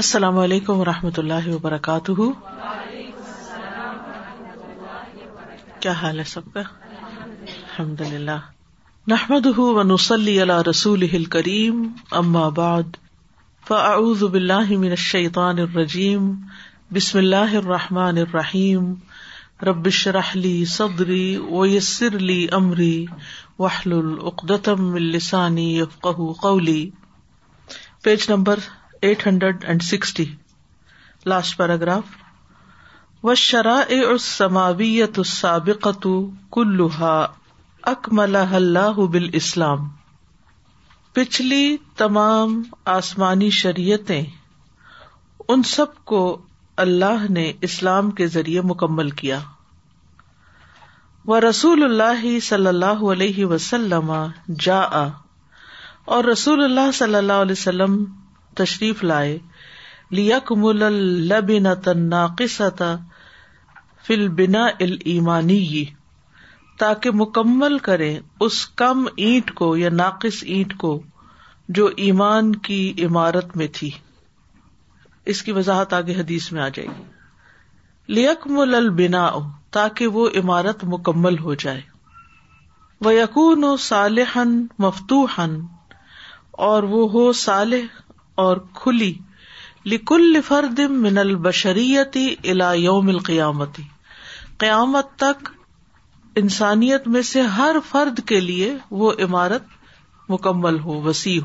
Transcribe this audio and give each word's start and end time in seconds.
السلام 0.00 0.36
علیکم 0.38 0.78
و 0.80 0.84
رحمۃ 0.88 1.18
اللہ 1.22 1.46
وبرکاتہ 1.54 2.12
کیا 5.86 5.92
حال 6.02 6.18
ہے 6.18 6.24
سب 6.30 6.44
کا 6.52 6.60
الحمد 7.08 8.00
للہ 8.12 8.36
نحمد 9.14 9.46
نسلی 9.90 10.38
رسول 10.68 11.04
کریم 11.34 11.82
فاعوذ 13.68 14.22
باللہ 14.38 14.70
من 14.84 14.88
الشیطان 14.98 15.58
الرجیم 15.66 16.30
بسم 17.00 17.18
اللہ 17.24 17.56
الرحمٰن 17.62 18.18
الرحیم 18.24 18.92
ربش 19.70 20.06
رحلی 20.20 20.54
صدری 20.78 21.24
ویسر 21.50 22.16
علی 22.22 22.46
عمری 22.62 22.94
وحل 23.58 23.92
العقدم 23.98 24.92
السانی 25.06 25.72
page 28.04 28.30
number 28.30 28.58
eight 29.08 29.26
hundred 29.26 29.64
and 29.68 29.82
sixty 29.82 30.24
last 31.32 31.56
paragraph 31.58 33.28
سماویت 34.22 35.20
سابقۃ 35.26 36.06
کلوہا 36.54 37.12
اکمل 37.92 38.36
اللہ 38.36 39.00
اسلام 39.40 39.88
پچھلی 41.20 41.64
تمام 41.98 42.60
آسمانی 42.98 43.48
شریعتیں 43.60 44.22
ان 45.48 45.62
سب 45.74 45.94
کو 46.12 46.20
اللہ 46.86 47.28
نے 47.38 47.50
اسلام 47.68 48.10
کے 48.20 48.26
ذریعے 48.36 48.60
مکمل 48.74 49.10
کیا 49.22 49.38
وہ 51.28 51.38
رسول 51.48 51.84
اللہ 51.84 52.28
صلی 52.52 52.66
اللہ 52.66 53.04
علیہ 53.12 53.46
وسلم 53.46 54.12
جا 54.66 54.82
اور 56.04 56.24
رسول 56.32 56.64
اللہ 56.64 56.90
صلی 57.00 57.14
اللہ 57.14 57.42
علیہ 57.46 57.58
وسلم 57.58 58.04
تشریف 58.56 59.02
لائے 59.04 59.36
لیکمل 60.18 60.82
مل 60.82 60.92
لینا 61.48 61.74
تن 61.84 62.08
ناقص 62.10 62.60
عطا 62.66 62.94
فل 64.06 64.26
بنا 64.38 64.66
المانی 64.86 65.84
تاکہ 66.78 67.10
مکمل 67.20 67.78
کرے 67.86 68.18
اس 68.46 68.66
کم 68.82 69.04
اینٹ 69.16 69.50
کو 69.54 69.76
یا 69.76 69.90
ناقص 69.92 70.42
اینٹ 70.52 70.76
کو 70.78 71.00
جو 71.78 71.86
ایمان 72.04 72.54
کی 72.68 72.82
عمارت 73.06 73.56
میں 73.56 73.66
تھی 73.72 73.90
اس 75.32 75.42
کی 75.42 75.52
وضاحت 75.52 75.92
آگے 75.94 76.14
حدیث 76.20 76.50
میں 76.52 76.62
آ 76.62 76.68
جائے 76.74 76.88
گی 76.96 77.02
لیک 78.18 78.46
مل 78.52 78.74
البنا 78.74 79.24
او 79.26 79.40
تاکہ 79.78 80.06
وہ 80.18 80.28
عمارت 80.42 80.84
مکمل 80.94 81.38
ہو 81.38 81.54
جائے 81.64 81.80
وہ 83.04 83.14
یقون 83.14 83.64
و 83.64 83.76
صالحن 83.90 84.54
مفتوحن 84.84 85.58
اور 86.70 86.82
وہ 86.94 87.08
ہو 87.12 87.32
صالح 87.46 88.00
اور 88.42 88.56
کھلی 88.80 89.12
لکل 89.92 90.40
فرد 90.46 90.78
من 91.04 91.18
البشریتی 91.22 92.24
الا 92.52 92.72
یوم 92.82 93.08
القیامتی 93.14 93.82
قیامت 94.64 95.08
تک 95.22 95.48
انسانیت 96.42 97.08
میں 97.16 97.22
سے 97.30 97.40
ہر 97.56 97.76
فرد 97.88 98.20
کے 98.30 98.38
لیے 98.44 98.68
وہ 99.00 99.12
عمارت 99.26 99.64
مکمل 100.28 100.78
ہو 100.84 100.92
ہو 100.92 101.02
وسیع 101.08 101.42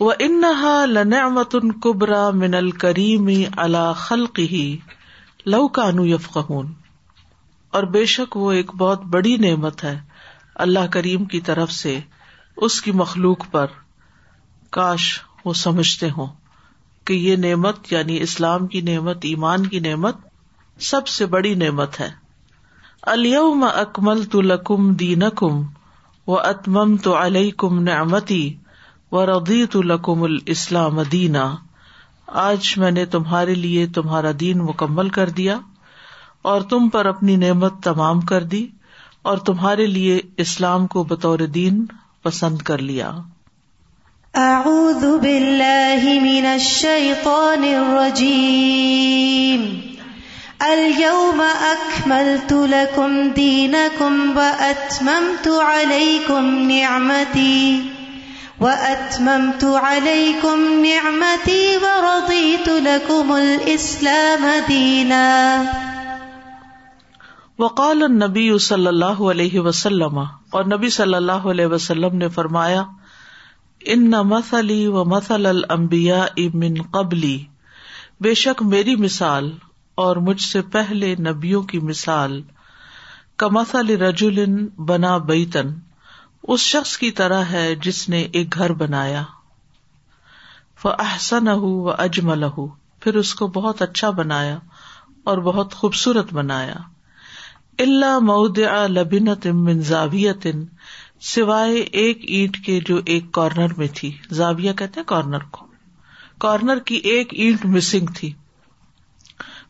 وہ 0.00 0.12
انہا 0.26 0.74
لنعمت 0.86 1.56
کبرا 1.82 2.22
من 2.42 2.54
الکریم 2.54 3.30
الا 3.64 3.84
خلق 4.02 4.38
ہی 4.52 4.64
لو 5.54 5.66
کانو 5.78 6.06
یفقہون 6.06 6.72
اور 7.78 7.82
بے 7.96 8.04
شک 8.16 8.36
وہ 8.42 8.52
ایک 8.58 8.74
بہت 8.84 9.04
بڑی 9.16 9.36
نعمت 9.46 9.84
ہے 9.84 9.98
اللہ 10.66 10.86
کریم 10.98 11.24
کی 11.34 11.40
طرف 11.50 11.72
سے 11.80 11.98
اس 12.68 12.80
کی 12.82 12.92
مخلوق 13.04 13.50
پر 13.52 13.76
کاش 14.78 15.08
وہ 15.44 15.52
سمجھتے 15.64 16.10
ہوں 16.16 16.26
کہ 17.06 17.12
یہ 17.14 17.36
نعمت 17.46 17.92
یعنی 17.92 18.20
اسلام 18.22 18.66
کی 18.74 18.80
نعمت 18.92 19.24
ایمان 19.24 19.66
کی 19.66 19.80
نعمت 19.80 20.16
سب 20.90 21.06
سے 21.08 21.26
بڑی 21.34 21.54
نعمت 21.64 22.00
ہے 22.00 22.10
الم 23.12 23.64
اکمل 23.72 24.22
تو 24.30 24.40
لکم 24.40 24.92
دین 25.02 25.22
کم 25.36 25.62
و 26.34 26.38
اتمم 26.38 26.96
تو 27.02 27.14
علیہ 27.22 27.50
کم 27.58 27.78
نعمتی 27.82 28.42
و 29.12 29.24
ردی 29.26 29.64
تو 29.74 29.82
لکم 29.82 30.22
الاسلام 30.22 31.00
دینا 31.12 31.44
آج 32.44 32.72
میں 32.78 32.90
نے 32.90 33.04
تمہارے 33.14 33.54
لیے 33.54 33.86
تمہارا 33.98 34.30
دین 34.40 34.58
مکمل 34.64 35.08
کر 35.18 35.28
دیا 35.38 35.58
اور 36.50 36.60
تم 36.70 36.88
پر 36.88 37.06
اپنی 37.06 37.36
نعمت 37.36 37.82
تمام 37.84 38.20
کر 38.32 38.42
دی 38.54 38.66
اور 39.30 39.38
تمہارے 39.46 39.86
لیے 39.86 40.20
اسلام 40.46 40.86
کو 40.96 41.04
بطور 41.12 41.38
دین 41.56 41.84
پسند 42.22 42.58
کر 42.70 42.78
لیا 42.90 43.10
اعوذ 44.36 45.04
باللہ 45.20 46.02
من 46.22 46.46
الشیطان 46.46 47.62
الرجیم 47.64 49.62
اليوم 50.66 51.40
اکملت 51.46 52.52
لکم 52.70 53.16
دینکم 53.36 54.20
واتممت 54.38 55.48
علیکم 55.68 56.48
نعمتی 56.70 57.80
واتممت 58.60 59.64
علیکم 59.88 60.64
نعمتی 60.82 61.76
ورضیت 61.82 62.68
لکم 62.84 63.32
الاسلام 63.32 64.46
دینا 64.68 65.24
وقال 67.58 68.02
النبی 68.02 68.50
صلی 68.68 68.86
اللہ 68.86 69.22
علیہ 69.30 69.60
وسلم 69.60 70.18
اور 70.18 70.64
نبی 70.74 70.88
صلی 71.00 71.14
اللہ 71.14 71.50
علیہ 71.56 71.66
وسلم 71.76 72.16
نے 72.18 72.28
فرمایا 72.34 72.82
ان 73.94 74.08
نہ 74.10 74.20
مس 74.28 74.52
علی 74.54 74.86
و 74.92 75.04
مسل 75.10 75.46
المبیا 75.46 76.22
امن 76.44 76.80
قبلی 76.92 77.36
بے 78.22 78.32
شک 78.34 78.62
میری 78.70 78.94
مثال 79.02 79.50
اور 80.04 80.16
مجھ 80.28 80.40
سے 80.42 80.62
پہلے 80.72 81.14
نبیوں 81.28 81.62
کی 81.72 81.78
مثال 81.90 82.40
کمسل 83.42 83.90
رجول 84.02 84.38
بنا 84.86 85.16
بیتن 85.28 85.68
اس 86.54 86.60
شخص 86.60 86.96
کی 86.98 87.10
طرح 87.20 87.44
ہے 87.52 87.74
جس 87.82 88.08
نے 88.08 88.26
ایک 88.38 88.54
گھر 88.58 88.72
بنایا 88.82 89.22
وہ 90.84 90.92
احسن 91.04 91.48
و 91.48 91.88
ہو 92.56 92.66
پھر 93.00 93.14
اس 93.16 93.34
کو 93.34 93.46
بہت 93.54 93.82
اچھا 93.82 94.10
بنایا 94.20 94.58
اور 95.30 95.38
بہت 95.50 95.74
خوبصورت 95.74 96.32
بنایا 96.34 96.74
اللہ 97.84 98.18
مؤد 98.18 98.58
لبنت 98.90 99.46
منظاویتن 99.54 100.64
سوائے 101.26 101.76
ایک 102.00 102.18
اینٹ 102.30 102.56
کے 102.66 102.78
جو 102.86 102.98
ایک 103.12 103.30
کارنر 103.34 103.72
میں 103.76 103.86
تھی 103.94 104.10
زاویہ 104.40 104.72
کہتے 104.78 105.00
کارنر 105.06 105.42
کو 105.52 105.66
کارنر 106.40 106.78
کی 106.90 106.94
ایک 107.12 107.32
اینٹ 107.44 107.64
مسنگ 107.76 108.08
تھی 108.18 108.32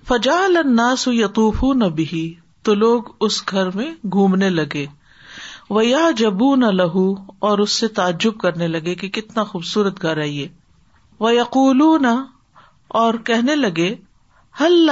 فجا 0.09 0.37
الناس 0.45 1.07
نہ 1.17 1.85
نبی 1.85 2.33
تو 2.65 2.75
لوگ 2.75 3.05
اس 3.27 3.43
گھر 3.51 3.71
میں 3.77 3.91
گھومنے 4.13 4.51
لگے 4.51 4.85
جب 6.17 6.43
نہ 6.59 6.67
لہو 6.73 7.11
اور 7.49 7.59
اس 7.65 7.73
سے 7.81 7.89
تعجب 7.97 8.39
کرنے 8.41 8.69
لگے 8.69 8.95
کہ 9.03 9.09
کتنا 9.21 9.45
خوبصورت 9.45 10.03
گھر 10.03 10.21
ہے 10.23 10.29
یہ 10.29 11.33
یقلو 11.41 11.97
نہ 12.03 12.15
اور 13.03 13.15
کہنے 13.31 13.57
لگے 13.57 13.95
ہل 14.61 14.91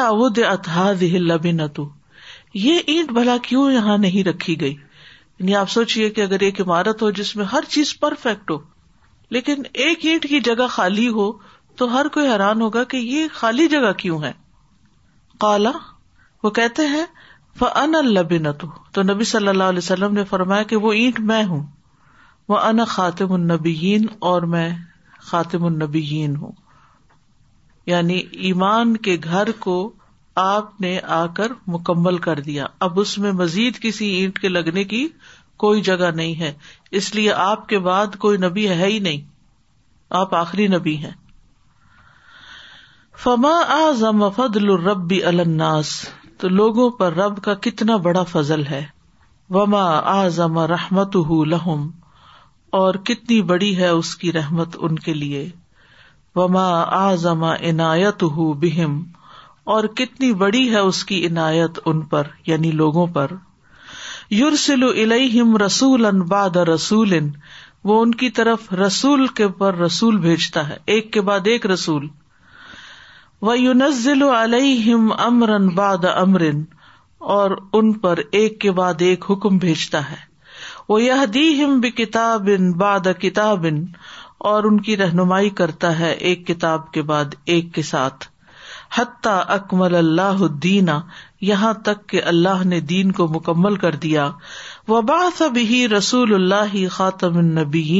اتحاد 0.49 1.03
یہ 1.07 2.79
اینٹ 2.87 3.13
بھلا 3.13 3.37
کیوں 3.43 3.71
یہاں 3.73 3.99
نہیں 3.99 4.29
رکھی 4.29 4.61
گئی 4.61 4.75
یعنی 5.41 5.55
آپ 5.57 5.71
سوچیے 5.71 6.09
کہ 6.11 6.21
اگر 6.21 6.41
ایک 6.43 6.61
عمارت 6.61 7.03
ہو 7.03 7.11
جس 7.21 7.35
میں 7.37 7.45
ہر 7.53 7.65
چیز 7.69 7.99
پرفیکٹ 8.01 8.51
ہو 8.51 8.59
لیکن 9.37 9.63
ایک 9.85 10.05
اینٹ 10.07 10.27
کی 10.29 10.41
جگہ 10.49 10.67
خالی 10.71 11.09
ہو 11.17 11.31
تو 11.77 11.93
ہر 11.95 12.09
کوئی 12.13 12.27
حیران 12.29 12.61
ہوگا 12.63 12.85
کہ 12.91 12.97
یہ 12.97 13.27
خالی 13.35 13.67
جگہ 13.69 13.93
کیوں 13.99 14.23
ہے 14.23 14.33
کالا 15.41 15.71
وہ 16.43 16.51
کہتے 16.61 16.87
ہیں 16.89 17.05
ان 17.77 17.95
الب 17.95 18.33
تو 18.95 19.03
نبی 19.03 19.25
صلی 19.25 19.49
اللہ 19.49 19.69
علیہ 19.73 19.79
وسلم 19.85 20.13
نے 20.15 20.25
فرمایا 20.31 20.63
کہ 20.73 20.77
وہ 20.87 20.93
اینٹ 20.93 21.21
میں 21.31 21.43
ہوں 21.51 21.63
وہ 22.49 22.59
ان 22.69 22.85
خاطم 22.89 23.33
النبی 23.33 23.95
اور 24.31 24.43
میں 24.55 24.69
خاطم 25.29 25.65
النبی 25.65 26.27
ہوں 26.41 26.53
یعنی 27.93 28.15
ایمان 28.49 28.97
کے 29.09 29.17
گھر 29.31 29.51
کو 29.61 29.77
آپ 30.41 30.81
نے 30.81 30.89
آ 31.17 31.25
کر 31.37 31.53
مکمل 31.75 32.17
کر 32.25 32.41
دیا 32.47 32.65
اب 32.87 32.99
اس 33.01 33.17
میں 33.19 33.31
مزید 33.33 33.79
کسی 33.83 34.09
اینٹ 34.15 34.39
کے 34.39 34.49
لگنے 34.49 34.83
کی 34.91 35.07
کوئی 35.65 35.81
جگہ 35.83 36.11
نہیں 36.15 36.35
ہے 36.41 36.53
اس 37.01 37.15
لیے 37.15 37.33
آپ 37.45 37.67
کے 37.69 37.79
بعد 37.87 38.17
کوئی 38.25 38.39
نبی 38.39 38.69
ہے 38.69 38.87
ہی 38.87 38.99
نہیں 39.07 39.21
آپ 40.19 40.35
آخری 40.43 40.67
نبی 40.75 40.97
ہیں 41.05 41.11
فما 43.23 43.53
آزم 43.79 44.29
فضل 44.37 44.69
ربی 44.89 45.23
الناس 45.33 45.93
تو 46.41 46.49
لوگوں 46.59 46.89
پر 46.99 47.15
رب 47.17 47.41
کا 47.45 47.55
کتنا 47.69 47.97
بڑا 48.09 48.23
فضل 48.33 48.67
ہے 48.67 48.85
وما 49.55 49.85
اعظم 50.19 50.59
رحمت 50.77 51.17
لہم 51.53 51.91
اور 52.83 52.95
کتنی 53.11 53.41
بڑی 53.53 53.77
ہے 53.77 53.89
اس 53.89 54.15
کی 54.23 54.33
رحمت 54.33 54.77
ان 54.89 54.99
کے 55.09 55.15
لیے 55.15 55.49
وما 56.37 56.69
اعظم 57.05 57.45
عنایت 57.45 58.23
ہوں 58.37 58.55
بہم 58.63 59.03
اور 59.75 59.85
کتنی 59.99 60.33
بڑی 60.41 60.61
ہے 60.73 60.79
اس 60.89 61.05
کی 61.05 61.17
عنایت 61.27 61.79
ان 61.93 62.01
پر 62.11 62.27
یعنی 62.47 62.71
لوگوں 62.81 63.07
پر 63.15 63.33
یورسل 64.31 64.83
الم 64.89 65.57
رسول 65.65 66.05
ان 66.11 66.21
باد 66.33 66.57
رسول 66.69 67.13
ان 67.15 67.31
وہ 67.91 68.01
ان 68.03 68.15
کی 68.21 68.29
طرف 68.37 68.73
رسول 68.81 69.27
کے 69.41 69.49
پر 69.63 69.79
رسول 69.79 70.17
بھیجتا 70.27 70.69
ہے 70.69 70.77
ایک 70.95 71.13
کے 71.13 71.21
بعد 71.31 71.47
ایک 71.55 71.67
رسول 71.73 72.07
یونزل 73.63 74.23
علیہم 74.37 75.11
امر 75.27 75.49
ان 75.55 75.67
باد 75.81 76.05
امر 76.15 76.43
اور 77.35 77.51
ان 77.81 77.93
پر 78.07 78.21
ایک 78.39 78.59
کے 78.61 78.71
بعد 78.79 79.03
ایک 79.09 79.25
حکم 79.31 79.57
بھیجتا 79.67 80.11
ہے 80.11 80.17
وہ 80.89 81.01
یہ 81.03 81.25
دیم 81.35 81.79
بتا 81.81 82.27
باد 82.87 83.09
کتاب 83.23 83.67
ان 83.71 83.85
اور 84.53 84.65
ان 84.71 84.81
کی 84.89 84.97
رہنمائی 84.97 85.51
کرتا 85.63 85.99
ہے 85.99 86.11
ایک 86.31 86.47
کتاب 86.47 86.91
کے 86.93 87.03
بعد 87.13 87.35
ایک 87.55 87.73
کے 87.75 87.83
ساتھ 87.93 88.25
حتیٰ 88.97 89.39
اکمل 89.55 89.95
اللہ 89.97 90.43
الدین 90.45 90.89
یہاں 91.51 91.73
تک 91.87 92.07
کہ 92.09 92.23
اللہ 92.33 92.63
نے 92.67 92.79
دین 92.93 93.11
کو 93.19 93.27
مکمل 93.33 93.75
کر 93.85 93.95
دیا 94.05 94.25
وبا 94.89 95.19
بھی 95.55 95.81
رسول 95.89 96.35
اللہ 96.35 96.75
خاطم 96.91 97.37
النبی 97.39 97.99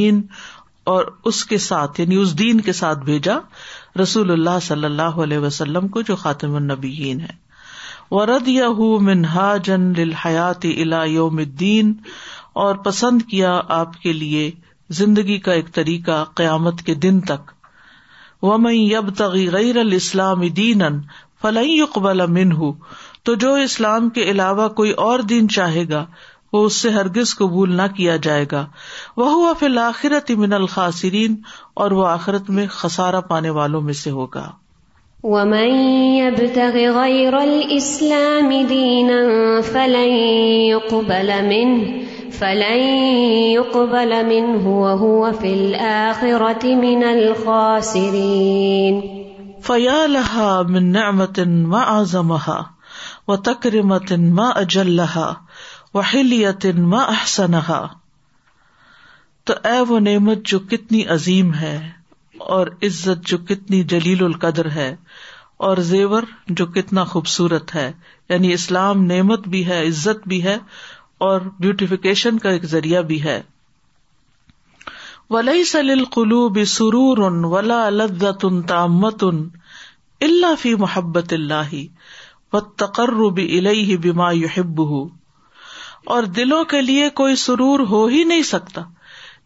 اور 0.93 1.05
اس 1.31 1.43
کے 1.45 1.57
ساتھ 1.67 1.99
یعنی 2.01 2.15
اس 2.21 2.37
دین 2.39 2.61
کے 2.69 2.73
ساتھ 2.79 2.99
بھیجا 3.09 3.37
رسول 4.01 4.31
اللہ 4.31 4.59
صلی 4.67 4.85
اللہ 4.85 5.19
علیہ 5.25 5.37
وسلم 5.45 5.87
کو 5.97 6.01
جو 6.09 6.15
خاطم 6.23 6.55
النبی 6.61 6.93
ہے 7.21 7.35
ورد 8.11 8.47
یا 8.47 8.69
منہا 9.11 9.55
جن 9.69 9.91
لیات 9.97 10.65
اللہ 10.73 11.05
یوم 11.09 11.37
الدین 11.45 11.93
اور 12.65 12.75
پسند 12.85 13.21
کیا 13.31 13.59
آپ 13.79 14.01
کے 14.03 14.13
لیے 14.23 14.49
زندگی 15.03 15.37
کا 15.49 15.53
ایک 15.59 15.71
طریقہ 15.75 16.23
قیامت 16.35 16.81
کے 16.85 16.93
دن 17.05 17.19
تک 17.31 17.51
ومن 18.45 18.75
یب 18.75 19.09
تغی 19.17 19.49
غیر 19.51 19.77
السلام 19.79 20.43
دینا 20.57 20.87
فلاحی 21.41 21.79
اقبال 21.81 22.25
من 22.31 22.51
تو 23.25 23.33
جو 23.43 23.53
اسلام 23.61 24.09
کے 24.17 24.23
علاوہ 24.31 24.67
کوئی 24.79 24.91
اور 25.05 25.19
دین 25.31 25.47
چاہے 25.55 25.83
گا 25.89 26.05
وہ 26.53 26.63
اس 26.65 26.75
سے 26.81 26.89
ہرگز 26.91 27.35
قبول 27.37 27.71
نہ 27.77 27.81
کیا 27.95 28.15
جائے 28.25 28.45
گا 28.51 28.65
وہ 29.17 29.31
ہوا 29.31 29.51
فی 29.59 29.65
الآخرت 29.65 30.31
من 30.43 30.53
الخاسرین 30.53 31.35
اور 31.85 31.91
وہ 31.99 32.07
آخرت 32.07 32.49
میں 32.59 32.65
خسارا 32.79 33.21
پانے 33.31 33.49
والوں 33.59 33.81
میں 33.89 33.93
سے 34.01 34.11
ہوگا 34.19 34.47
فلن 39.71 40.11
يقبل 40.69 41.31
منه 41.49 42.16
فلن 42.33 42.81
يقبل 43.57 44.15
منه 44.25 44.81
وهو 44.81 45.31
في 45.41 45.51
الآخرة 45.59 46.75
من 46.83 47.03
الخاسرين 47.11 48.99
فيا 49.69 49.99
لها 50.15 50.63
من 50.63 50.91
نعمة 50.91 51.45
ما 51.73 51.79
أعظمها 51.79 52.71
وتكرمة 53.27 54.17
ما 54.39 54.61
أجلها 54.61 55.41
وحلية 55.93 56.75
ما 56.95 57.07
أحسنها 57.11 57.97
تو 59.47 59.53
اے 59.67 59.77
وہ 59.89 59.99
نعمت 60.05 60.37
جو 60.49 60.57
کتنی 60.71 61.03
عظیم 61.13 61.53
ہے 61.59 61.75
اور 62.55 62.67
عزت 62.83 63.27
جو 63.27 63.37
کتنی 63.51 63.81
جلیل 63.93 64.23
القدر 64.23 64.69
ہے 64.75 64.89
اور 65.67 65.77
زیور 65.91 66.23
جو 66.49 66.65
کتنا 66.77 67.03
خوبصورت 67.13 67.73
ہے 67.75 67.91
یعنی 68.29 68.51
اسلام 68.53 69.03
نعمت 69.11 69.47
بھی 69.53 69.65
ہے 69.67 69.79
عزت 69.87 70.27
بھی 70.33 70.43
ہے 70.43 70.57
اور 71.25 71.41
بیوٹیفیکیشن 71.59 72.37
کا 72.39 72.49
ایک 72.55 72.65
ذریعہ 72.73 73.01
بھی 73.11 73.23
ہے 73.23 73.41
ولی 75.35 75.63
سل 75.69 76.03
قلو 76.17 76.41
سرور 76.75 77.17
ان 77.29 77.43
ولا 77.53 77.85
ان 77.87 78.61
تامت 78.71 79.23
اللہ 79.23 80.53
فی 80.59 80.73
محبت 80.85 81.33
اللہ 81.33 81.73
و 82.53 82.59
تقرر 82.83 83.29
بھی 83.39 83.51
بما 84.03 84.29
ہی 84.31 84.41
بیما 84.65 84.97
اور 86.15 86.23
دلوں 86.35 86.63
کے 86.73 86.81
لیے 86.81 87.09
کوئی 87.21 87.35
سرور 87.43 87.79
ہو 87.89 88.05
ہی 88.13 88.23
نہیں 88.31 88.43
سکتا 88.51 88.81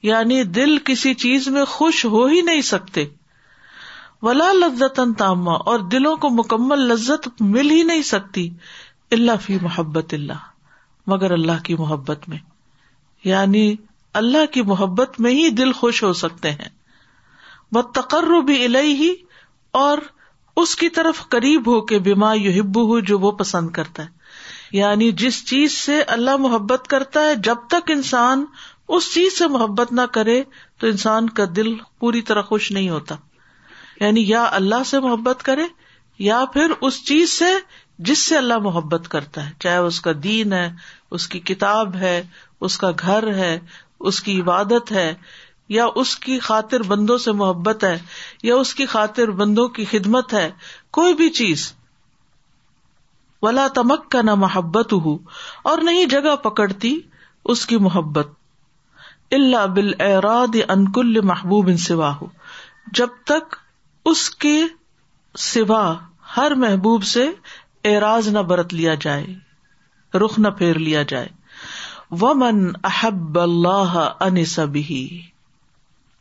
یعنی 0.04 0.44
دل 0.60 0.78
کسی 0.86 1.14
چیز 1.24 1.48
میں 1.58 1.64
خوش 1.76 2.06
ہو 2.16 2.26
ہی 2.28 2.42
نہیں 2.52 2.62
سکتے 2.70 3.06
ولا 4.28 4.52
لذت 4.54 5.00
تامہ 5.18 5.52
اور 5.72 5.80
دلوں 5.92 6.16
کو 6.26 6.30
مکمل 6.44 6.88
لذت 6.94 7.28
مل 7.42 7.70
ہی 7.72 7.82
نہیں 7.92 8.02
سکتی 8.14 8.48
اللہ 9.20 9.42
فی 9.46 9.58
محبت 9.62 10.14
اللہ 10.14 10.50
مگر 11.14 11.32
اللہ 11.40 11.62
کی 11.70 11.76
محبت 11.84 12.28
میں 12.34 12.38
یعنی 13.30 13.64
اللہ 14.20 14.46
کی 14.54 14.62
محبت 14.70 15.20
میں 15.26 15.32
ہی 15.42 15.50
دل 15.60 15.72
خوش 15.82 16.02
ہو 16.04 16.12
سکتے 16.22 16.52
ہیں 16.62 16.70
وہ 17.76 17.82
تقرر 18.00 18.42
بھی 18.50 18.64
الہی 18.66 18.94
ہی 19.02 19.14
اور 19.82 19.98
اس 20.62 20.74
کی 20.82 20.90
طرف 21.00 21.22
قریب 21.36 21.68
ہو 21.74 21.80
کے 21.92 22.00
بیما 22.08 22.34
یو 22.38 22.52
ہبو 22.60 22.82
ہو 22.92 23.00
جو 23.12 23.20
وہ 23.26 23.32
پسند 23.44 23.70
کرتا 23.78 24.04
ہے 24.08 24.20
یعنی 24.80 25.12
جس 25.22 25.40
چیز 25.52 25.78
سے 25.78 26.02
اللہ 26.16 26.38
محبت 26.46 26.88
کرتا 26.94 27.24
ہے 27.30 27.36
جب 27.48 27.64
تک 27.76 27.92
انسان 27.96 28.44
اس 28.98 29.08
چیز 29.14 29.38
سے 29.38 29.48
محبت 29.56 29.92
نہ 30.00 30.06
کرے 30.18 30.38
تو 30.80 30.88
انسان 30.88 31.30
کا 31.40 31.46
دل 31.56 31.74
پوری 32.04 32.22
طرح 32.30 32.48
خوش 32.52 32.72
نہیں 32.78 32.90
ہوتا 32.96 33.16
یعنی 34.02 34.24
یا 34.30 34.44
اللہ 34.60 34.84
سے 34.92 35.00
محبت 35.08 35.44
کرے 35.50 35.66
یا 36.28 36.44
پھر 36.54 36.72
اس 36.90 37.02
چیز 37.12 37.38
سے 37.40 37.52
جس 38.10 38.26
سے 38.30 38.38
اللہ 38.38 38.58
محبت 38.68 39.08
کرتا 39.16 39.46
ہے 39.46 39.52
چاہے 39.66 39.78
اس 39.90 40.00
کا 40.08 40.12
دین 40.26 40.54
ہے 40.54 40.68
اس 41.16 41.28
کی 41.28 41.40
کتاب 41.50 41.96
ہے 42.02 42.16
اس 42.68 42.78
کا 42.84 42.90
گھر 43.02 43.34
ہے 43.36 43.58
اس 44.10 44.22
کی 44.28 44.40
عبادت 44.42 44.92
ہے 44.92 45.14
یا 45.78 45.86
اس 46.02 46.16
کی 46.26 46.38
خاطر 46.48 46.82
بندوں 46.92 47.18
سے 47.26 47.32
محبت 47.42 47.84
ہے 47.84 47.98
یا 48.44 48.56
اس 48.64 48.74
کی 48.76 48.86
خاطر 48.96 49.32
بندوں 49.42 49.68
کی 49.78 49.86
خدمت 49.92 50.34
ہے 50.34 50.50
کوئی 50.98 51.14
بھی 51.22 51.30
چیز 51.40 51.72
ولا 53.48 53.68
تمک 53.76 54.10
کا 54.12 54.22
نہ 54.28 54.36
محبت 54.46 54.94
ہو 55.06 55.16
اور 55.72 55.82
نہیں 55.90 56.06
جگہ 56.16 56.36
پکڑتی 56.44 56.96
اس 57.54 57.66
کی 57.66 57.78
محبت 57.88 58.40
اللہ 59.40 59.66
بال 59.76 59.94
اراد 60.08 60.56
انکل 60.76 61.20
محبوب 61.32 61.68
ان 61.74 61.78
سوا 61.88 62.14
ہو 62.22 62.28
جب 63.00 63.18
تک 63.32 63.56
اس 64.12 64.30
کے 64.46 64.56
سوا 65.52 65.84
ہر 66.38 66.56
محبوب 66.66 67.04
سے 67.14 67.26
اعراض 67.94 68.28
نہ 68.38 68.40
برت 68.54 68.74
لیا 68.74 68.94
جائے 69.02 69.26
رخ 70.20 70.38
نہ 70.40 70.48
پھیر 70.58 70.80
لیا 70.80 71.02
جائے 71.10 71.28
و 72.22 72.34
من 72.36 72.62
احب 72.84 73.40
اللہ 73.40 73.98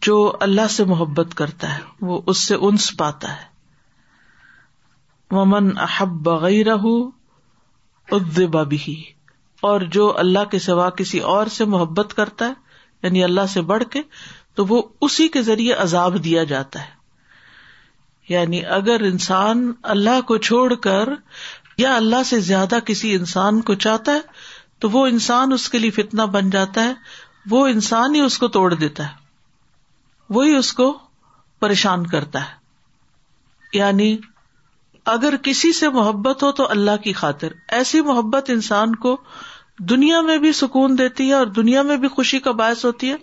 جو 0.06 0.16
اللہ 0.40 0.68
سے 0.70 0.84
محبت 0.90 1.34
کرتا 1.36 1.74
ہے 1.76 1.80
وہ 2.06 2.20
اس 2.30 2.38
سے 2.48 2.54
انس 2.68 2.90
پاتا 2.96 3.32
ہے 3.40 3.48
ومن 5.36 5.70
احب 5.78 6.28
احب 6.28 6.28
بغیر 6.30 6.76
بھی 8.70 8.96
اور 9.70 9.80
جو 9.96 10.12
اللہ 10.18 10.44
کے 10.50 10.58
سوا 10.68 10.88
کسی 11.00 11.18
اور 11.34 11.46
سے 11.56 11.64
محبت 11.74 12.14
کرتا 12.16 12.46
ہے 12.48 12.52
یعنی 13.02 13.24
اللہ 13.24 13.46
سے 13.52 13.60
بڑھ 13.72 13.82
کے 13.90 14.02
تو 14.56 14.64
وہ 14.68 14.80
اسی 15.06 15.28
کے 15.34 15.42
ذریعے 15.42 15.72
عذاب 15.82 16.22
دیا 16.24 16.44
جاتا 16.52 16.80
ہے 16.82 16.98
یعنی 18.28 18.64
اگر 18.78 19.02
انسان 19.04 19.70
اللہ 19.94 20.20
کو 20.26 20.36
چھوڑ 20.48 20.74
کر 20.86 21.08
یا 21.80 21.94
اللہ 21.96 22.22
سے 22.28 22.38
زیادہ 22.46 22.78
کسی 22.86 23.12
انسان 23.14 23.60
کو 23.68 23.74
چاہتا 23.82 24.12
ہے 24.12 24.40
تو 24.84 24.88
وہ 24.94 25.04
انسان 25.10 25.52
اس 25.56 25.68
کے 25.74 25.78
لیے 25.78 25.90
فتنا 25.98 26.24
بن 26.36 26.48
جاتا 26.56 26.82
ہے 26.88 26.92
وہ 27.50 27.60
انسان 27.74 28.14
ہی 28.14 28.20
اس 28.24 28.36
کو 28.38 28.48
توڑ 28.56 28.72
دیتا 28.74 29.04
ہے 29.10 30.34
وہی 30.38 30.56
اس 30.56 30.72
کو 30.80 30.88
پریشان 31.64 32.06
کرتا 32.14 32.42
ہے 32.48 33.78
یعنی 33.78 34.08
اگر 35.14 35.36
کسی 35.48 35.72
سے 35.78 35.88
محبت 35.96 36.42
ہو 36.46 36.50
تو 36.60 36.66
اللہ 36.76 36.96
کی 37.04 37.12
خاطر 37.20 37.52
ایسی 37.78 38.00
محبت 38.10 38.50
انسان 38.56 38.94
کو 39.06 39.16
دنیا 39.94 40.20
میں 40.28 40.36
بھی 40.44 40.52
سکون 40.60 40.98
دیتی 40.98 41.28
ہے 41.28 41.34
اور 41.34 41.46
دنیا 41.60 41.82
میں 41.90 41.96
بھی 42.04 42.08
خوشی 42.16 42.38
کا 42.46 42.50
باعث 42.62 42.84
ہوتی 42.84 43.10
ہے 43.10 43.16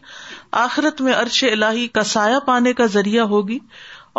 آخرت 0.64 1.02
میں 1.08 1.14
عرش 1.16 1.44
الہی 1.52 1.88
کا 1.98 2.04
سایہ 2.14 2.40
پانے 2.46 2.74
کا 2.82 2.86
ذریعہ 2.98 3.26
ہوگی 3.36 3.60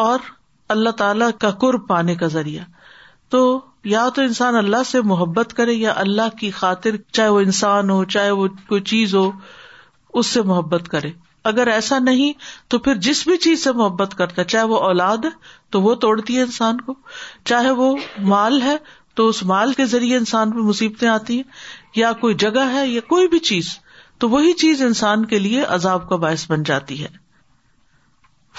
اور 0.07 0.31
اللہ 0.77 0.97
تعالی 1.03 1.31
کا 1.47 1.51
قرب 1.65 1.89
پانے 1.89 2.15
کا 2.23 2.27
ذریعہ 2.37 2.65
تو 3.35 3.43
یا 3.85 4.09
تو 4.15 4.23
انسان 4.23 4.55
اللہ 4.57 4.83
سے 4.87 5.01
محبت 5.11 5.53
کرے 5.57 5.73
یا 5.73 5.93
اللہ 5.97 6.35
کی 6.39 6.51
خاطر 6.51 6.97
چاہے 7.13 7.29
وہ 7.29 7.41
انسان 7.41 7.91
ہو 7.91 8.05
چاہے 8.15 8.31
وہ 8.31 8.47
کوئی 8.69 8.81
چیز 8.93 9.15
ہو 9.15 9.31
اس 10.19 10.27
سے 10.27 10.43
محبت 10.43 10.89
کرے 10.89 11.11
اگر 11.51 11.67
ایسا 11.73 11.99
نہیں 11.99 12.33
تو 12.71 12.79
پھر 12.87 12.95
جس 13.07 13.27
بھی 13.29 13.37
چیز 13.45 13.65
سے 13.65 13.73
محبت 13.73 14.15
کرتا 14.19 14.43
ہے 14.43 14.47
چاہے 14.47 14.65
وہ 14.69 14.79
اولاد 14.87 15.25
ہے 15.25 15.31
تو 15.77 15.81
وہ 15.83 15.95
توڑتی 16.07 16.37
ہے 16.37 16.43
انسان 16.43 16.81
کو 16.81 16.95
چاہے 17.45 17.71
وہ 17.83 17.95
مال 18.33 18.61
ہے 18.63 18.77
تو 19.17 19.27
اس 19.29 19.43
مال 19.53 19.73
کے 19.77 19.85
ذریعے 19.93 20.17
انسان 20.17 20.51
پہ 20.55 20.61
مصیبتیں 20.71 21.09
آتی 21.09 21.37
ہیں 21.37 21.81
یا 21.97 22.13
کوئی 22.21 22.35
جگہ 22.47 22.67
ہے 22.73 22.87
یا 22.89 23.01
کوئی 23.09 23.29
بھی 23.29 23.39
چیز 23.51 23.71
تو 24.21 24.29
وہی 24.29 24.53
چیز 24.65 24.83
انسان 24.83 25.25
کے 25.33 25.39
لیے 25.39 25.63
عذاب 25.79 26.09
کا 26.09 26.17
باعث 26.27 26.51
بن 26.51 26.63
جاتی 26.73 27.03
ہے 27.03 27.09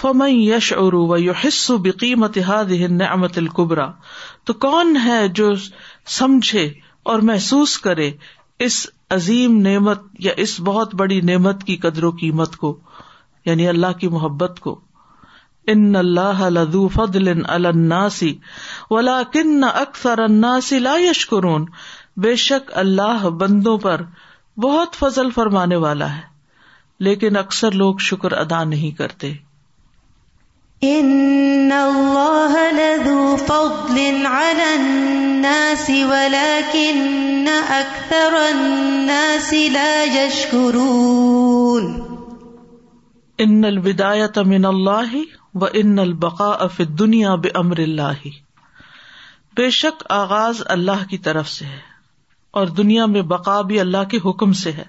فمئی 0.01 0.36
یش 0.50 0.68
ارو 0.82 1.00
و 1.08 1.15
یو 1.22 1.34
حصو 1.44 1.74
بکیم 1.86 2.22
اتحاد 2.25 2.70
امت 3.13 3.38
القبرا 3.38 3.88
تو 4.46 4.53
کون 4.65 4.96
ہے 5.06 5.18
جو 5.39 5.50
سمجھے 6.20 6.62
اور 7.12 7.20
محسوس 7.29 7.77
کرے 7.88 8.10
اس 8.68 8.77
عظیم 9.15 9.58
نعمت 9.68 10.01
یا 10.27 10.32
اس 10.44 10.56
بہت 10.68 10.94
بڑی 11.01 11.20
نعمت 11.32 11.63
کی 11.72 11.75
قدر 11.88 12.03
و 12.03 12.12
قیمت 12.22 12.56
کو 12.63 12.72
یعنی 13.46 13.68
اللہ 13.68 13.98
کی 14.00 14.08
محبت 14.15 14.60
کو 14.68 14.79
ان 15.74 15.96
اللہ 15.96 16.46
فدل 16.94 17.27
الناسی 17.56 18.34
ولا 18.91 19.22
کن 19.34 19.63
اکثر 19.74 20.20
اناسی 20.27 20.79
لا 20.88 20.96
قرون 21.29 21.65
بے 22.27 22.36
شک 22.46 22.72
اللہ 22.86 23.27
بندوں 23.44 23.77
پر 23.88 24.01
بہت 24.68 24.96
فضل 25.03 25.32
فرمانے 25.36 25.75
والا 25.88 26.15
ہے 26.15 26.22
لیکن 27.10 27.38
اکثر 27.46 27.72
لوگ 27.84 28.08
شکر 28.12 28.32
ادا 28.46 28.63
نہیں 28.75 28.98
کرتے 28.98 29.34
ان 30.88 31.72
البدایت 43.66 44.38
من 44.46 44.66
اللہ 44.66 45.16
و 45.56 45.66
ان 45.74 46.00
الدنیا 46.00 46.56
دنیا 47.00 47.34
اللہ 47.56 48.28
بے 49.58 49.70
شک 49.70 50.04
آغاز 50.10 50.62
اللہ 50.78 51.06
کی 51.10 51.18
طرف 51.28 51.50
سے 51.50 51.66
ہے 51.66 51.78
اور 52.60 52.68
دنیا 52.82 53.06
میں 53.16 53.22
بقا 53.34 53.60
بھی 53.72 53.80
اللہ 53.80 54.10
کے 54.12 54.18
حکم 54.30 54.54
سے 54.64 54.72
ہے 54.78 54.84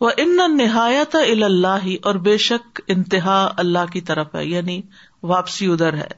وہ 0.00 0.10
ان 0.22 0.34
نہایت 0.56 1.14
الا 1.16 1.76
اور 2.10 2.14
بے 2.28 2.36
شک 2.44 2.80
انتہا 2.94 3.36
اللہ 3.62 3.90
کی 3.92 4.00
طرف 4.10 4.34
ہے 4.34 4.44
یعنی 4.46 4.80
واپسی 5.32 5.66
ادھر 5.72 5.94
ہے 5.98 6.08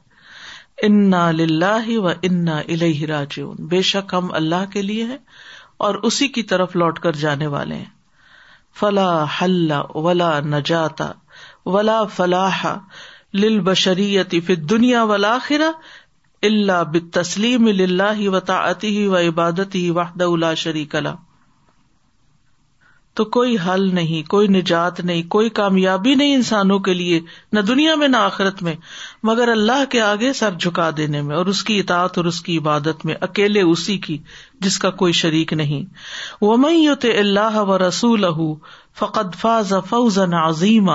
انا 0.86 1.30
لاہ 1.38 1.88
و 1.96 2.06
انا 2.08 2.58
الہ 2.58 3.24
چون 3.30 3.66
بے 3.68 3.80
شک 3.90 4.14
ہم 4.14 4.32
اللہ 4.40 4.64
کے 4.72 4.82
لیے 4.82 5.04
ہیں 5.12 5.18
اور 5.86 5.94
اسی 6.08 6.28
کی 6.36 6.42
طرف 6.52 6.76
لوٹ 6.82 6.98
کر 7.06 7.16
جانے 7.26 7.46
والے 7.54 7.74
ہیں 7.74 7.94
فلا 8.80 9.08
حل 9.40 9.72
ولا 9.94 10.30
نجاتا 10.54 11.10
ولا 11.76 12.02
فلاح 12.16 12.66
بشریت 13.64 14.34
فت 14.46 14.68
دنیا 14.70 15.02
ولا 15.12 15.36
خرا 15.46 15.70
اللہ 16.46 16.82
بسلیم 16.92 17.66
اللہ 17.66 18.28
و 18.28 18.40
تا 18.52 18.64
و 18.84 19.16
اللہ 19.16 20.54
شریک 20.64 20.96
اللہ 20.96 21.25
تو 23.16 23.24
کوئی 23.34 23.56
حل 23.66 23.82
نہیں 23.94 24.28
کوئی 24.30 24.48
نجات 24.54 24.98
نہیں 25.10 25.22
کوئی 25.34 25.48
کامیابی 25.58 26.14
نہیں 26.22 26.34
انسانوں 26.34 26.78
کے 26.88 26.94
لیے 26.94 27.20
نہ 27.52 27.60
دنیا 27.68 27.94
میں 28.00 28.08
نہ 28.08 28.16
آخرت 28.30 28.62
میں 28.62 28.74
مگر 29.28 29.48
اللہ 29.48 29.84
کے 29.90 30.00
آگے 30.08 30.32
سر 30.40 30.54
جھکا 30.64 30.88
دینے 30.96 31.22
میں 31.28 31.36
اور 31.36 31.46
اس 31.52 31.62
کی 31.70 31.78
اطاط 31.80 32.18
اور 32.18 32.24
اس 32.32 32.40
کی 32.48 32.56
عبادت 32.58 33.04
میں 33.10 33.14
اکیلے 33.28 33.62
اسی 33.70 33.96
کی 34.08 34.16
جس 34.66 34.78
کا 34.84 34.90
کوئی 35.02 35.12
شریک 35.20 35.52
نہیں 35.62 35.84
وہ 36.40 36.56
میں 36.64 36.74
اللہ 37.18 37.56
و 37.62 37.78
رسول 37.86 38.24
اہ 38.24 39.04
فاز 39.40 39.72
فوز 39.88 40.18
ژ 40.58 40.90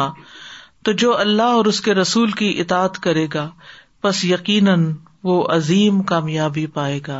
تو 0.84 0.92
جو 1.04 1.18
اللہ 1.24 1.56
اور 1.58 1.66
اس 1.72 1.80
کے 1.88 1.94
رسول 1.94 2.32
کی 2.44 2.54
اطاط 2.62 2.98
کرے 3.08 3.26
گا 3.34 3.48
بس 4.04 4.24
یقیناً 4.26 4.90
وہ 5.30 5.44
عظیم 5.58 6.02
کامیابی 6.14 6.66
پائے 6.78 7.00
گا 7.08 7.20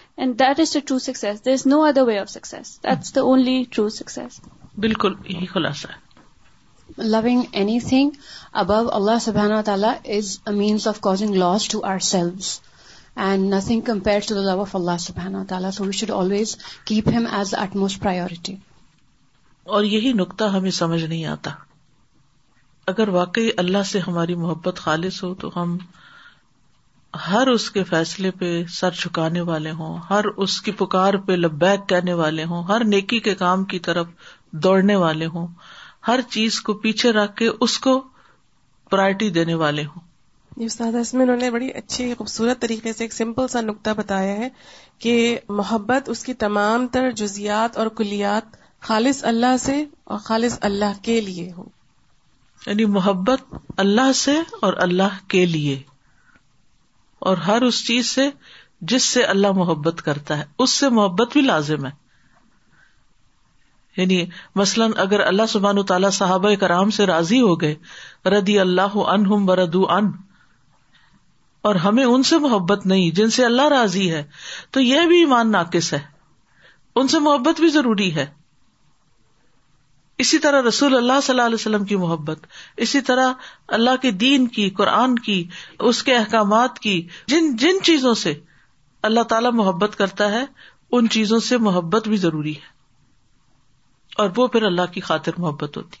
and 0.17 0.37
that 0.39 0.59
is 0.59 0.73
the 0.73 0.79
true 0.87 0.97
success 0.99 1.65
no 1.67 1.81
other 1.83 2.03
way 2.07 2.17
of 2.19 2.33
that's 2.37 3.15
the 3.15 3.21
only 3.21 3.63
true 3.75 3.87
بالکل 4.85 5.13
یہی 5.29 5.45
خلاصہ 5.53 5.87
ہے 5.91 6.09
لونگ 7.09 7.43
اینی 7.59 7.79
تھنگ 7.89 8.11
ابو 8.61 8.73
اللہ 8.95 9.59
تعالیٰ 9.65 9.93
is 10.17 10.37
a 10.47 10.53
means 10.55 10.87
of 10.87 10.99
causing 11.07 11.35
loss 11.35 11.67
to 11.71 11.79
our 11.91 11.99
soul 12.07 12.29
and 13.25 13.53
nothing 13.53 13.81
compare 13.91 14.19
to 14.27 14.35
the 14.35 14.41
love 14.49 14.59
of 14.61 14.75
اللہ 14.75 15.41
تعالیٰ 15.49 15.71
so 15.73 15.85
we 15.85 15.91
should 15.97 16.11
always 16.17 16.55
keep 16.85 17.07
him 17.15 17.25
as 17.37 17.53
utmost 17.59 17.99
priority 17.99 18.55
اور 19.75 19.83
یہی 19.83 20.13
نقطہ 20.15 20.43
ہمیں 20.57 20.69
سمجھ 20.81 21.03
نہیں 21.03 21.25
آتا 21.35 21.51
اگر 22.91 23.07
واقعی 23.19 23.49
اللہ 23.65 23.83
سے 23.91 23.99
ہماری 24.07 24.35
محبت 24.45 24.77
خالص 24.83 25.23
ہو 25.23 25.33
تو 25.43 25.49
ہم 25.55 25.77
ہر 27.29 27.47
اس 27.51 27.69
کے 27.71 27.83
فیصلے 27.83 28.29
پہ 28.39 28.49
سر 28.73 28.91
چھکانے 28.99 29.41
والے 29.47 29.71
ہوں 29.79 29.97
ہر 30.09 30.25
اس 30.43 30.59
کی 30.65 30.71
پکار 30.81 31.13
پہ 31.25 31.31
لبیک 31.35 31.87
کہنے 31.89 32.13
والے 32.21 32.43
ہوں 32.51 32.63
ہر 32.69 32.83
نیکی 32.91 33.19
کے 33.25 33.33
کام 33.35 33.63
کی 33.73 33.79
طرف 33.87 34.07
دوڑنے 34.63 34.95
والے 35.03 35.25
ہوں 35.33 35.47
ہر 36.07 36.19
چیز 36.29 36.59
کو 36.67 36.73
پیچھے 36.85 37.11
رکھ 37.13 37.35
کے 37.37 37.49
اس 37.65 37.77
کو 37.79 37.99
پرائرٹی 38.91 39.29
دینے 39.39 39.53
والے 39.63 39.85
ہوں 39.85 40.01
جی 40.57 40.65
استاد 40.65 40.95
اس 40.99 41.13
میں 41.13 41.21
انہوں 41.23 41.37
نے 41.37 41.49
بڑی 41.51 41.69
اچھی 41.81 42.13
خوبصورت 42.17 42.61
طریقے 42.61 42.93
سے 42.93 43.03
ایک 43.03 43.13
سمپل 43.13 43.47
سا 43.51 43.61
نقطہ 43.61 43.89
بتایا 43.97 44.35
ہے 44.37 44.49
کہ 45.03 45.15
محبت 45.59 46.09
اس 46.09 46.23
کی 46.25 46.33
تمام 46.45 46.87
تر 46.93 47.11
جزیات 47.21 47.77
اور 47.83 47.87
کلیات 47.97 48.55
خالص 48.87 49.23
اللہ 49.33 49.57
سے 49.59 49.83
اور 50.03 50.19
خالص 50.23 50.57
اللہ 50.71 50.99
کے 51.03 51.19
لیے 51.21 51.51
ہو 51.57 51.65
یعنی 52.65 52.85
محبت 52.97 53.53
اللہ 53.85 54.11
سے 54.15 54.37
اور 54.61 54.73
اللہ 54.87 55.17
کے 55.29 55.45
لیے 55.45 55.79
اور 57.29 57.37
ہر 57.47 57.61
اس 57.61 57.85
چیز 57.87 58.09
سے 58.09 58.27
جس 58.91 59.03
سے 59.15 59.23
اللہ 59.33 59.51
محبت 59.55 60.01
کرتا 60.05 60.37
ہے 60.37 60.43
اس 60.65 60.69
سے 60.83 60.87
محبت 60.99 61.33
بھی 61.33 61.41
لازم 61.41 61.85
ہے 61.85 61.91
یعنی 63.97 64.17
مثلاً 64.61 64.91
اگر 65.03 65.19
اللہ 65.25 65.49
سبحان 65.49 65.77
و 65.77 65.83
تعالیٰ 65.91 66.09
صاحب 66.17 66.45
کرام 66.59 66.89
سے 66.97 67.05
راضی 67.05 67.39
ہو 67.41 67.59
گئے 67.61 67.75
ردی 68.35 68.57
اللہ 68.59 68.95
ان 69.05 70.09
اور 71.69 71.75
ہمیں 71.85 72.03
ان 72.03 72.23
سے 72.31 72.37
محبت 72.45 72.85
نہیں 72.91 73.09
جن 73.17 73.29
سے 73.35 73.45
اللہ 73.45 73.67
راضی 73.75 74.09
ہے 74.13 74.23
تو 74.75 74.81
یہ 74.81 75.07
بھی 75.13 75.19
ایمان 75.25 75.51
ناقص 75.51 75.93
ہے 75.93 75.99
ان 77.01 77.07
سے 77.15 77.19
محبت 77.29 77.59
بھی 77.61 77.69
ضروری 77.77 78.13
ہے 78.15 78.25
اسی 80.21 80.37
طرح 80.39 80.61
رسول 80.67 80.95
اللہ 80.95 81.19
صلی 81.23 81.33
اللہ 81.33 81.45
علیہ 81.49 81.59
وسلم 81.59 81.85
کی 81.91 81.95
محبت 82.01 82.43
اسی 82.85 82.99
طرح 83.05 83.31
اللہ 83.77 83.95
کے 84.01 84.11
دین 84.23 84.47
کی 84.57 84.69
قرآن 84.79 85.15
کی 85.27 85.37
اس 85.91 86.01
کے 86.09 86.15
احکامات 86.15 86.77
کی 86.85 86.95
جن 87.33 87.55
جن 87.63 87.81
چیزوں 87.89 88.13
سے 88.23 88.33
اللہ 89.09 89.23
تعالی 89.33 89.51
محبت 89.61 89.95
کرتا 90.03 90.29
ہے 90.31 90.43
ان 90.97 91.07
چیزوں 91.17 91.39
سے 91.47 91.57
محبت 91.69 92.07
بھی 92.13 92.17
ضروری 92.27 92.55
ہے 92.55 92.69
اور 94.23 94.29
وہ 94.37 94.47
پھر 94.57 94.63
اللہ 94.71 94.93
کی 94.93 95.01
خاطر 95.09 95.39
محبت 95.47 95.77
ہوتی 95.77 96.00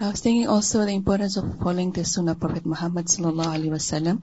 I 0.00 0.08
was 0.10 0.20
thinking 0.22 0.48
also 0.48 0.84
the 0.84 0.90
importance 0.92 1.36
of 1.36 1.44
following 1.60 1.92
the 1.92 2.04
Sunnah 2.12 2.32
of 2.32 2.40
Prophet 2.44 2.64
Muhammad 2.70 3.10
sallallahu 3.10 3.52
alaihi 3.58 3.70
wasallam 3.74 4.16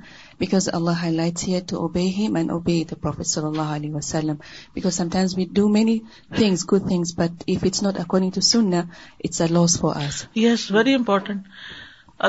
because 0.44 0.66
Allah 0.80 0.96
highlights 1.04 1.46
here 1.50 1.62
to 1.72 1.78
obey 1.86 2.04
him 2.16 2.36
and 2.40 2.52
obey 2.56 2.76
the 2.90 2.98
Prophet 3.06 3.30
sallallahu 3.34 3.76
alaihi 3.76 3.92
wasallam 3.94 4.42
because 4.74 4.98
sometimes 5.02 5.36
we 5.38 5.46
do 5.60 5.70
many 5.76 5.94
things, 6.42 6.66
good 6.74 6.86
things, 6.92 7.14
but 7.14 7.46
if 7.56 7.64
it's 7.70 7.82
not 7.86 8.00
according 8.04 8.34
to 8.40 8.44
Sunnah, 8.48 8.84
it's 9.30 9.40
a 9.40 9.48
loss 9.60 9.78
for 9.78 9.94
us. 10.04 10.20
Yes, 10.44 10.66
very 10.80 10.98
important. 11.02 11.48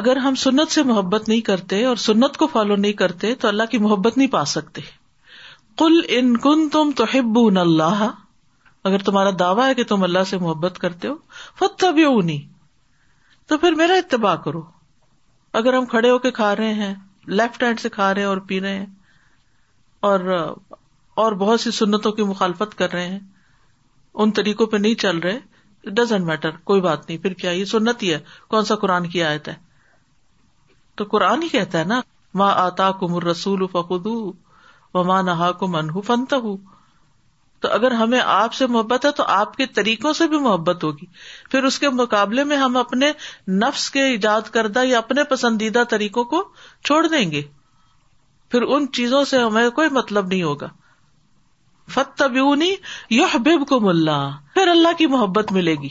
اگر 0.01 0.17
ہم 0.25 0.35
سنت 0.41 0.71
سے 0.73 0.83
محبت 0.91 1.29
نہیں 1.29 1.41
کرتے 1.49 1.85
اور 1.85 1.97
سنت 2.05 2.37
کو 2.43 2.47
فالو 2.53 2.77
نہیں 2.85 2.93
کرتے 3.01 3.35
تو 3.41 3.49
اللہ 3.49 3.67
کی 3.71 3.79
محبت 3.87 4.17
نہیں 4.19 4.29
پا 4.39 4.45
سکتے 4.53 4.81
کل 5.79 6.01
ان 6.19 6.37
کن 6.47 6.69
تم 6.77 6.91
تو 6.97 7.05
اللہ 7.61 8.09
اگر 8.91 9.03
تمہارا 9.11 9.31
دعویٰ 9.39 9.69
ہے 9.69 9.75
کہ 9.75 9.85
تم 9.95 10.03
اللہ 10.11 10.25
سے 10.31 10.39
محبت 10.47 10.79
کرتے 10.87 11.09
ہو 11.09 11.15
فتح 11.59 11.91
بھی 11.99 12.05
تو 13.49 13.59
پھر 13.59 13.75
میرا 13.77 13.95
اتباع 13.99 14.35
کرو 14.45 14.63
اگر 15.61 15.75
ہم 15.75 15.87
کھڑے 15.87 16.11
ہو 16.11 16.19
کے 16.27 16.31
کھا 16.39 16.55
رہے 16.57 16.73
ہیں 16.75 16.95
لیفٹ 17.39 17.63
ہینڈ 17.63 17.81
سے 17.81 17.89
کھا 17.97 18.13
رہے 18.15 18.21
ہیں 18.23 18.29
اور 18.29 18.37
پی 18.51 18.61
رہے 18.61 18.77
ہیں 18.79 18.87
اور 20.11 20.31
اور 21.23 21.33
بہت 21.43 21.61
سی 21.61 21.71
سنتوں 21.79 22.13
کی 22.13 22.23
مخالفت 22.29 22.75
کر 22.79 22.93
رہے 22.93 23.07
ہیں 23.09 23.19
ان 24.23 24.31
طریقوں 24.39 24.67
پہ 24.73 24.77
نہیں 24.77 24.95
چل 25.01 25.19
رہے 25.25 25.91
ڈزنٹ 25.99 26.27
میٹر 26.27 26.57
کوئی 26.71 26.81
بات 26.81 27.09
نہیں 27.09 27.19
پھر 27.23 27.33
کیا 27.43 27.51
یہ 27.51 27.65
سنت 27.75 28.03
ہی 28.03 28.13
ہے 28.13 28.19
کون 28.51 28.65
سا 28.65 28.75
قرآن 28.85 29.09
کی 29.11 29.23
آیت 29.25 29.49
ہے 29.49 29.55
تو 31.01 31.05
قرآن 31.11 31.43
ہی 31.43 31.49
کہتا 31.49 31.79
ہے 31.79 31.85
نا 31.93 32.01
ماں 32.41 32.53
آتا 32.65 32.91
کم 33.01 33.19
رسول 33.29 33.67
فخو 33.73 33.99
و 34.99 35.05
ماں 35.05 35.23
نہا 35.23 35.51
کم 35.61 35.75
انہ 35.77 36.01
فنت 36.07 36.33
ہوں 36.45 36.57
تو 37.63 37.69
اگر 37.75 37.93
ہمیں 37.99 38.21
آپ 38.21 38.55
سے 38.59 38.67
محبت 38.77 39.05
ہے 39.07 39.11
تو 39.19 39.25
آپ 39.33 39.55
کے 39.57 39.67
طریقوں 39.79 40.13
سے 40.21 40.27
بھی 40.33 40.39
محبت 40.47 40.85
ہوگی 40.85 41.05
پھر 41.51 41.65
اس 41.69 41.79
کے 41.85 41.89
مقابلے 41.99 42.45
میں 42.53 42.57
ہم 42.63 42.77
اپنے 42.77 43.11
نفس 43.61 43.89
کے 43.97 44.03
ایجاد 44.15 44.51
کردہ 44.57 44.85
یا 44.93 44.99
اپنے 45.05 45.25
پسندیدہ 45.35 45.83
طریقوں 45.93 46.25
کو 46.33 46.43
چھوڑ 46.89 47.01
دیں 47.07 47.25
گے 47.33 47.43
پھر 48.55 48.63
ان 48.77 48.87
چیزوں 49.01 49.25
سے 49.35 49.39
ہمیں 49.43 49.69
کوئی 49.79 49.89
مطلب 50.01 50.27
نہیں 50.33 50.43
ہوگا 50.43 50.69
فتبیونی 51.93 52.75
یو 53.21 53.29
بب 53.47 53.67
کو 53.69 53.81
ملا 53.87 54.19
پھر 54.55 54.69
اللہ 54.77 54.99
کی 54.99 55.07
محبت 55.15 55.53
ملے 55.59 55.75
گی 55.85 55.89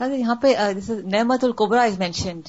یہاں 0.00 0.34
پہ 0.42 0.48
نعمت 1.12 1.44
القبرا 1.44 1.82
is 1.88 1.98
mentioned 1.98 2.44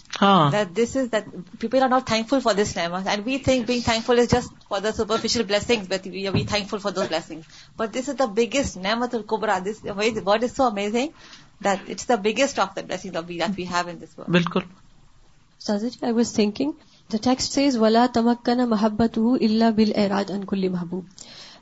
this 0.77 0.95
is 0.97 1.11
that 1.11 1.27
people 1.59 1.83
are 1.83 1.89
not 1.89 2.05
thankful 2.29 2.39
for 2.43 2.53
this 2.61 2.75
نعمت 2.77 3.07
and 3.07 3.25
we 3.25 3.37
think 3.47 3.65
being 3.67 3.81
thankful 4.05 4.19
is 4.19 4.31
just 4.31 4.63
for 4.69 4.79
the 4.85 4.91
superficial 4.97 5.43
blessing 5.49 5.93
we 6.33 6.43
thankful 6.69 6.77
for 6.85 6.91
this 6.99 7.07
blessing 7.09 7.41
but 7.77 7.93
this 7.97 8.09
is 8.09 8.17
the 8.19 8.25
biggest 8.37 8.77
نعمت 8.87 9.15
القبرا 9.15 9.57
this 9.65 9.85
what 10.25 10.43
is 10.43 10.55
so 10.55 10.63
amazing 10.67 11.09
that 11.63 11.89
it's 11.89 12.09
the 12.09 12.15
biggest 12.23 12.59
of 12.59 12.75
the 12.75 12.81
blessing 12.87 13.15
we 13.57 13.65
have 13.73 13.87
in 13.89 14.01
this 14.01 14.17
world 14.19 14.33
بالکل 14.37 14.67
text 17.23 17.53
says 17.53 17.75
ولا 17.77 18.05
تمکن 18.13 18.67
محبت 18.69 19.17
اللہ 19.41 19.71
بل 19.75 19.91
اراد 20.03 20.29
انکلی 20.31 20.67
محبوب 20.69 21.03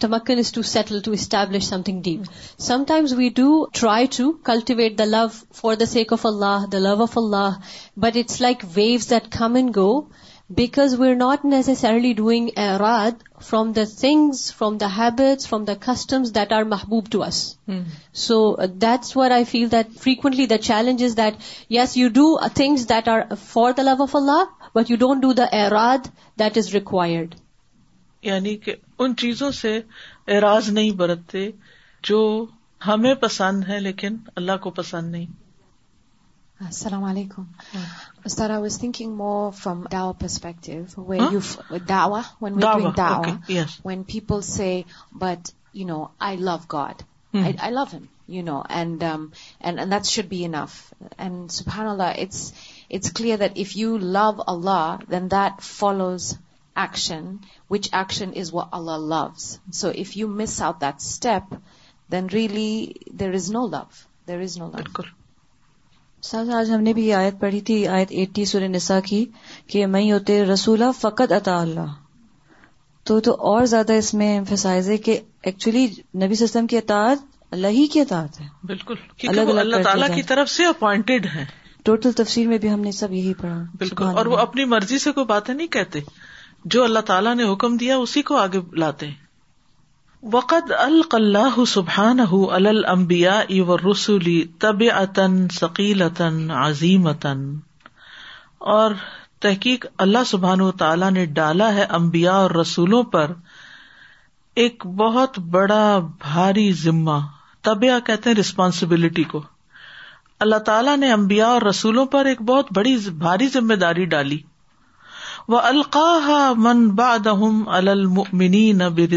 تمکن 0.04 0.40
is 0.42 0.50
to 0.54 0.62
settle 0.70 1.00
to 1.04 1.12
establish 1.18 1.66
some 1.68 1.82
thing 1.88 2.02
deep 2.04 2.24
some 2.64 2.84
times 2.88 3.12
we 3.18 3.28
do 3.36 3.50
try 3.80 4.06
to 4.18 4.32
cultivate 4.50 4.98
the 5.00 5.06
love 5.06 5.22
for 5.60 5.76
the 5.82 5.86
sake 5.92 6.12
of 6.14 6.26
اللہ 6.26 6.66
دا 6.72 6.80
لو 6.80 7.02
آف 7.04 7.18
اللہ 7.18 7.54
but 8.06 8.18
it's 8.24 8.42
like 8.42 8.64
waves 8.76 9.10
that 9.10 9.32
come 9.38 9.56
and 9.62 9.76
go 9.76 9.88
because 10.58 10.96
we 11.00 11.10
are 11.10 11.16
not 11.16 11.46
necessarily 11.56 12.12
doing 12.20 12.50
اراد 12.66 13.24
from 13.50 13.72
the 13.80 13.84
things 14.00 14.42
from 14.58 14.78
the 14.84 14.88
habits 14.98 15.48
from 15.48 15.64
the 15.66 15.74
customs 15.86 16.36
that 16.36 16.52
are 16.54 16.64
محبوب 16.76 17.10
to 17.12 17.24
us 17.28 17.36
so 18.28 18.42
that's 18.82 19.16
what 19.18 19.32
I 19.38 19.44
feel 19.54 19.72
that 19.72 19.98
frequently 20.04 20.46
the 20.54 20.58
challenge 20.70 21.04
is 21.04 21.18
that 21.18 21.36
yes 21.80 21.98
you 21.98 22.10
do 22.22 22.28
things 22.62 22.90
that 22.90 23.08
are 23.16 23.22
for 23.48 23.72
the 23.78 23.84
love 23.92 24.02
of 24.04 24.16
Allah 24.16 24.44
but 24.76 24.92
you 24.92 24.98
don't 25.08 25.22
do 25.22 25.34
the 25.42 25.46
اراد 25.66 26.08
that 26.40 26.58
is 26.58 26.74
required 26.76 27.36
یعنی 28.32 28.56
کہ 28.66 28.74
ان 29.02 29.16
چیزوں 29.22 29.52
سے 29.62 29.78
اعراض 30.34 30.70
نہیں 30.70 30.92
برتتے 30.98 31.50
جو 32.10 32.20
ہمیں 32.88 33.14
پسند 33.22 33.64
ہے 33.68 33.80
لیکن 33.80 34.16
اللہ 34.36 34.58
کو 34.64 34.70
پسند 34.82 35.12
نہیں 35.12 35.26
السلام 36.68 37.04
علیکم 37.04 37.44
استاد 38.26 38.50
I 38.50 38.62
was 38.62 38.78
thinking 38.80 39.16
more 39.18 39.52
from 39.58 39.82
Dawa 39.92 40.12
perspective 40.20 41.04
when 41.08 41.24
you 41.32 41.78
داوا 41.90 42.22
when 42.42 42.54
we 42.54 42.62
doing 42.62 42.92
Dawa 42.98 43.64
when 43.86 44.04
people 44.14 44.42
say 44.50 44.70
but 45.22 45.50
you 45.78 45.88
know 45.88 46.04
I 46.28 46.38
love 46.50 46.58
God 46.74 47.02
I 47.46 47.72
love 47.74 47.84
him 47.94 48.06
you 48.36 48.44
know 48.46 48.62
and 48.76 49.04
and 49.04 49.80
that 49.94 50.06
should 50.12 50.26
be 50.30 50.44
enough 50.46 50.76
and 51.18 51.52
سبحان 51.52 51.88
اللہ 51.88 52.22
it's 52.24 52.52
it's 52.90 53.12
clear 53.18 53.38
that 53.48 53.60
if 53.66 53.76
you 53.78 53.98
love 54.18 54.30
Allah 54.48 54.96
then 55.12 55.30
that 55.32 55.62
follows 55.78 56.34
اللہ 56.82 58.98
loves 59.10 59.46
so 59.80 59.90
if 60.04 60.16
you 60.18 60.28
مسپ 60.40 60.86
really 62.34 62.72
there 63.20 63.34
is 63.36 63.52
no 63.52 63.66
love 63.74 63.82
there 64.28 64.40
is 64.46 64.58
no 64.60 64.66
love 64.66 64.72
بالکل 64.78 65.04
sir 66.30 66.50
آج 66.60 66.72
ہم 66.72 66.82
نے 66.82 66.94
بھی 66.98 67.08
یہ 67.08 67.16
آیت 67.16 67.40
پڑھی 67.42 67.60
تھی 67.68 67.78
آیت 67.98 68.12
ایٹی 68.18 68.46
سور 68.52 68.68
نسا 68.76 69.00
کی 69.08 69.24
کہ 69.72 69.86
میں 69.96 70.02
ہوتے 70.12 70.44
رسولہ 70.52 70.90
فقط 71.00 71.32
عطا 71.40 71.60
اللہ 71.62 71.94
تو 73.08 73.20
تو 73.28 73.32
اور 73.52 73.66
زیادہ 73.76 73.94
اس 74.02 74.14
میں 74.20 74.38
ہے 74.86 74.98
کہ 75.08 75.20
ایکچولی 75.50 75.86
نبی 76.24 76.36
سسلم 76.42 76.68
کی 76.74 76.78
اطاعت 76.78 77.26
اللہ 77.54 77.74
ہی 77.78 77.86
کی 77.94 78.00
اطاعت 78.02 78.40
ہے 78.42 78.46
بالکل 78.68 78.96
الگ 79.30 79.40
الگ 79.42 79.60
اللہ 79.60 79.84
تعالیٰ 79.84 80.08
کی 80.16 80.22
طرف 80.30 80.50
سے 80.50 80.66
اپوائنٹڈ 80.66 81.26
ہے 81.36 81.46
ٹوٹل 81.86 82.12
تفصیل 82.22 82.48
میں 82.48 82.58
بھی 82.66 82.72
ہم 82.74 82.80
نے 82.82 82.92
سب 83.00 83.14
یہی 83.14 83.34
پڑھا 83.42 83.62
بالکل 83.80 84.18
اور 84.18 84.26
وہ 84.34 84.38
اپنی 84.48 84.66
مرضی 84.76 85.00
سے 85.08 85.12
کوئی 85.20 85.26
باتیں 85.36 85.54
نہیں 85.54 85.68
کہتے 85.78 86.00
جو 86.74 86.84
اللہ 86.84 87.00
تعالیٰ 87.08 87.36
نے 87.36 87.52
حکم 87.52 87.76
دیا 87.78 87.96
اسی 88.04 88.22
کو 88.28 88.36
آگے 88.38 88.60
لاتے 88.80 89.08
ہیں 89.08 89.22
وقد 90.34 90.72
القلّہ 90.80 91.64
سبحان 91.68 92.20
المبیا 92.30 93.40
و 93.66 93.78
رسولی 93.78 94.44
طب 94.66 94.84
عطن 94.96 95.48
ثقیلتن 95.60 96.50
عظیم 96.60 97.08
اور 98.76 98.92
تحقیق 99.42 99.86
اللہ 100.06 100.24
سبحان 100.26 100.62
و 100.62 100.72
تعالیٰ 100.84 101.12
نے 101.12 101.26
ڈالا 101.40 101.74
ہے 101.76 101.84
امبیا 101.98 102.34
اور 102.34 102.52
رسولوں 102.62 103.02
پر 103.16 103.32
ایک 104.64 104.86
بہت 104.98 105.40
بڑا 105.56 105.98
بھاری 106.28 106.72
ذمہ 106.84 107.20
طبیع 107.70 107.98
کہتے 108.06 108.30
ہیں 108.30 108.36
ریسپانسبلٹی 108.38 109.24
کو 109.36 109.42
اللہ 110.48 110.60
تعالیٰ 110.70 110.96
نے 110.98 111.12
امبیا 111.12 111.48
اور 111.48 111.62
رسولوں 111.70 112.06
پر 112.16 112.26
ایک 112.32 112.42
بہت 112.52 112.72
بڑی 112.76 112.96
بھاری 113.26 113.48
ذمہ 113.54 113.74
داری 113.84 114.06
ڈالی 114.16 114.38
و 115.52 115.58
القاح 115.70 116.28
من 116.66 116.84
بادم 116.96 117.42
المنی 117.76 119.08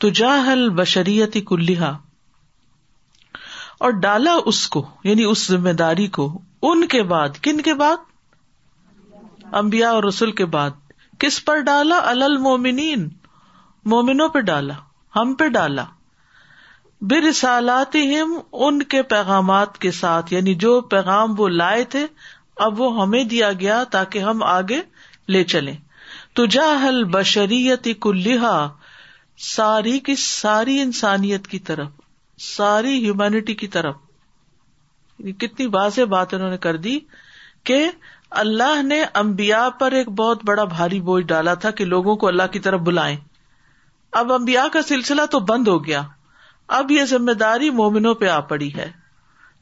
تجاہ 0.00 0.48
بشریتی 0.76 1.40
کلیہ 1.50 1.90
اور 3.86 3.90
ڈالا 4.00 4.34
اس 4.52 4.66
کو 4.74 4.84
یعنی 5.04 5.24
اس 5.24 5.46
ذمہ 5.50 5.72
داری 5.82 6.06
کو 6.18 6.26
ان 6.70 6.86
کے 6.96 7.02
بعد 7.12 7.40
کن 7.42 7.60
کے 7.68 7.74
بعد 7.84 8.04
امبیا 9.60 9.90
اور 9.90 10.02
رسول 10.04 10.32
کے 10.40 10.44
بعد 10.58 10.84
کس 11.20 11.44
پر 11.44 11.60
ڈالا 11.66 12.00
الل 12.10 12.36
مومنوں 13.90 14.28
پہ 14.34 14.40
ڈالا 14.50 14.74
ہم 15.16 15.34
پہ 15.38 15.48
ڈالا 15.58 15.84
برسالاتی 17.10 18.04
ہم 18.18 18.38
ان 18.66 18.82
کے 18.94 19.02
پیغامات 19.14 19.78
کے 19.78 19.90
ساتھ 20.02 20.32
یعنی 20.34 20.54
جو 20.66 20.80
پیغام 20.94 21.34
وہ 21.40 21.48
لائے 21.48 21.84
تھے 21.94 22.06
اب 22.64 22.80
وہ 22.80 22.90
ہمیں 23.00 23.22
دیا 23.30 23.52
گیا 23.60 23.82
تاکہ 23.90 24.18
ہم 24.28 24.42
آگے 24.42 24.80
لے 25.32 25.42
چلے 25.52 25.72
تجا 26.36 26.64
ہل 26.82 27.02
بشریت 27.14 27.88
کلیہ 28.02 28.52
ساری 29.50 29.98
کی 30.06 30.14
ساری 30.18 30.80
انسانیت 30.80 31.46
کی 31.48 31.58
طرف 31.70 31.88
ساری 32.56 32.94
ہیومینٹی 33.04 33.54
کی 33.62 33.66
طرف 33.76 33.94
کتنی 35.40 35.66
واضح 35.72 36.04
بات 36.14 36.34
انہوں 36.34 36.50
نے 36.50 36.56
کر 36.66 36.76
دی 36.86 36.98
کہ 37.70 37.84
اللہ 38.42 38.82
نے 38.82 39.02
امبیا 39.22 39.68
پر 39.78 39.92
ایک 39.98 40.08
بہت 40.18 40.44
بڑا 40.46 40.64
بھاری 40.76 41.00
بوجھ 41.08 41.24
ڈالا 41.26 41.54
تھا 41.64 41.70
کہ 41.78 41.84
لوگوں 41.84 42.16
کو 42.22 42.28
اللہ 42.28 42.46
کی 42.52 42.58
طرف 42.66 42.80
بلائے 42.88 43.16
اب 44.22 44.32
امبیا 44.32 44.66
کا 44.72 44.82
سلسلہ 44.88 45.26
تو 45.30 45.40
بند 45.52 45.68
ہو 45.68 45.84
گیا 45.84 46.02
اب 46.78 46.90
یہ 46.90 47.04
ذمہ 47.14 47.32
داری 47.40 47.70
مومنوں 47.80 48.14
پہ 48.22 48.28
آ 48.28 48.38
پڑی 48.52 48.74
ہے 48.74 48.90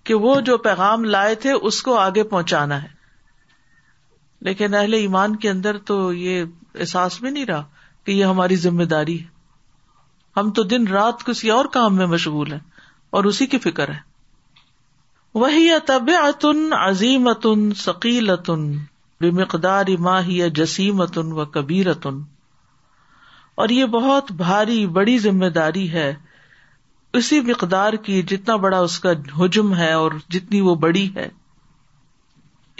کہ 0.06 0.14
وہ 0.24 0.40
جو 0.46 0.56
پیغام 0.66 1.04
لائے 1.14 1.34
تھے 1.42 1.52
اس 1.68 1.80
کو 1.82 1.96
آگے 1.98 2.22
پہنچانا 2.32 2.82
ہے 2.82 2.88
لیکن 4.48 4.74
اہل 4.74 4.94
ایمان 4.94 5.36
کے 5.44 5.50
اندر 5.50 5.78
تو 5.90 5.96
یہ 6.22 6.44
احساس 6.84 7.20
بھی 7.20 7.30
نہیں 7.30 7.46
رہا 7.50 7.62
کہ 8.06 8.12
یہ 8.12 8.24
ہماری 8.24 8.56
ذمہ 8.64 8.84
داری 8.94 9.18
ہے 9.20 9.32
ہم 10.40 10.50
تو 10.58 10.62
دن 10.72 10.86
رات 10.88 11.24
کسی 11.26 11.50
اور 11.50 11.64
کام 11.78 11.96
میں 11.96 12.06
مشغول 12.16 12.52
ہیں 12.52 12.60
اور 13.18 13.24
اسی 13.30 13.46
کی 13.54 13.58
فکر 13.70 13.90
ہے 13.92 13.98
وہی 15.42 15.68
طب 15.86 16.10
اتن 16.22 16.72
عظیم 16.78 17.28
اتن 17.28 17.68
سکیل 17.84 18.30
اتن 18.30 18.70
بے 19.20 19.30
مقدار 19.40 19.86
ماہی 20.08 20.38
جسیم 20.60 21.00
اتن 21.00 21.32
و 21.40 21.44
کبیر 21.56 21.88
اتن 21.90 22.20
اور 23.62 23.68
یہ 23.78 23.86
بہت 23.96 24.32
بھاری 24.42 24.86
بڑی 24.98 25.18
ذمہ 25.26 25.48
داری 25.56 25.90
ہے 25.92 26.12
اسی 27.18 27.38
مقدار 27.48 27.92
کی 28.06 28.20
جتنا 28.30 28.54
بڑا 28.62 28.78
اس 28.84 28.98
کا 29.00 29.10
ہجم 29.40 29.74
ہے 29.76 29.92
اور 29.98 30.12
جتنی 30.36 30.60
وہ 30.68 30.74
بڑی 30.84 31.06
ہے 31.16 31.28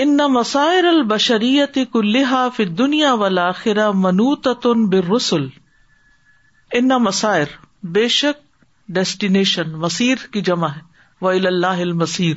ان 0.05 0.17
مسائر 0.37 0.85
البشریت 0.85 1.79
کلحا 1.93 2.49
فی 2.57 2.65
دنیا 2.81 3.13
والا 3.21 3.51
خرا 3.61 3.91
منوتن 4.07 4.85
بر 4.95 5.11
رسول 5.15 5.49
مسائر 7.03 7.55
بے 7.97 8.07
شک 8.17 8.43
ڈیسٹینیشن 8.95 9.71
مسیر 9.85 10.27
کی 10.33 10.41
جمع 10.49 10.69
ہے 10.77 10.81
وہ 11.27 11.33
مسیر 12.03 12.37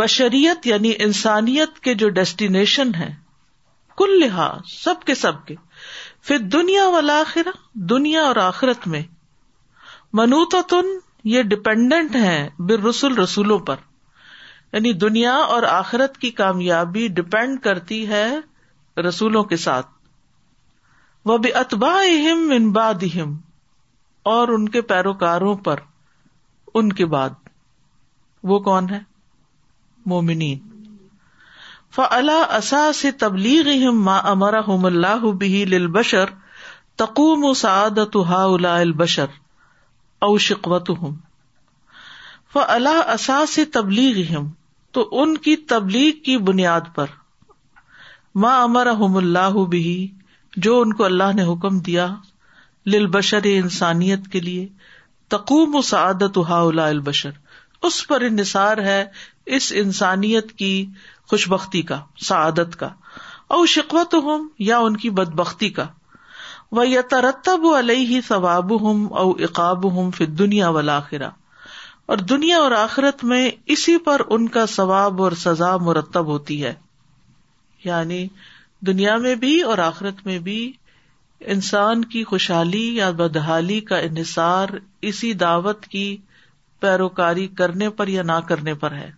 بشریت 0.00 0.66
یعنی 0.66 0.92
انسانیت 1.06 1.78
کے 1.84 1.94
جو 2.02 2.08
ڈیسٹینیشن 2.18 2.94
ہے 2.98 3.10
کل 3.98 4.18
لحاظ 4.20 4.72
سب 4.72 5.04
کے 5.06 5.14
سب 5.24 5.44
کے 5.46 5.54
پھر 6.22 6.38
دنیا 6.56 6.88
والا 6.96 7.22
خر 7.32 7.50
دنیا 7.94 8.22
اور 8.30 8.36
آخرت 8.50 8.86
میں 8.94 9.02
تن 10.12 10.86
یہ 11.28 11.42
ڈپینڈینٹ 11.52 12.16
ہے 12.16 12.38
بر 12.66 12.82
رسول 12.88 13.16
رسولوں 13.18 13.58
پر 13.68 13.76
یعنی 14.72 14.92
دنیا 15.04 15.34
اور 15.54 15.62
آخرت 15.72 16.16
کی 16.18 16.30
کامیابی 16.40 17.06
ڈپینڈ 17.16 17.58
کرتی 17.62 18.06
ہے 18.08 18.26
رسولوں 19.08 19.42
کے 19.52 19.56
ساتھ 19.64 19.86
وہ 21.30 21.36
بے 21.44 21.48
اتبا 21.60 21.94
دم 23.00 23.34
اور 24.32 24.48
ان 24.54 24.68
کے 24.74 24.80
پیروکاروں 24.92 25.54
پر 25.66 25.80
ان 26.78 26.92
کے 26.98 27.06
بعد 27.14 27.30
وہ 28.50 28.58
کون 28.68 28.88
ہے 28.90 28.98
مومنین 30.10 30.58
فلا 31.96 32.40
اصا 32.56 32.90
سے 32.94 33.10
تبلیغ 33.24 33.68
اہم 33.74 34.02
ما 34.04 34.18
ہوم 34.66 34.84
اللہ 34.86 35.24
لل 35.70 35.86
بشر 35.98 36.30
تقوم 37.04 37.52
سعادت 37.60 38.12
تو 38.12 38.54
البشر 38.70 39.44
اوشکوت 40.24 40.90
ہوں 40.98 41.12
وہ 42.54 42.62
اللہ 42.74 43.08
اص 43.14 43.30
سے 43.54 43.64
تبلیغ 43.72 44.34
تو 44.94 45.08
ان 45.20 45.36
کی 45.46 45.56
تبلیغ 45.72 46.10
کی 46.24 46.36
بنیاد 46.50 46.94
پر 46.94 47.06
ماں 48.44 48.56
احم 48.60 49.16
اللہ 49.16 49.62
بھی 49.70 49.88
جو 50.66 50.78
ان 50.80 50.92
کو 50.96 51.04
اللہ 51.04 51.32
نے 51.36 51.42
حکم 51.52 51.78
دیا 51.88 52.06
للبشر 52.94 53.46
انسانیت 53.52 54.28
کے 54.32 54.40
لیے 54.40 54.66
تقوم 55.34 55.74
و 55.74 55.80
سعادت 55.90 56.38
البشر 56.84 57.30
اس 57.86 58.06
پر 58.08 58.20
انحصار 58.28 58.78
ہے 58.84 59.04
اس 59.56 59.72
انسانیت 59.76 60.52
کی 60.60 60.74
خوش 61.30 61.48
بختی 61.48 61.82
کا 61.90 62.00
سعادت 62.28 62.76
کا 62.78 62.88
شکوت 63.68 64.14
ہم 64.24 64.46
یا 64.68 64.78
ان 64.86 64.96
کی 65.02 65.10
بد 65.18 65.28
بختی 65.36 65.68
کا 65.74 65.84
و 66.78 66.84
یا 66.84 67.00
ترتب 67.10 67.62
و 67.64 67.70
علیہ 67.78 68.06
ہی 68.12 68.20
ثواب 68.28 68.72
ہوں 68.84 68.98
او 69.22 69.30
اقاب 69.48 69.84
ہوں 69.96 70.10
پھر 70.16 70.26
دنیا 70.42 70.68
والا 70.78 70.96
آخرا 71.02 71.28
اور 72.14 72.22
دنیا 72.32 72.56
اور 72.64 72.72
آخرت 72.78 73.22
میں 73.30 73.42
اسی 73.74 73.96
پر 74.08 74.22
ان 74.36 74.48
کا 74.56 74.64
ثواب 74.74 75.22
اور 75.22 75.32
سزا 75.44 75.76
مرتب 75.86 76.26
ہوتی 76.32 76.62
ہے 76.64 76.72
یعنی 77.84 78.18
دنیا 78.86 79.16
میں 79.26 79.34
بھی 79.44 79.60
اور 79.70 79.78
آخرت 79.86 80.24
میں 80.26 80.38
بھی 80.48 80.58
انسان 81.54 82.04
کی 82.12 82.22
خوشحالی 82.32 82.84
یا 82.96 83.10
بدحالی 83.20 83.80
کا 83.90 83.98
انحصار 84.10 84.68
اسی 85.12 85.32
دعوت 85.44 85.86
کی 85.94 86.06
پیروکاری 86.80 87.46
کرنے 87.60 87.88
پر 88.00 88.08
یا 88.16 88.22
نہ 88.32 88.38
کرنے 88.48 88.74
پر 88.84 88.94
ہے 89.00 89.10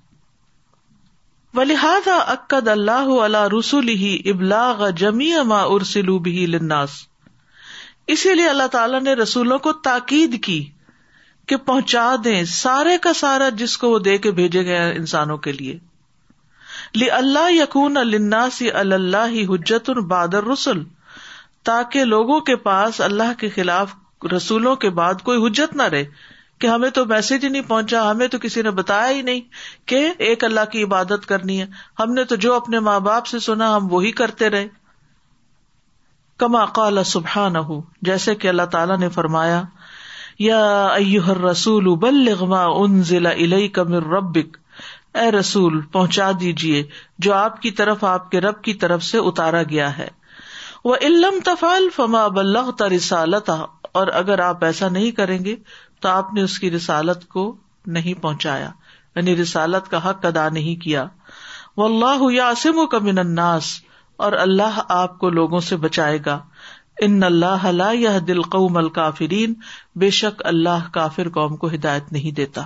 و 1.57 1.63
لہٰذا 1.73 2.17
عقد 2.33 2.69
اللہ 2.79 3.13
علیہ 3.25 3.47
رسول 3.59 3.89
ہی 4.05 4.17
ابلاغ 4.35 4.89
جمی 5.05 5.33
اما 5.45 5.61
ارسلو 5.77 6.19
بھی 6.29 6.47
لناس 6.57 6.99
اسی 8.13 8.35
لیے 8.35 8.49
اللہ 8.49 8.67
تعالیٰ 8.73 9.01
نے 9.03 9.13
رسولوں 9.15 9.59
کو 9.65 9.73
تاکید 9.87 10.43
کی 10.45 10.63
کہ 11.49 11.57
پہنچا 11.65 12.05
دیں 12.25 12.43
سارے 12.53 12.97
کا 13.07 13.13
سارا 13.19 13.49
جس 13.63 13.77
کو 13.79 13.91
وہ 13.91 13.99
دے 14.07 14.17
کے 14.27 14.31
بھیجے 14.39 14.65
گئے 14.67 14.91
انسانوں 14.97 15.37
کے 15.47 15.53
لیے 15.53 15.77
لی 17.01 17.11
اللہ 17.19 17.51
یقون 17.53 17.97
النا 18.03 18.47
سی 18.59 18.71
اللہ 18.83 19.27
ہی 19.35 19.45
حجت 19.53 19.91
ان 19.91 20.01
بادر 20.15 20.45
رسول 20.53 20.83
تاکہ 21.71 22.05
لوگوں 22.15 22.41
کے 22.51 22.57
پاس 22.71 23.01
اللہ 23.11 23.33
کے 23.39 23.49
خلاف 23.59 23.95
رسولوں 24.37 24.75
کے 24.85 24.91
بعد 25.01 25.23
کوئی 25.25 25.47
حجت 25.47 25.77
نہ 25.77 25.83
رہے 25.97 26.05
کہ 26.61 26.67
ہمیں 26.67 26.91
تو 26.99 27.05
میسج 27.15 27.45
ہی 27.45 27.49
نہیں 27.49 27.69
پہنچا 27.69 28.11
ہمیں 28.11 28.27
تو 28.29 28.39
کسی 28.43 28.63
نے 28.63 28.71
بتایا 28.79 29.11
ہی 29.17 29.21
نہیں 29.29 29.41
کہ 29.91 30.07
ایک 30.29 30.45
اللہ 30.45 30.65
کی 30.73 30.83
عبادت 30.85 31.27
کرنی 31.33 31.61
ہے 31.61 31.67
ہم 31.99 32.13
نے 32.15 32.25
تو 32.33 32.37
جو 32.47 32.55
اپنے 32.55 32.79
ماں 32.89 32.99
باپ 33.11 33.27
سے 33.35 33.39
سنا 33.49 33.75
ہم 33.77 33.93
وہی 33.93 34.11
کرتے 34.23 34.51
رہے 34.57 34.67
کما 36.41 36.65
قال 36.79 37.03
سبحان 37.11 37.57
ہو 37.69 37.81
جیسے 38.09 38.35
کہ 38.43 38.49
اللہ 38.49 38.69
تعالیٰ 38.73 38.99
نے 38.99 39.09
فرمایا 39.15 39.63
یا 40.47 40.61
رسول 41.51 41.89
ضلع 43.09 43.33
ضی 43.53 43.67
کمر 43.79 44.07
ربک 44.13 44.57
اے 45.23 45.31
رسول 45.39 45.81
پہنچا 45.93 46.31
دیجیے 46.41 46.83
جو 47.27 47.33
آپ 47.35 47.61
کی 47.63 47.71
طرف 47.81 48.05
آپ 48.11 48.31
کے 48.31 48.41
رب 48.41 48.61
کی 48.63 48.75
طرف 48.85 49.03
سے 49.05 49.19
اتارا 49.31 49.63
گیا 49.71 49.97
ہے 49.99 50.07
وہ 50.85 50.97
علم 51.09 51.39
تفال 51.45 51.89
فما 51.97 52.27
بلغ 52.37 52.71
تا 52.79 52.89
رسالت 52.95 53.51
اور 54.01 54.07
اگر 54.23 54.39
آپ 54.49 54.65
ایسا 54.65 54.89
نہیں 54.99 55.11
کریں 55.17 55.39
گے 55.45 55.57
تو 56.03 56.09
آپ 56.09 56.33
نے 56.35 56.43
اس 56.49 56.59
کی 56.65 56.71
رسالت 56.71 57.27
کو 57.37 57.45
نہیں 57.97 58.23
پہنچایا 58.23 58.71
یعنی 59.17 59.37
رسالت 59.43 59.91
کا 59.91 60.09
حق 60.09 60.27
ادا 60.27 60.49
نہیں 60.59 60.81
کیا 60.85 61.05
وہ 61.77 61.85
اللہ 61.85 62.31
یاسم 62.35 62.79
و 62.79 62.87
کمن 62.95 63.19
اناس 63.19 63.79
اور 64.27 64.33
اللہ 64.43 64.79
آپ 64.93 65.19
کو 65.19 65.29
لوگوں 65.35 65.59
سے 65.65 65.77
بچائے 65.83 66.19
گا 66.27 66.39
ان 67.07 67.23
اللہ 67.25 67.67
لا 67.81 67.91
دل 68.29 68.41
قوم 68.55 68.77
الكافرین 68.77 69.53
بے 70.03 70.09
شک 70.21 70.41
اللہ 70.53 70.87
کافر 70.95 71.29
قوم 71.37 71.55
کو 71.65 71.69
ہدایت 71.75 72.13
نہیں 72.19 72.35
دیتا 72.41 72.65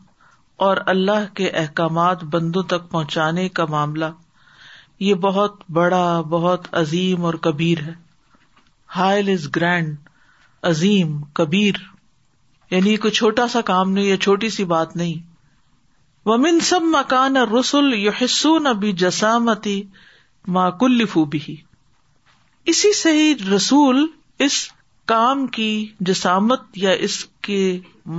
اور 0.70 0.80
اللہ 0.98 1.24
کے 1.42 1.50
احکامات 1.64 2.22
بندوں 2.38 2.64
تک 2.76 2.86
پہنچانے 2.98 3.46
کا 3.62 3.68
معاملہ 3.78 4.10
یہ 5.06 5.14
بہت 5.24 5.64
بڑا 5.76 6.04
بہت 6.32 6.68
عظیم 6.82 7.26
اور 7.26 7.34
کبیر 7.46 7.78
ہے 7.86 7.94
ہائل 8.96 9.30
از 9.30 9.48
گرینڈ 9.56 9.96
عظیم 10.68 11.18
کبیر 11.40 11.80
یعنی 12.74 12.92
یہ 12.92 12.98
کوئی 13.06 13.12
چھوٹا 13.18 13.48
سا 13.56 13.62
کام 13.70 13.92
نہیں 13.94 14.06
یا 14.06 14.18
چھوٹی 14.26 14.50
سی 14.58 14.64
بات 14.74 14.96
نہیں 15.02 15.26
وہ 16.32 16.38
سب 16.68 16.86
مکان 16.94 17.38
رسول 17.56 17.94
رسولتی 18.22 19.76
ما 20.60 20.70
کلف 20.84 21.18
بھی 21.36 21.56
اسی 22.74 22.94
سے 23.02 23.12
ہی 23.20 23.28
رسول 23.56 24.06
اس 24.48 24.58
کام 25.14 25.46
کی 25.60 25.70
جسامت 26.12 26.66
یا 26.86 26.92
اس 27.10 27.24
کے 27.50 27.62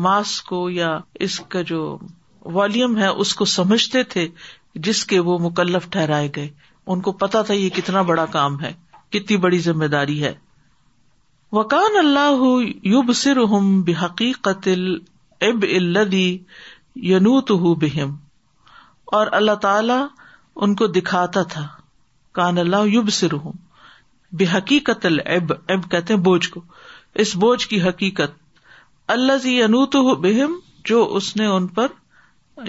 ماس 0.09 0.41
کو 0.53 0.61
یا 0.77 0.91
اس 1.29 1.41
کا 1.57 1.63
جو 1.73 1.81
والیوم 2.59 2.99
ہے 2.99 3.07
اس 3.25 3.35
کو 3.41 3.45
سمجھتے 3.57 4.03
تھے 4.17 4.29
جس 4.89 5.05
کے 5.13 5.19
وہ 5.31 5.39
مکلف 5.49 5.89
ٹھہرائے 5.97 6.29
گئے 6.37 6.49
ان 6.93 7.01
کو 7.01 7.13
پتا 7.21 7.43
تھا 7.49 7.55
یہ 7.55 7.69
کتنا 7.75 8.03
بڑا 8.11 8.25
کام 8.33 8.61
ہے 8.61 8.73
کتنی 9.13 9.37
بڑی 9.45 9.59
ذمہ 9.69 9.85
داری 9.95 10.23
ہے 10.25 10.33
وکان 11.53 11.97
اللہ 11.99 12.43
یوب 12.89 13.13
سے 13.21 13.35
رُحم 13.35 13.83
اب 15.47 15.65
الدی 15.77 16.27
یعنی 17.11 17.39
ہو 17.61 17.75
بہم 17.85 18.15
اور 19.19 19.27
اللہ 19.39 19.55
تعالی 19.63 19.95
ان 20.67 20.75
کو 20.81 20.87
دکھاتا 20.99 21.43
تھا 21.53 21.67
کان 22.39 22.59
اللہ 22.59 22.87
یوب 22.93 23.11
سر 23.19 23.33
ہوں 23.45 23.53
بےحقی 24.39 24.79
قتل 24.91 25.19
اب 25.35 25.53
اب 25.75 25.91
کہتے 25.91 26.17
بوجھ 26.29 26.49
کو 26.51 26.61
اس 27.25 27.35
بوجھ 27.45 27.67
کی 27.69 27.81
حقیقت 27.83 28.35
اللہ 29.17 29.39
زی 29.43 29.61
انوت 29.63 29.97
بہم 30.23 30.59
جو 30.91 31.05
اس 31.17 31.35
نے 31.37 31.47
ان 31.57 31.67
پر 31.79 31.93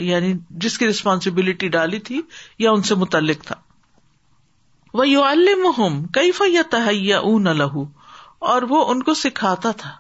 یعنی 0.09 0.33
جس 0.65 0.77
کی 0.77 0.87
ریسپانسبلٹی 0.87 1.67
ڈالی 1.77 1.99
تھی 2.09 2.21
یا 2.59 2.71
ان 2.71 2.81
سے 2.91 2.95
متعلق 3.03 3.45
تھا 3.45 3.55
وہم 4.97 6.01
کئی 6.13 6.31
فیا 6.37 6.61
تحیہ 6.71 7.15
اون 7.29 7.47
لہو 7.57 7.83
اور 8.53 8.61
وہ 8.69 8.83
ان 8.91 9.01
کو 9.07 9.13
سکھاتا 9.21 9.71
تھا 9.83 9.91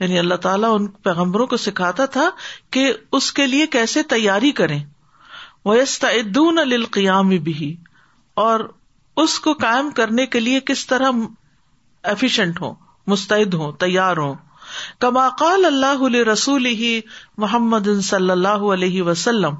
یعنی 0.00 0.18
اللہ 0.18 0.34
تعالیٰ 0.46 0.72
ان 0.78 0.86
پیغمبروں 1.06 1.46
کو 1.52 1.56
سکھاتا 1.66 2.06
تھا 2.16 2.28
کہ 2.76 2.84
اس 3.18 3.32
کے 3.38 3.46
لیے 3.46 3.66
کیسے 3.76 4.02
تیاری 4.14 4.50
کرے 4.60 4.78
وہ 5.70 5.76
قیام 6.98 7.28
بھی 7.48 7.74
اور 8.42 8.60
اس 9.22 9.38
کو 9.46 9.54
کائم 9.64 9.90
کرنے 10.00 10.26
کے 10.34 10.40
لیے 10.40 10.60
کس 10.70 10.86
طرح 10.92 11.24
ایفیشینٹ 12.12 12.60
ہو 12.62 12.72
مستعد 13.12 13.54
ہو 13.62 13.70
تیار 13.84 14.16
ہوں 14.24 15.14
قال 15.38 15.64
اللہ 15.64 16.02
رسول 16.32 16.66
ہی 16.82 17.00
محمد 17.44 17.88
صلی 18.12 18.30
اللہ 18.36 18.68
علیہ 18.76 19.02
وسلم 19.10 19.54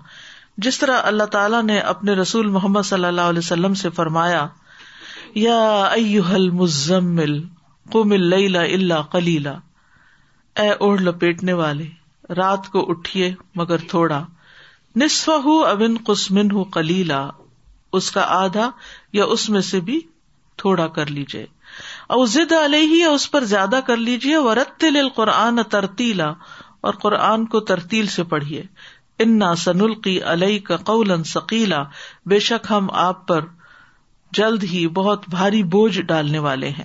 جس 0.66 0.78
طرح 0.78 1.00
اللہ 1.08 1.24
تعالیٰ 1.32 1.62
نے 1.62 1.78
اپنے 1.90 2.12
رسول 2.20 2.46
محمد 2.54 2.86
صلی 2.86 3.04
اللہ 3.04 3.28
علیہ 3.32 3.38
وسلم 3.42 3.74
سے 3.82 3.90
فرمایا 3.98 4.46
یا 5.34 5.58
مزمل 6.60 7.38
اللہ 7.94 9.02
کلیلا 9.12 9.52
اے 10.62 10.68
اوڑھ 10.86 11.02
لپیٹنے 11.02 11.52
والے 11.62 11.84
رات 12.36 12.68
کو 12.72 12.84
اٹھیے 12.90 13.32
مگر 13.60 13.86
تھوڑا 13.90 14.20
نصف 15.02 15.28
ہو 15.44 15.56
ابن 15.66 15.96
قسمن 16.06 16.50
ہو 16.52 16.64
کلیلا 16.78 17.26
اس 17.98 18.10
کا 18.12 18.24
آدھا 18.40 18.70
یا 19.18 19.24
اس 19.36 19.48
میں 19.50 19.60
سے 19.70 19.80
بھی 19.90 20.00
تھوڑا 20.62 20.86
کر 20.98 21.10
لیجیے 21.18 21.46
او 22.16 22.24
ضد 22.34 22.52
علیہ 22.64 22.86
ہی 22.92 22.98
یا 23.00 23.10
اس 23.18 23.30
پر 23.30 23.44
زیادہ 23.54 23.80
کر 23.86 23.96
لیجیے 24.10 24.36
ورت 24.50 24.84
القرآن 24.96 25.62
ترتیلا 25.70 26.32
اور 26.88 26.94
قرآن 27.02 27.44
کو 27.52 27.60
ترتیل 27.70 28.06
سے 28.16 28.22
پڑھیے 28.32 28.62
انا 29.24 29.46
سنلقی 29.62 30.12
علئی 30.32 30.58
کا 30.68 30.76
قول 30.90 31.12
سکیلا 31.32 31.82
شک 32.48 32.66
ہم 32.70 32.86
آپ 33.06 33.26
پر 33.28 33.40
جلد 34.40 34.64
ہی 34.72 34.86
بہت 35.00 35.28
بھاری 35.30 35.62
بوجھ 35.74 36.00
ڈالنے 36.12 36.38
والے 36.46 36.68
ہیں 36.78 36.84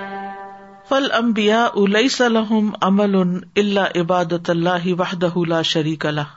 فل 0.91 1.05
امبیا 1.17 1.59
امل 2.85 3.15
ان 3.15 3.29
اللہ 3.61 3.99
عبادت 3.99 4.49
اللہ 4.49 4.87
وحدہ 4.99 5.61
شریک 5.65 6.05
اللہ 6.05 6.31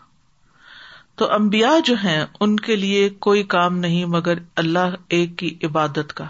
تو 1.22 1.30
امبیا 1.36 1.70
جو 1.84 1.94
ہیں 2.02 2.20
ان 2.46 2.54
کے 2.66 2.76
لیے 2.76 3.08
کوئی 3.26 3.42
کام 3.54 3.78
نہیں، 3.84 4.04
مگر 4.12 4.38
اللہ 4.62 4.94
ایک 5.18 5.34
کی 5.38 5.50
عبادت 5.68 6.12
کا 6.20 6.26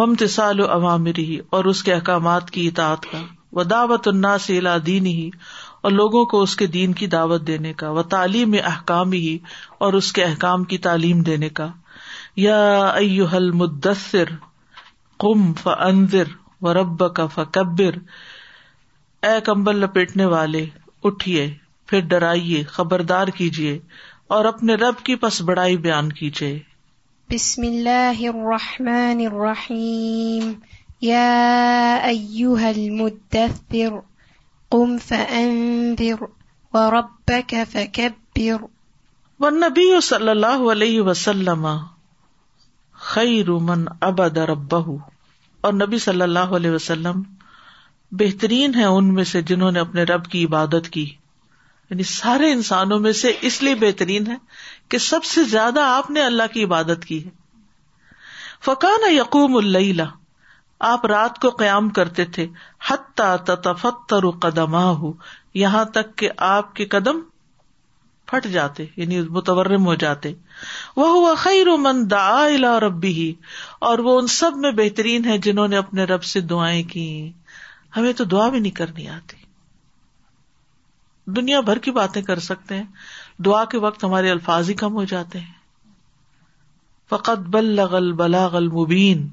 ومتسال 0.00 0.60
و 0.60 0.66
عوامری 0.78 1.24
ہی 1.28 1.38
اور 1.58 1.64
اس 1.74 1.82
کے 1.88 1.92
احکامات 1.94 2.50
کی 2.56 2.66
اطاعت 2.68 3.06
کا 3.12 3.20
و 3.52 3.62
دعوت 3.74 4.08
النا 4.12 4.36
سے 4.48 4.58
دین 4.86 5.06
ہی 5.06 5.30
اور 5.82 5.92
لوگوں 6.00 6.24
کو 6.34 6.42
اس 6.48 6.56
کے 6.62 6.66
دین 6.78 6.92
کی 7.02 7.06
دعوت 7.16 7.46
دینے 7.52 7.72
کا 7.84 7.90
و 7.90 8.02
تعلیم 8.16 8.56
احکام 8.64 9.12
ہی 9.20 9.38
اور 9.84 10.00
اس 10.02 10.12
کے 10.18 10.24
احکام 10.24 10.64
کی 10.74 10.78
تعلیم 10.90 11.20
دینے 11.30 11.48
کا 11.62 11.68
یا 12.48 12.58
ایو 13.04 13.26
مدثر 13.64 14.34
قم 15.24 15.52
فنزر 15.62 16.39
رب 16.76 17.02
کا 17.16 17.26
فکبر 17.34 17.94
اے 19.26 19.40
کمبل 19.44 19.76
لپیٹنے 19.80 20.24
والے 20.34 20.64
اٹھیے 21.08 21.48
پھر 21.90 22.00
ڈرائیے 22.08 22.62
خبردار 22.70 23.28
کیجیے 23.36 23.78
اور 24.34 24.44
اپنے 24.44 24.74
رب 24.80 24.98
کی 25.04 25.14
پس 25.22 25.40
بڑائی 25.50 25.76
بیان 25.86 26.10
کیجیے 26.18 26.58
بسم 27.30 27.62
اللہ 27.66 28.20
الرحمن 28.34 29.20
الرحیم 29.30 30.52
یا 31.08 31.26
ایوہ 31.94 32.60
المدثر 32.74 33.98
قم 34.70 34.96
فانذر 35.06 36.24
فکبر 37.72 38.64
والنبی 39.40 39.90
صلی 40.08 40.28
اللہ 40.28 40.70
علیہ 40.72 41.00
وسلم 41.02 41.66
خیر 43.12 43.50
من 43.70 43.84
عبد 44.08 44.36
ربہ 44.52 44.88
اور 45.66 45.72
نبی 45.72 45.98
صلی 46.02 46.22
اللہ 46.22 46.52
علیہ 46.58 46.70
وسلم 46.70 47.22
بہترین 48.20 48.74
ہے 48.74 48.84
ان 48.94 49.12
میں 49.14 49.24
سے 49.32 49.42
جنہوں 49.50 49.70
نے 49.72 49.80
اپنے 49.80 50.02
رب 50.12 50.24
کی 50.30 50.44
عبادت 50.44 50.88
کی 50.92 51.04
یعنی 51.90 52.02
سارے 52.12 52.50
انسانوں 52.52 52.98
میں 53.04 53.12
سے 53.20 53.32
اس 53.48 53.62
لیے 53.62 53.74
بہترین 53.82 54.26
ہے 54.30 54.36
کہ 54.90 54.98
سب 55.08 55.24
سے 55.32 55.44
زیادہ 55.52 55.80
آپ 55.88 56.10
نے 56.16 56.24
اللہ 56.24 56.52
کی 56.52 56.64
عبادت 56.64 57.04
کی 57.04 57.24
ہے 57.24 57.30
فقان 58.64 59.10
یقوم 59.12 59.56
اللہ 59.56 60.16
آپ 60.88 61.04
رات 61.12 61.38
کو 61.40 61.50
قیام 61.62 61.88
کرتے 61.98 62.24
تھے 62.36 62.46
حتیٰ 62.88 63.36
تتفتر 63.46 64.28
قدم 64.44 64.74
آ 64.74 64.84
یہاں 65.64 65.84
تک 65.96 66.14
کہ 66.18 66.30
آپ 66.48 66.74
کے 66.76 66.84
قدم 66.94 67.20
پھٹ 68.30 68.46
جاتے 68.52 68.84
یعنی 68.96 69.20
متورم 69.38 69.86
ہو 69.86 69.94
جاتے 70.04 70.32
وہ 70.96 71.08
ہوا 71.16 71.34
خیر 71.42 71.68
و 71.68 71.76
من 71.86 72.00
دا 72.10 72.24
الا 72.44 72.78
ربی 72.80 73.12
ہی 73.18 73.32
اور 73.88 73.98
وہ 74.06 74.18
ان 74.20 74.26
سب 74.40 74.56
میں 74.64 74.70
بہترین 74.80 75.24
ہے 75.24 75.36
جنہوں 75.46 75.66
نے 75.68 75.76
اپنے 75.76 76.04
رب 76.14 76.24
سے 76.32 76.40
دعائیں 76.54 76.82
کی 76.92 77.06
ہمیں 77.96 78.12
تو 78.16 78.24
دعا 78.34 78.48
بھی 78.48 78.58
نہیں 78.58 78.74
کرنی 78.80 79.08
آتی 79.14 79.36
دنیا 81.36 81.60
بھر 81.70 81.78
کی 81.86 81.90
باتیں 82.00 82.20
کر 82.30 82.38
سکتے 82.50 82.76
ہیں 82.76 83.42
دعا 83.44 83.64
کے 83.72 83.78
وقت 83.86 84.04
ہمارے 84.04 84.30
الفاظ 84.30 84.68
ہی 84.70 84.74
کم 84.84 84.94
ہو 85.00 85.04
جاتے 85.14 85.38
ہیں 85.38 85.58
فقط 87.10 87.48
بل 87.54 87.64
لغل 87.76 88.12
المبین 88.16 88.72
مبین 88.72 89.28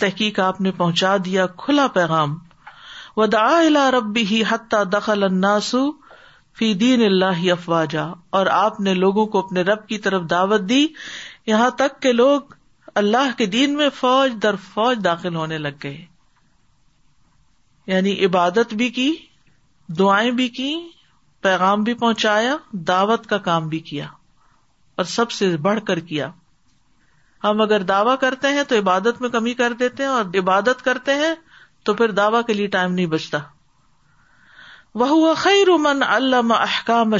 تحقیق 0.00 0.38
آپ 0.46 0.60
نے 0.60 0.70
پہنچا 0.80 1.16
دیا 1.24 1.46
کھلا 1.64 1.86
پیغام 1.94 2.36
وہ 3.16 3.26
دا 3.34 3.44
الا 3.58 3.88
حتى 3.96 4.24
ہی 4.30 4.42
حتہ 4.48 4.82
دخل 4.92 5.22
اناسو 5.24 5.84
فی 6.58 6.72
دین 6.80 7.02
اللہ 7.04 7.40
افواجا 7.52 8.02
اور 8.38 8.46
آپ 8.50 8.78
نے 8.84 8.92
لوگوں 8.94 9.24
کو 9.32 9.38
اپنے 9.38 9.62
رب 9.68 9.86
کی 9.88 9.98
طرف 10.04 10.22
دعوت 10.30 10.60
دی 10.68 10.86
یہاں 11.46 11.70
تک 11.80 12.00
کہ 12.02 12.12
لوگ 12.12 12.54
اللہ 13.00 13.36
کے 13.38 13.46
دین 13.54 13.74
میں 13.76 13.88
فوج 13.94 14.32
در 14.42 14.56
فوج 14.72 15.02
داخل 15.04 15.34
ہونے 15.36 15.58
لگ 15.64 15.74
گئے 15.82 15.96
یعنی 17.92 18.14
عبادت 18.26 18.72
بھی 18.82 18.88
کی 19.00 19.10
دعائیں 19.98 20.30
بھی 20.38 20.48
کی 20.60 20.70
پیغام 21.48 21.82
بھی 21.88 21.94
پہنچایا 22.04 22.56
دعوت 22.88 23.26
کا 23.32 23.38
کام 23.48 23.68
بھی 23.74 23.78
کیا 23.90 24.06
اور 25.00 25.04
سب 25.16 25.30
سے 25.30 25.56
بڑھ 25.68 25.80
کر 25.86 25.98
کیا 26.10 26.30
ہم 27.44 27.60
اگر 27.62 27.82
دعوی 27.92 28.16
کرتے 28.20 28.48
ہیں 28.56 28.62
تو 28.68 28.78
عبادت 28.78 29.20
میں 29.22 29.28
کمی 29.36 29.54
کر 29.54 29.72
دیتے 29.80 30.02
ہیں 30.02 30.10
اور 30.10 30.24
عبادت 30.42 30.82
کرتے 30.84 31.14
ہیں 31.24 31.34
تو 31.84 31.94
پھر 32.00 32.10
دعوی 32.22 32.42
کے 32.46 32.52
لیے 32.54 32.66
ٹائم 32.76 32.94
نہیں 32.94 33.06
بچتا 33.16 33.38
وہ 35.00 35.32
خیر 35.38 35.68
امن 35.68 36.02
علم 36.02 36.52
احکام 36.52 37.14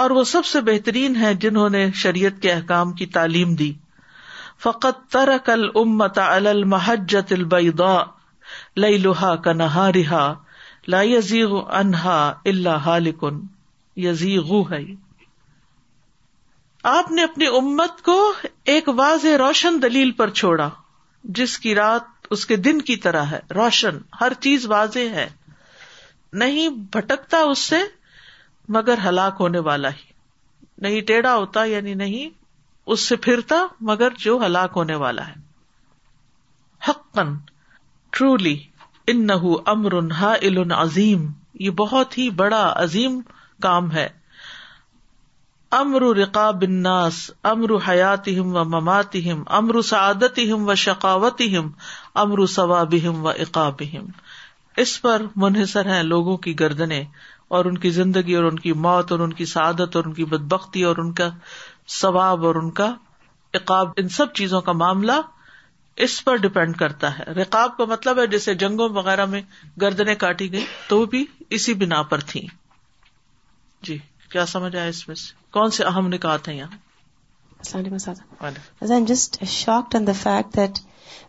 اور 0.00 0.10
وہ 0.16 0.22
سب 0.30 0.44
سے 0.46 0.60
بہترین 0.64 1.14
ہے 1.16 1.32
جنہوں 1.44 1.68
نے 1.74 1.86
شریعت 2.00 2.40
کے 2.42 2.50
احکام 2.52 2.92
کی 2.98 3.04
تعلیم 3.14 3.54
دی 3.60 3.72
فقت 4.62 4.98
تر 5.12 5.30
کل 5.44 5.66
امت 5.82 6.18
المحجت 6.18 7.32
الب 7.36 7.54
لئی 8.82 8.98
لوہا 9.04 9.32
نہا 9.60 9.88
رہا 9.94 10.24
انہا 11.78 12.16
اللہ 12.44 12.98
یزی 13.96 14.36
آپ 16.92 17.10
نے 17.10 17.22
اپنی 17.22 17.46
امت 17.60 18.02
کو 18.10 18.18
ایک 18.74 18.88
واضح 18.96 19.36
روشن 19.46 19.80
دلیل 19.82 20.10
پر 20.20 20.30
چھوڑا 20.42 20.68
جس 21.40 21.58
کی 21.58 21.74
رات 21.74 22.26
اس 22.36 22.44
کے 22.46 22.56
دن 22.68 22.80
کی 22.92 22.96
طرح 23.06 23.24
ہے 23.32 23.40
روشن 23.54 23.98
ہر 24.20 24.32
چیز 24.48 24.66
واضح 24.70 25.14
ہے 25.14 25.26
نہیں 26.42 26.68
بھٹکتا 26.94 27.40
اس 27.48 27.58
سے 27.72 27.76
مگر 28.76 28.98
ہلاک 29.06 29.36
ہونے 29.40 29.58
والا 29.68 29.88
ہی 29.98 30.10
نہیں 30.86 31.00
ٹیڑھا 31.08 31.34
ہوتا 31.34 31.64
یعنی 31.72 31.94
نہیں 32.00 32.30
اس 32.94 33.00
سے 33.08 33.16
پھرتا 33.26 33.56
مگر 33.90 34.12
جو 34.24 34.36
ہلاک 34.44 34.72
ہونے 34.76 34.94
والا 35.02 35.26
ہے 35.28 35.34
حقن 36.88 37.34
ٹرولی 38.16 38.56
ان 39.12 39.26
نہ 39.26 39.32
امر 39.74 39.92
ان 40.00 40.10
ہا 40.20 40.32
عظیم 40.80 41.26
یہ 41.66 41.70
بہت 41.80 42.18
ہی 42.18 42.28
بڑا 42.42 42.62
عظیم 42.82 43.20
کام 43.62 43.90
ہے 43.92 44.08
امر 45.78 46.02
رقاب 46.16 46.60
الناس 46.62 47.18
امر 47.52 47.74
حیات 47.88 48.28
ہم 48.38 48.56
و 48.56 48.64
ممات 48.74 49.16
امر 49.60 49.80
سعادت 49.92 50.38
ہم 50.52 50.68
و 50.68 50.74
شکاوت 50.88 51.40
ہم 51.56 51.70
امر 52.24 52.44
ثواب 52.56 52.94
ہم 53.06 53.24
و 53.24 53.28
اقاب 53.28 53.82
اس 54.82 54.92
پر 55.02 55.22
منحصر 55.44 55.88
ہیں 55.92 56.02
لوگوں 56.02 56.34
کی 56.44 56.52
گردنے 56.60 56.98
اور 57.56 57.62
ان 57.64 57.76
کی 57.78 57.90
زندگی 58.00 58.34
اور 58.34 58.44
ان 58.44 58.58
کی 58.58 58.72
موت 58.86 59.06
اور 59.12 59.20
ان 59.26 59.32
کی 59.40 59.44
سعادت 59.46 59.90
اور 59.96 60.04
ان 60.04 60.12
کی 60.14 60.24
بد 60.32 60.44
بختی 60.52 60.82
اور 60.84 60.96
ان 61.02 61.10
کا 61.20 61.28
ثواب 62.00 62.38
اور 62.46 62.54
ان 62.62 62.68
کا 62.80 62.88
عقاب 63.54 63.86
ان 63.96 64.06
سب 64.18 64.28
چیزوں 64.40 64.60
کا 64.68 64.72
معاملہ 64.82 65.18
اس 66.06 66.14
پر 66.24 66.34
ڈپینڈ 66.46 66.72
کرتا 66.78 67.08
ہے 67.18 67.24
رقاب 67.40 67.70
کا 67.76 67.84
مطلب 67.90 68.14
ہے 68.20 68.26
جیسے 68.26 68.54
جنگوں 68.62 68.88
وغیرہ 68.94 69.24
میں 69.34 69.40
گردنے 69.80 70.14
کاٹی 70.24 70.46
گئی 70.52 70.64
تو 70.88 70.92
وہ 71.00 71.04
بھی 71.12 71.22
اسی 71.58 71.72
بنا 71.82 72.00
پر 72.12 72.18
تھی 72.32 72.42
جی 73.88 73.96
کیا 74.32 74.44
سمجھ 74.54 74.74
آیا 74.74 74.84
اس 74.88 75.00
میں 75.08 75.16
سے 75.16 75.28
کون 75.58 75.68
سے 75.76 75.80
اہم 75.84 76.04
نکات 76.14 76.42
ہیں 76.48 76.56
یہاں 76.56 79.00
just 79.08 79.30
the 80.06 80.12
fact 80.22 80.50
that 80.56 80.74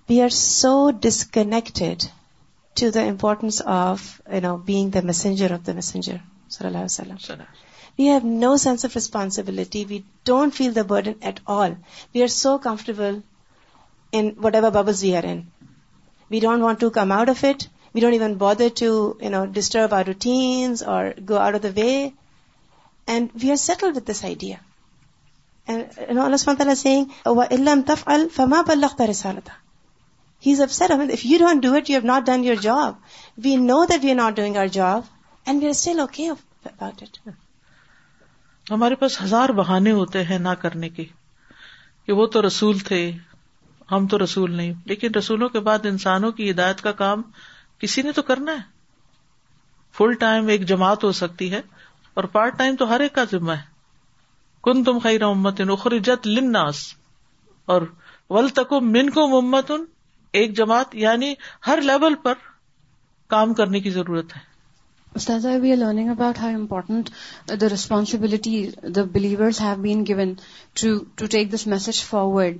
we 0.09 0.17
are 0.21 0.29
so 0.41 0.73
disconnected 1.01 2.01
to 2.79 2.89
the 2.95 3.01
importance 3.09 3.61
of 3.81 4.01
you 4.33 4.39
know 4.41 4.55
being 4.71 4.89
the 4.93 4.99
messenger 5.09 5.51
of 5.53 5.65
the 5.67 5.73
messenger 5.73 6.15
صلی 6.55 6.67
اللہ 6.67 6.77
علیہ 6.77 7.13
وسلم 7.13 7.41
we 7.99 8.09
have 8.09 8.19
no 8.39 8.55
sense 8.63 8.85
of 8.85 8.95
responsibility 8.95 9.83
we 9.89 9.99
don't 10.29 10.55
feel 10.55 10.75
the 10.75 10.81
burden 10.87 11.13
at 11.27 11.39
all 11.57 11.73
we 12.13 12.21
are 12.23 12.27
so 12.39 12.57
comfortable 12.65 13.19
in 14.19 14.29
whatever 14.55 14.69
bubbles 14.81 15.03
we 15.03 15.15
are 15.17 15.23
in 15.29 15.41
we 16.31 16.39
don't 16.39 16.63
want 16.63 16.79
to 16.81 16.89
come 16.99 17.11
out 17.17 17.29
of 17.29 17.43
it 17.49 17.63
we 17.95 18.01
don't 18.01 18.13
even 18.19 18.33
bother 18.45 18.67
to 18.79 18.85
you 19.21 19.29
know 19.37 19.45
disturb 19.59 19.93
our 19.95 20.03
routines 20.07 20.83
اور 20.95 21.05
go 21.29 21.37
out 21.39 21.55
of 21.55 21.63
the 21.63 21.69
way 21.75 21.89
and 23.13 23.29
we 23.43 23.51
are 23.51 23.55
settle 23.69 23.91
with 23.95 24.07
this 24.11 24.23
idea 24.25 24.55
اللہ 25.77 26.37
سمت 26.37 26.61
اللہ 26.61 26.73
سنگھ 26.77 27.27
اللہ 27.53 27.81
تف 27.87 28.03
الفما 28.15 28.61
بلختہ 28.71 29.03
رسالتہ 29.15 29.63
He's 30.39 30.59
upset. 30.59 30.91
I 30.91 30.97
mean, 30.97 31.09
if 31.09 31.23
you 31.25 31.37
don't 31.39 31.61
do 31.61 31.75
it, 31.75 31.89
you 31.89 31.95
have 31.95 32.03
not 32.09 32.25
done 32.25 32.43
your 32.43 32.55
job. 32.55 32.97
We 33.41 33.55
know 33.55 33.85
that 33.85 34.01
we 34.01 34.11
are 34.11 34.19
not 34.21 34.35
doing 34.35 34.57
our 34.57 34.67
job 34.67 35.05
and 35.45 35.61
we 35.61 35.67
are 35.69 35.73
still 35.81 36.01
okay 36.07 36.29
about 36.75 37.01
it. 37.07 37.19
ہمارے 38.69 38.95
پاس 38.99 39.21
ہزار 39.21 39.49
بہانے 39.57 39.91
ہوتے 39.91 40.23
ہیں 40.25 40.37
نہ 40.43 40.49
کرنے 40.61 40.87
کے 40.89 41.03
کہ 42.05 42.11
وہ 42.19 42.25
تو 42.35 42.41
رسول 42.45 42.77
تھے 42.87 42.99
ہم 43.91 44.07
تو 44.13 44.17
رسول 44.23 44.53
نہیں 44.55 44.71
لیکن 44.91 45.13
رسولوں 45.17 45.49
کے 45.49 45.59
بعد 45.67 45.85
انسانوں 45.85 46.31
کی 46.39 46.49
ہدایت 46.49 46.81
کا 46.87 46.91
کام 47.01 47.21
کسی 47.79 48.01
نے 48.01 48.11
تو 48.15 48.21
کرنا 48.31 48.51
ہے 48.51 48.63
فل 49.97 50.13
ٹائم 50.25 50.47
ایک 50.55 50.65
جماعت 50.67 51.03
ہو 51.03 51.11
سکتی 51.21 51.51
ہے 51.51 51.61
اور 52.13 52.23
پارٹ 52.37 52.57
ٹائم 52.57 52.75
تو 52.75 52.89
ہر 52.93 52.99
ایک 53.07 53.13
کا 53.15 53.23
ذمہ 53.31 53.51
ہے 53.59 54.63
کن 54.63 54.83
تم 54.83 54.99
خیر 55.03 55.23
امت 55.29 55.61
ان 55.61 55.69
اخرجت 55.71 56.27
لناس 56.27 56.83
اور 57.75 57.81
ول 58.39 58.49
تک 58.61 58.73
من 58.93 59.09
کو 59.19 59.27
ممت 59.41 59.71
ان 59.77 59.85
ایک 60.39 60.55
جماعت 60.57 60.95
یعنی 61.07 61.33
ہر 61.67 61.81
لیول 61.91 62.15
پر 62.23 62.43
کام 63.33 63.53
کرنے 63.61 63.79
کی 63.85 63.89
ضرورت 64.01 64.35
ہے 64.37 64.43
we 65.63 65.71
are 65.71 65.77
learning 65.77 66.09
about 66.09 66.37
how 66.39 66.53
important 66.53 67.09
the 67.61 67.67
responsibility 67.71 68.55
the 68.95 69.03
believers 69.11 69.59
have 69.61 69.75
been 69.81 70.03
to 70.81 70.87
to 71.21 71.25
take 71.35 71.51
this 71.53 71.65
message 71.73 72.03
forward 72.05 72.57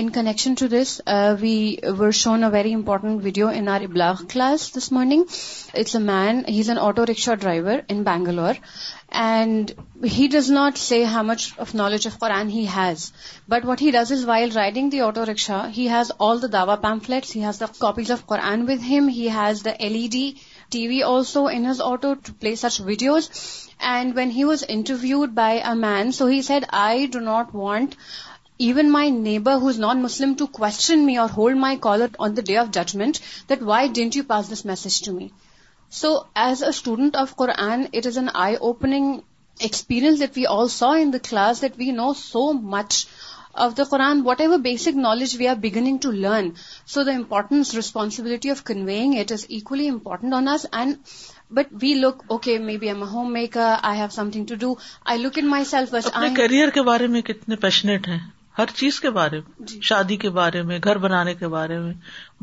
in 0.00 0.10
connection 0.18 0.54
to 0.60 0.66
this 0.80 1.00
we 1.40 1.54
were 1.98 2.10
shown 2.20 2.44
a 2.44 2.48
very 2.52 2.74
important 2.74 3.24
video 3.24 3.48
in 3.54 3.68
our 3.68 3.80
ابلاغ 3.88 4.24
class 4.32 4.70
this 4.76 4.90
morning 4.98 5.24
it's 5.80 5.96
a 5.96 6.02
man 6.02 6.42
he 6.48 6.60
is 6.60 6.68
an 6.68 6.78
auto 6.82 7.06
rickshaw 7.10 7.34
driver 7.44 7.78
in 7.88 8.02
Bangalore 8.10 8.54
And 9.22 9.72
he 10.02 10.26
does 10.26 10.48
not 10.50 10.76
say 10.76 11.04
how 11.04 11.22
much 11.26 11.42
of 11.64 11.72
knowledge 11.80 12.06
of 12.06 12.14
Quran 12.22 12.48
he 12.50 12.64
has. 12.64 13.04
But 13.46 13.68
what 13.68 13.78
he 13.78 13.92
does 13.96 14.10
is, 14.16 14.24
while 14.30 14.56
riding 14.56 14.90
the 14.90 15.02
auto 15.02 15.26
rickshaw, 15.28 15.60
he 15.76 15.86
has 15.92 16.10
all 16.18 16.42
the 16.44 16.50
Dawah 16.54 16.76
pamphlets, 16.86 17.30
he 17.30 17.42
has 17.48 17.60
the 17.60 17.68
copies 17.84 18.10
of 18.10 18.26
Quran 18.26 18.66
with 18.66 18.82
him, 18.92 19.12
he 19.20 19.28
has 19.28 19.62
the 19.62 19.76
LED 19.94 20.18
TV 20.78 21.04
also 21.12 21.46
in 21.46 21.64
his 21.72 21.80
auto 21.80 22.14
to 22.16 22.32
play 22.32 22.56
such 22.56 22.80
videos. 22.90 23.30
And 23.78 24.16
when 24.16 24.30
he 24.40 24.44
was 24.44 24.66
interviewed 24.80 25.40
by 25.42 25.52
a 25.74 25.76
man, 25.76 26.12
so 26.20 26.26
he 26.26 26.42
said, 26.42 26.68
I 26.72 27.06
do 27.06 27.20
not 27.20 27.54
want 27.54 27.96
even 28.58 28.90
my 28.98 29.04
neighbor 29.10 29.58
who 29.60 29.68
is 29.68 29.78
non-Muslim 29.78 30.36
to 30.42 30.48
question 30.48 31.06
me 31.06 31.20
or 31.20 31.28
hold 31.28 31.56
my 31.56 31.76
collar 31.76 32.10
on 32.18 32.34
the 32.34 32.48
day 32.50 32.56
of 32.56 32.76
judgment, 32.80 33.20
that 33.46 33.62
why 33.72 33.86
didn't 33.86 34.16
you 34.16 34.24
pass 34.34 34.54
this 34.56 34.68
message 34.74 35.00
to 35.02 35.18
me? 35.20 35.32
So 36.00 36.08
as 36.44 36.62
a 36.62 36.68
student 36.68 37.16
of 37.16 37.34
Quran 37.40 37.82
it 37.98 38.06
is 38.06 38.16
an 38.18 38.28
eye 38.44 38.54
opening 38.68 39.12
experience 39.68 40.18
that 40.20 40.36
we 40.36 40.46
all 40.50 40.68
so 40.76 40.88
in 41.02 41.12
the 41.12 41.18
class 41.28 41.60
that 41.62 41.72
we 41.78 41.90
know 41.98 42.12
so 42.20 42.40
much 42.76 43.04
of 43.66 43.76
the 43.78 43.84
Quran 43.90 44.20
what 44.24 44.40
ever 44.40 44.58
basic 44.64 44.96
knowledge 45.02 45.36
we 45.38 45.48
are 45.48 45.54
beginning 45.62 45.98
to 46.02 46.10
learn 46.10 46.48
so 46.94 47.02
the 47.04 47.12
importance 47.14 47.74
responsibility 47.74 48.50
of 48.50 48.62
conveying 48.72 49.18
it 49.20 49.32
is 49.32 49.44
equally 49.58 49.88
important 49.88 50.34
on 50.38 50.48
us 50.48 50.66
and 50.80 50.96
but 51.60 51.72
we 51.82 51.94
look 51.94 52.22
okay 52.34 52.58
me 52.66 52.76
be 52.84 52.88
I'm 52.88 53.02
a 53.02 53.08
home 53.12 53.32
maker 53.32 53.74
I 53.80 53.98
have 54.00 54.08
some 54.14 54.30
thing 54.32 54.46
to 54.48 54.54
do 54.66 54.74
I 55.12 55.22
look 55.22 55.38
in 55.42 55.48
myself 55.74 55.94
career 56.36 56.70
کے 56.78 56.82
بارے 56.92 57.06
میں 57.16 57.20
کتنے 57.32 57.56
passionate 57.66 58.08
ہیں 58.08 58.18
ہر 58.58 58.70
چیز 58.78 58.98
کے 59.00 59.10
بارے 59.10 59.38
میں 59.40 59.66
جی. 59.66 59.78
شادی 59.86 60.16
کے 60.24 60.30
بارے 60.34 60.60
میں 60.66 60.78
گھر 60.84 60.98
بنانے 61.04 61.34
کے 61.34 61.48
بارے 61.54 61.78
میں 61.86 61.92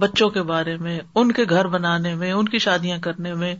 بچوں 0.03 0.29
کے 0.37 0.41
بارے 0.49 0.75
میں 0.87 0.99
ان 1.21 1.31
کے 1.37 1.43
گھر 1.49 1.67
بنانے 1.75 2.13
میں 2.23 2.31
ان 2.31 2.49
کی 2.55 2.59
شادیاں 2.65 2.97
کرنے 3.05 3.33
میں 3.43 3.53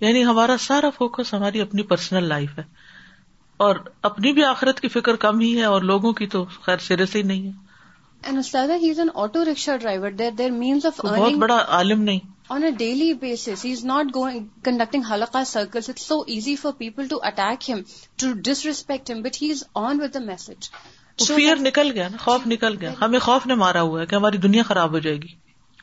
یعنی 0.00 0.24
ہمارا 0.24 0.56
سارا 0.66 0.90
فوکس 0.96 1.32
ہماری 1.34 1.60
اپنی 1.60 1.82
پرسنل 1.92 2.24
لائف 2.32 2.58
ہے 2.58 2.62
اور 3.66 3.76
اپنی 4.10 4.32
بھی 4.38 4.44
آخرت 4.44 4.80
کی 4.80 4.88
فکر 4.96 5.16
کم 5.24 5.38
ہی 5.40 5.56
ہے 5.58 5.64
اور 5.74 5.82
لوگوں 5.92 6.12
کی 6.18 6.26
تو 6.36 6.44
خیر 6.66 6.78
سے 7.04 7.04
ہی 7.14 7.22
نہیں 7.22 7.46
ہے 7.46 7.54
عالم 11.76 12.02
نہیں 12.02 12.18
on 12.54 12.64
a 12.64 12.70
daily 12.78 13.10
is 13.30 13.84
not 13.84 14.14
going 14.14 14.44
conducting 14.64 15.02
ہلکا 15.12 15.44
circle 15.52 15.80
so 15.96 16.20
easy 16.34 16.56
for 16.56 16.72
people 16.78 17.06
to 17.10 17.18
attack 17.32 17.70
him 17.70 17.80
to 18.20 18.32
disrespect 18.66 19.10
him 19.10 19.22
but 19.22 19.42
he 19.42 19.50
is 19.50 19.64
on 19.84 20.00
with 20.00 20.14
the 20.14 20.18
message 20.26 20.68
fear 21.24 21.56
نکل 21.66 21.90
گیا 21.96 22.06
نا 22.12 22.16
خوف 22.24 22.42
نکل 22.52 22.74
گیا 22.80 22.90
ہمیں 23.00 23.18
خوف 23.26 23.42
نے 23.50 23.54
مارا 23.62 23.80
ہوا 23.86 24.00
ہے 24.00 24.06
کہ 24.06 24.14
ہماری 24.14 24.38
دنیا 24.46 24.62
خراب 24.68 24.90
ہو 24.92 24.98
جائے 25.06 25.16
گی 25.22 25.28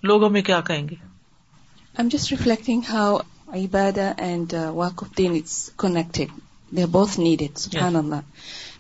لوگ 0.09 0.23
ہمیں 0.25 0.41
کیا 0.49 0.59
کہیں 0.67 0.83
گے 0.89 0.95
I 0.95 2.01
am 2.03 2.07
just 2.13 2.31
reflecting 2.31 2.81
how 2.89 3.17
and 3.53 4.53
work 4.81 5.03
of 5.03 5.17
then 5.17 5.35
it's 5.35 5.57
connected 5.83 6.37
they 6.77 6.85
both 6.97 7.19
need 7.19 7.41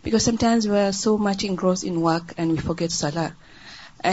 because 0.03 0.21
sometimes 0.39 0.67
we 0.67 0.79
are 0.81 0.91
so 0.99 1.17
much 1.29 1.45
in 1.47 1.55
grows 1.61 1.83
in 1.87 1.97
work 2.03 2.33
and 2.37 2.51
we 2.51 2.57
forget 2.79 2.91
salad 2.91 4.05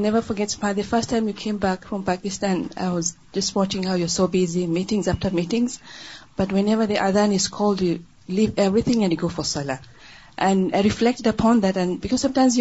never 0.00 1.00
time 1.10 1.26
you 1.28 1.34
came 1.42 1.56
back 1.64 1.86
from 1.88 2.02
Pakistan 2.10 2.62
I 2.84 2.90
was 2.94 3.14
just 3.34 3.56
watching 3.56 3.84
how 3.88 3.96
you 3.96 4.06
so 4.18 4.26
busy 4.36 4.56
meeting 4.78 5.08
after 5.14 5.34
meeting 5.40 5.66
but 6.38 6.52
whenever 6.68 6.86
the 6.92 6.98
ادان 7.08 7.32
is 7.40 7.48
call 7.58 7.82
you 7.86 7.96
wait 8.28 8.58
never 8.58 8.80
they 8.80 9.04
other 9.04 9.22
go 9.22 9.28
for 9.36 9.44
سلح 9.56 9.84
and 10.46 10.64
reflected 10.84 11.26
اپنٹ 11.26 12.08
sometimes 12.20 12.58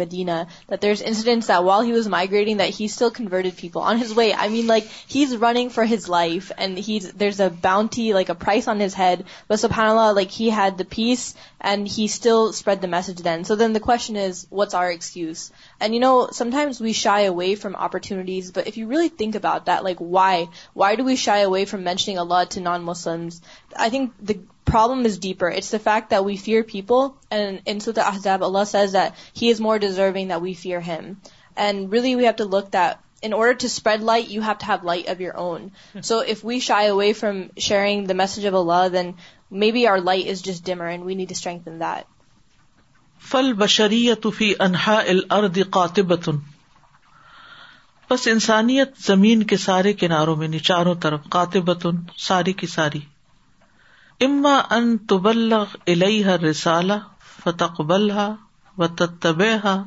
people 3.61 3.95
way 4.17 4.31
I 4.33 4.49
mean 4.51 4.67
like 4.67 4.87
he 5.15 5.25
is 5.25 5.35
running 5.43 5.69
for 5.75 5.85
his 5.95 6.09
life 6.11 6.53
and 6.57 6.79
there 7.21 7.41
a 7.41 7.47
boundary 7.63 8.11
like 8.13 8.31
on 8.69 8.81
his 8.83 8.97
head 8.99 9.23
head 10.59 10.79
the 10.79 10.85
face 10.95 11.33
And 11.61 11.89
he 11.89 12.07
still 12.07 12.53
spread 12.53 12.81
the 12.81 12.89
message 12.89 13.19
then. 13.19 13.45
So 13.45 13.57
then 13.57 13.73
the 13.73 13.81
question 13.81 14.17
is, 14.17 14.47
what's 14.49 14.75
our 14.75 14.91
excuse? 14.91 15.51
And 15.81 15.93
you 15.93 16.01
know, 16.01 16.29
sometimes 16.31 16.81
we 16.81 16.93
shy 16.93 17.23
away 17.23 17.57
from 17.57 17.75
opportunities, 17.75 18.53
but 18.53 18.69
if 18.69 18.77
you 18.77 18.87
really 18.87 19.09
think 19.09 19.35
about 19.35 19.67
that, 19.67 19.83
like 19.83 19.99
why? 19.99 20.49
Why 20.73 20.95
do 20.95 21.03
we 21.03 21.17
shy 21.17 21.39
away 21.39 21.65
from 21.65 21.83
mentioning 21.83 22.19
Allah 22.19 22.47
to 22.47 22.61
non-Muslims? 22.61 23.43
I 23.75 23.91
think 23.91 24.13
the 24.21 24.41
problem 24.65 25.05
is 25.05 25.19
deeper. 25.19 25.49
It's 25.49 25.71
the 25.71 25.79
fact 25.79 26.11
that 26.11 26.25
we 26.25 26.37
fear 26.37 26.63
people, 26.63 27.17
and 27.31 27.63
in 27.67 27.81
Surah 27.81 28.13
Ahzab, 28.13 28.43
Allah 28.43 28.67
says 28.67 28.93
that 28.93 29.17
He 29.33 29.49
is 29.49 29.61
more 29.61 29.81
deserving 29.81 30.29
that 30.29 30.43
we 30.43 30.55
fear 30.55 30.81
Him. 30.81 31.21
And 31.57 31.91
really 31.91 32.15
we 32.15 32.25
have 32.25 32.37
to 32.37 32.45
look 32.45 32.71
that 32.71 33.03
in 33.21 33.33
order 33.33 33.55
to 33.55 33.69
spread 33.69 34.01
light, 34.01 34.29
you 34.29 34.41
have 34.43 34.59
to 34.59 34.67
have 34.67 34.85
light 34.85 35.09
of 35.09 35.21
your 35.21 35.37
own. 35.37 35.73
Hmm. 35.93 36.03
So 36.03 36.21
if 36.21 36.45
we 36.45 36.61
shy 36.61 36.85
away 36.85 37.13
from 37.15 37.51
sharing 37.57 38.05
the 38.05 38.15
message 38.15 38.45
of 38.45 38.55
Allah, 38.55 38.91
then 38.91 39.19
may 39.61 39.71
be 39.73 39.87
our 39.89 39.99
light 40.05 40.27
is 40.49 40.61
and 40.69 41.05
we 41.05 41.15
need 41.15 41.29
that 41.65 42.05
full 43.31 43.53
بشریت 43.61 44.27
فی 44.37 44.53
انہا 44.65 44.97
الارض 45.13 45.59
قاطبت 45.77 46.29
بس 48.11 48.27
انسانیت 48.33 48.95
زمین 49.07 49.43
کے 49.53 49.57
سارے 49.63 49.93
کناروں 50.03 50.35
میں 50.43 50.59
چاروں 50.59 50.95
طرف 51.03 51.25
قاطبت 51.37 51.87
ساری 52.27 52.53
کی 52.61 52.67
ساری 52.75 53.01
اما 54.27 54.55
ان 54.77 54.97
تبلغ 55.13 55.75
الیہ 55.95 56.37
رسالہ 56.45 56.93
فتق 57.43 57.81
بل 57.91 58.11
ہا 58.11 58.29
و 58.79 58.87
تب 59.01 59.43
ہا 59.65 59.83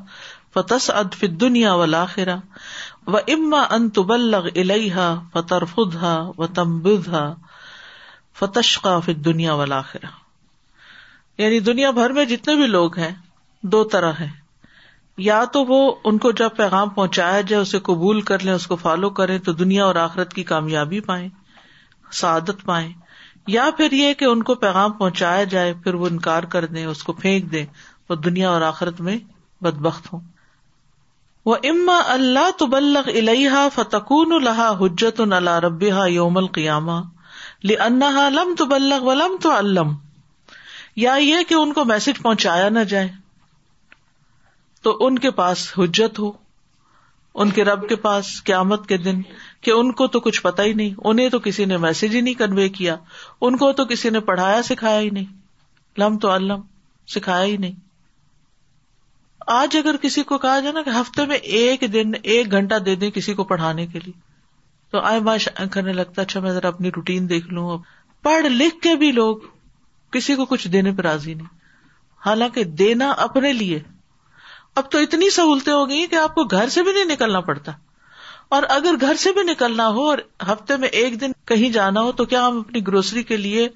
و 3.10 3.18
اما 3.34 3.62
ان 3.76 3.90
تبلغ 4.00 4.48
الیہ 4.56 5.14
فتر 5.34 5.66
خدا 5.76 6.16
فتش 8.40 8.78
کا 8.84 9.00
فت 9.06 9.24
دنیا 9.26 9.54
والا 9.62 9.78
آخرا 9.80 10.10
یعنی 11.42 11.60
دنیا 11.70 11.90
بھر 11.98 12.10
میں 12.18 12.26
جتنے 12.26 12.56
بھی 12.56 12.68
لوگ 12.68 12.98
ہیں 13.00 13.12
دو 13.74 13.84
طرح 13.94 14.14
ہے 14.20 14.30
یا 15.26 15.44
تو 15.54 15.64
وہ 15.72 15.80
ان 16.10 16.18
کو 16.26 16.32
جب 16.42 16.56
پیغام 16.58 16.90
پہنچایا 17.00 17.42
جائے 17.50 17.62
اسے 17.62 17.80
قبول 17.90 18.22
کر 18.30 18.44
لیں 18.50 18.54
اس 18.54 18.66
کو 18.68 18.76
فالو 18.84 19.10
کریں 19.20 19.38
تو 19.48 19.54
دنیا 19.64 19.86
اور 19.86 19.96
آخرت 20.04 20.34
کی 20.34 20.44
کامیابی 20.52 21.00
پائیں 21.10 21.28
سعادت 22.22 22.64
پائیں 22.66 22.90
یا 23.58 23.70
پھر 23.78 23.92
یہ 23.98 24.14
کہ 24.20 24.26
ان 24.26 24.42
کو 24.50 24.56
پیغام 24.64 24.92
پہنچایا 25.02 25.44
جائے 25.54 25.74
پھر 25.84 25.94
وہ 26.02 26.08
انکار 26.08 26.44
کر 26.56 26.66
دیں 26.74 26.86
اس 26.86 27.04
کو 27.04 27.14
پھینک 27.22 27.52
دیں 27.52 27.66
وہ 28.10 28.16
دنیا 28.28 28.50
اور 28.50 28.62
آخرت 28.70 29.02
میں 29.08 29.18
بد 29.64 29.78
بخت 29.88 30.12
ہوں 30.14 30.20
وہ 31.46 31.56
اما 31.70 32.00
اللہ 32.14 32.50
تبلغ 32.60 33.08
الحا 33.16 33.68
فتقون 33.76 34.34
الحا 34.34 34.70
حجت 34.80 35.22
اللہ 35.22 35.60
ربیحہ 35.68 36.08
یوم 36.10 36.38
القیامہ 36.38 37.00
لم 37.70 38.54
تو 38.58 38.66
بلغ 38.70 39.04
ولم 39.08 39.36
تو 39.42 39.52
علم 39.58 39.92
یا 41.02 41.14
یہ 41.24 41.44
کہ 41.50 41.54
ان 41.54 41.74
کو 41.74 41.84
میسج 41.86 42.22
پہنچایا 42.22 42.70
نہ 42.70 42.80
جائے 42.90 43.08
تو 44.84 44.96
ان 45.06 45.20
کے 45.26 45.32
پاس 45.40 45.68
حجت 45.78 46.20
ہو 46.20 46.32
ان 47.42 47.50
کے 47.58 47.64
رب 47.66 47.88
کے 47.90 47.96
پاس 48.06 48.32
قیامت 48.44 48.88
کے 48.88 48.98
دن 49.04 49.22
کہ 49.66 49.72
ان 49.72 49.92
کو 50.00 50.08
تو 50.16 50.20
کچھ 50.20 50.42
پتا 50.42 50.64
ہی 50.64 50.74
نہیں 50.80 50.94
انہیں 51.12 51.30
تو 51.36 51.40
کسی 51.44 51.66
نے 51.66 51.78
میسج 51.86 52.16
ہی 52.16 52.22
نہیں 52.22 52.34
کنوے 52.40 52.68
کیا 52.80 52.96
ان 53.48 53.58
کو 53.58 53.72
تو 53.82 53.86
کسی 53.92 54.10
نے 54.16 54.20
پڑھایا 54.32 54.62
سکھایا 54.72 55.00
ہی 55.00 55.10
نہیں 55.20 55.26
لم 56.00 56.18
تو 56.26 56.34
علم 56.36 56.62
سکھایا 57.14 57.44
ہی 57.46 57.56
نہیں 57.58 57.76
آج 59.60 59.78
اگر 59.78 59.98
کسی 60.02 60.24
کو 60.24 60.38
کہا 60.38 60.60
جائے 60.60 60.74
نا 60.74 60.82
کہ 60.86 60.90
ہفتے 61.00 61.26
میں 61.28 61.38
ایک 61.62 61.84
دن 61.94 62.12
ایک 62.24 62.52
گھنٹہ 62.58 62.76
دے 62.86 62.96
دیں 63.06 63.10
کسی 63.12 63.34
کو 63.40 63.44
پڑھانے 63.54 63.86
کے 63.94 64.00
لیے 64.06 64.14
تو 64.92 65.00
آئے 65.10 65.20
باش 65.26 65.48
کرنے 65.72 65.92
لگتا 65.94 66.22
اچھا 66.22 66.40
میں 66.46 66.52
ذرا 66.52 66.68
اپنی 66.68 66.90
روٹین 66.96 67.28
دیکھ 67.30 67.48
لوں 67.58 67.78
پڑھ 68.24 68.46
لکھ 68.52 68.80
کے 68.82 68.96
بھی 69.04 69.12
لوگ 69.12 69.38
کسی 70.12 70.36
کو 70.40 70.46
کچھ 70.46 70.68
دینے 70.74 70.92
پہ 70.98 71.02
راضی 71.02 71.34
نہیں 71.34 71.60
حالانکہ 72.26 72.64
دینا 72.82 73.10
اپنے 73.26 73.52
لیے 73.54 73.80
اب 74.82 74.90
تو 74.92 74.98
اتنی 75.06 75.30
سہولتیں 75.36 75.72
ہو 75.74 75.88
گئی 75.90 76.06
کہ 76.12 76.16
آپ 76.16 76.36
کو 76.36 76.44
گھر 76.58 76.70
سے 76.76 76.84
بھی 76.84 76.94
نہیں 76.94 77.06
نکلنا 77.16 77.40
پڑتا 77.52 77.72
اور 78.56 78.64
اگر 78.76 78.96
گھر 79.02 79.16
سے 79.24 79.32
بھی 79.38 79.44
نکلنا 79.52 79.88
ہو 79.98 80.08
اور 80.10 80.18
ہفتے 80.52 80.78
میں 80.84 80.88
ایک 81.02 81.20
دن 81.22 81.32
کہیں 81.52 81.70
جانا 81.78 82.02
ہو 82.08 82.12
تو 82.20 82.26
کیا 82.34 82.46
ہم 82.48 82.60
اپنی 82.60 82.86
گروسری 82.88 83.24
کے 83.32 83.38
لیے 83.38 83.68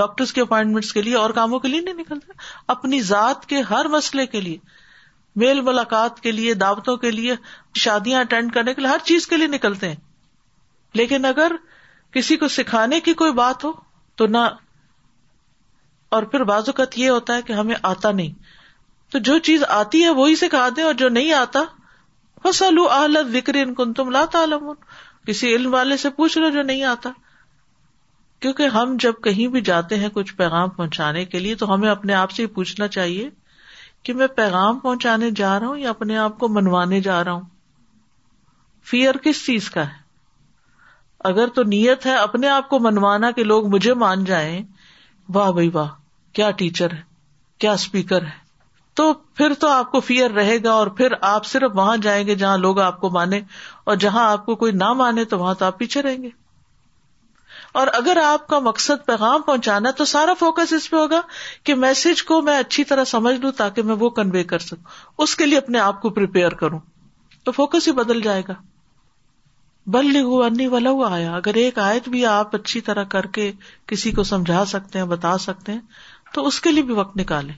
ڈاکٹرس 0.00 0.32
کے 0.32 0.40
اپوائنٹمنٹ 0.40 0.92
کے 0.92 1.02
لیے 1.02 1.14
اور 1.22 1.30
کاموں 1.40 1.58
کے 1.64 1.68
لیے 1.68 1.80
نہیں 1.80 1.98
نکلتے 2.04 2.32
اپنی 2.76 3.00
ذات 3.08 3.46
کے 3.54 3.60
ہر 3.70 3.88
مسئلے 3.96 4.26
کے 4.36 4.40
لیے 4.40 4.56
میل 5.44 5.60
ملاقات 5.70 6.20
کے 6.28 6.32
لیے 6.32 6.54
دعوتوں 6.62 6.96
کے 7.06 7.10
لیے 7.10 7.34
شادیاں 7.86 8.20
اٹینڈ 8.20 8.52
کرنے 8.54 8.74
کے 8.74 8.80
لیے 8.82 8.90
ہر 8.90 9.04
چیز 9.12 9.26
کے 9.26 9.36
لیے 9.42 9.46
نکلتے 9.56 9.88
ہیں 9.88 9.94
لیکن 10.94 11.24
اگر 11.24 11.52
کسی 12.14 12.36
کو 12.36 12.48
سکھانے 12.56 13.00
کی 13.00 13.12
کوئی 13.22 13.32
بات 13.32 13.64
ہو 13.64 13.72
تو 14.16 14.26
نہ 14.26 14.38
اور 16.16 16.22
پھر 16.32 16.42
بعض 16.44 16.68
اوقات 16.68 16.98
یہ 16.98 17.08
ہوتا 17.08 17.36
ہے 17.36 17.42
کہ 17.42 17.52
ہمیں 17.52 17.74
آتا 17.90 18.10
نہیں 18.12 18.32
تو 19.12 19.18
جو 19.28 19.38
چیز 19.46 19.64
آتی 19.68 20.02
ہے 20.04 20.08
وہی 20.18 20.34
سکھا 20.36 20.68
دیں 20.76 20.84
اور 20.84 20.94
جو 21.02 21.08
نہیں 21.08 21.32
آتا 21.32 21.62
بس 22.44 22.60
الو 22.62 22.86
آلت 22.90 23.34
وکری 23.34 23.60
ان 23.60 23.74
کن 23.74 23.92
تم 23.94 24.10
لاتا 24.10 24.44
من 24.60 24.72
کسی 25.26 25.54
علم 25.56 25.74
والے 25.74 25.96
سے 25.96 26.10
پوچھ 26.10 26.38
لو 26.38 26.48
جو 26.50 26.62
نہیں 26.62 26.82
آتا 26.92 27.10
کیونکہ 28.40 28.76
ہم 28.76 28.96
جب 29.00 29.20
کہیں 29.24 29.46
بھی 29.48 29.60
جاتے 29.70 29.96
ہیں 29.98 30.08
کچھ 30.12 30.34
پیغام 30.36 30.70
پہنچانے 30.78 31.24
کے 31.34 31.38
لیے 31.38 31.54
تو 31.56 31.72
ہمیں 31.74 31.88
اپنے 31.90 32.14
آپ 32.20 32.30
سے 32.38 32.46
پوچھنا 32.56 32.88
چاہیے 32.96 33.28
کہ 34.04 34.14
میں 34.20 34.26
پیغام 34.36 34.78
پہنچانے 34.78 35.30
جا 35.40 35.58
رہا 35.60 35.66
ہوں 35.66 35.78
یا 35.78 35.90
اپنے 35.90 36.16
آپ 36.18 36.38
کو 36.38 36.48
منوانے 36.56 37.00
جا 37.00 37.22
رہا 37.24 37.32
ہوں 37.32 37.44
فیئر 38.90 39.16
کس 39.24 39.44
چیز 39.46 39.70
کا 39.70 39.86
ہے 39.88 40.00
اگر 41.30 41.46
تو 41.54 41.62
نیت 41.72 42.04
ہے 42.06 42.14
اپنے 42.16 42.48
آپ 42.48 42.68
کو 42.68 42.78
منوانا 42.86 43.30
کہ 43.38 43.44
لوگ 43.44 43.66
مجھے 43.74 43.94
مان 44.04 44.24
جائیں 44.24 44.62
واہ 45.34 45.50
بھائی 45.58 45.68
واہ 45.74 45.88
کیا 46.38 46.50
ٹیچر 46.62 46.92
ہے 46.92 47.00
کیا 47.60 47.72
اسپیکر 47.72 48.22
ہے 48.26 48.40
تو 49.00 49.12
پھر 49.36 49.52
تو 49.60 49.68
آپ 49.70 49.90
کو 49.92 50.00
فیئر 50.06 50.30
رہے 50.38 50.56
گا 50.64 50.70
اور 50.72 50.86
پھر 50.96 51.12
آپ 51.28 51.46
صرف 51.46 51.70
وہاں 51.74 51.96
جائیں 52.06 52.26
گے 52.26 52.34
جہاں 52.40 52.56
لوگ 52.58 52.78
آپ 52.86 53.00
کو 53.00 53.10
مانے 53.10 53.40
اور 53.92 53.96
جہاں 54.06 54.28
آپ 54.32 54.44
کو 54.46 54.54
کوئی 54.62 54.72
نہ 54.80 54.92
مانے 55.02 55.24
تو 55.32 55.38
وہاں 55.38 55.54
تو 55.58 55.64
آپ 55.64 55.78
پیچھے 55.78 56.02
رہیں 56.02 56.22
گے 56.22 56.28
اور 57.80 57.86
اگر 57.98 58.16
آپ 58.24 58.46
کا 58.48 58.58
مقصد 58.66 59.06
پیغام 59.06 59.42
پہنچانا 59.42 59.90
تو 59.98 60.04
سارا 60.04 60.32
فوکس 60.38 60.72
اس 60.76 60.90
پہ 60.90 60.96
ہوگا 60.96 61.20
کہ 61.64 61.74
میسج 61.84 62.22
کو 62.30 62.40
میں 62.48 62.58
اچھی 62.58 62.84
طرح 62.90 63.04
سمجھ 63.14 63.34
لوں 63.40 63.52
تاکہ 63.56 63.82
میں 63.90 63.94
وہ 64.00 64.10
کنوے 64.18 64.42
کر 64.52 64.58
سکوں 64.68 65.22
اس 65.24 65.36
کے 65.36 65.46
لیے 65.46 65.58
اپنے 65.58 65.78
آپ 65.88 66.02
کو 66.02 66.10
کروں 66.60 66.78
تو 67.44 67.52
فوکس 67.52 67.86
ہی 67.88 67.92
بدل 67.92 68.20
جائے 68.22 68.42
گا 68.48 68.52
بل 69.94 70.16
والا 70.24 70.90
ہوا 70.90 71.08
آیا 71.14 71.34
اگر 71.36 71.54
ایک 71.60 71.78
آیت 71.78 72.08
بھی 72.08 72.24
آپ 72.26 72.54
اچھی 72.54 72.80
طرح 72.88 73.04
کر 73.14 73.26
کے 73.38 73.50
کسی 73.88 74.10
کو 74.18 74.22
سمجھا 74.24 74.64
سکتے 74.68 74.98
ہیں 74.98 75.06
بتا 75.12 75.36
سکتے 75.44 75.72
ہیں 75.72 75.80
تو 76.34 76.46
اس 76.46 76.60
کے 76.66 76.70
لیے 76.72 76.82
بھی 76.90 76.94
وقت 76.94 77.16
نکالے 77.16 77.52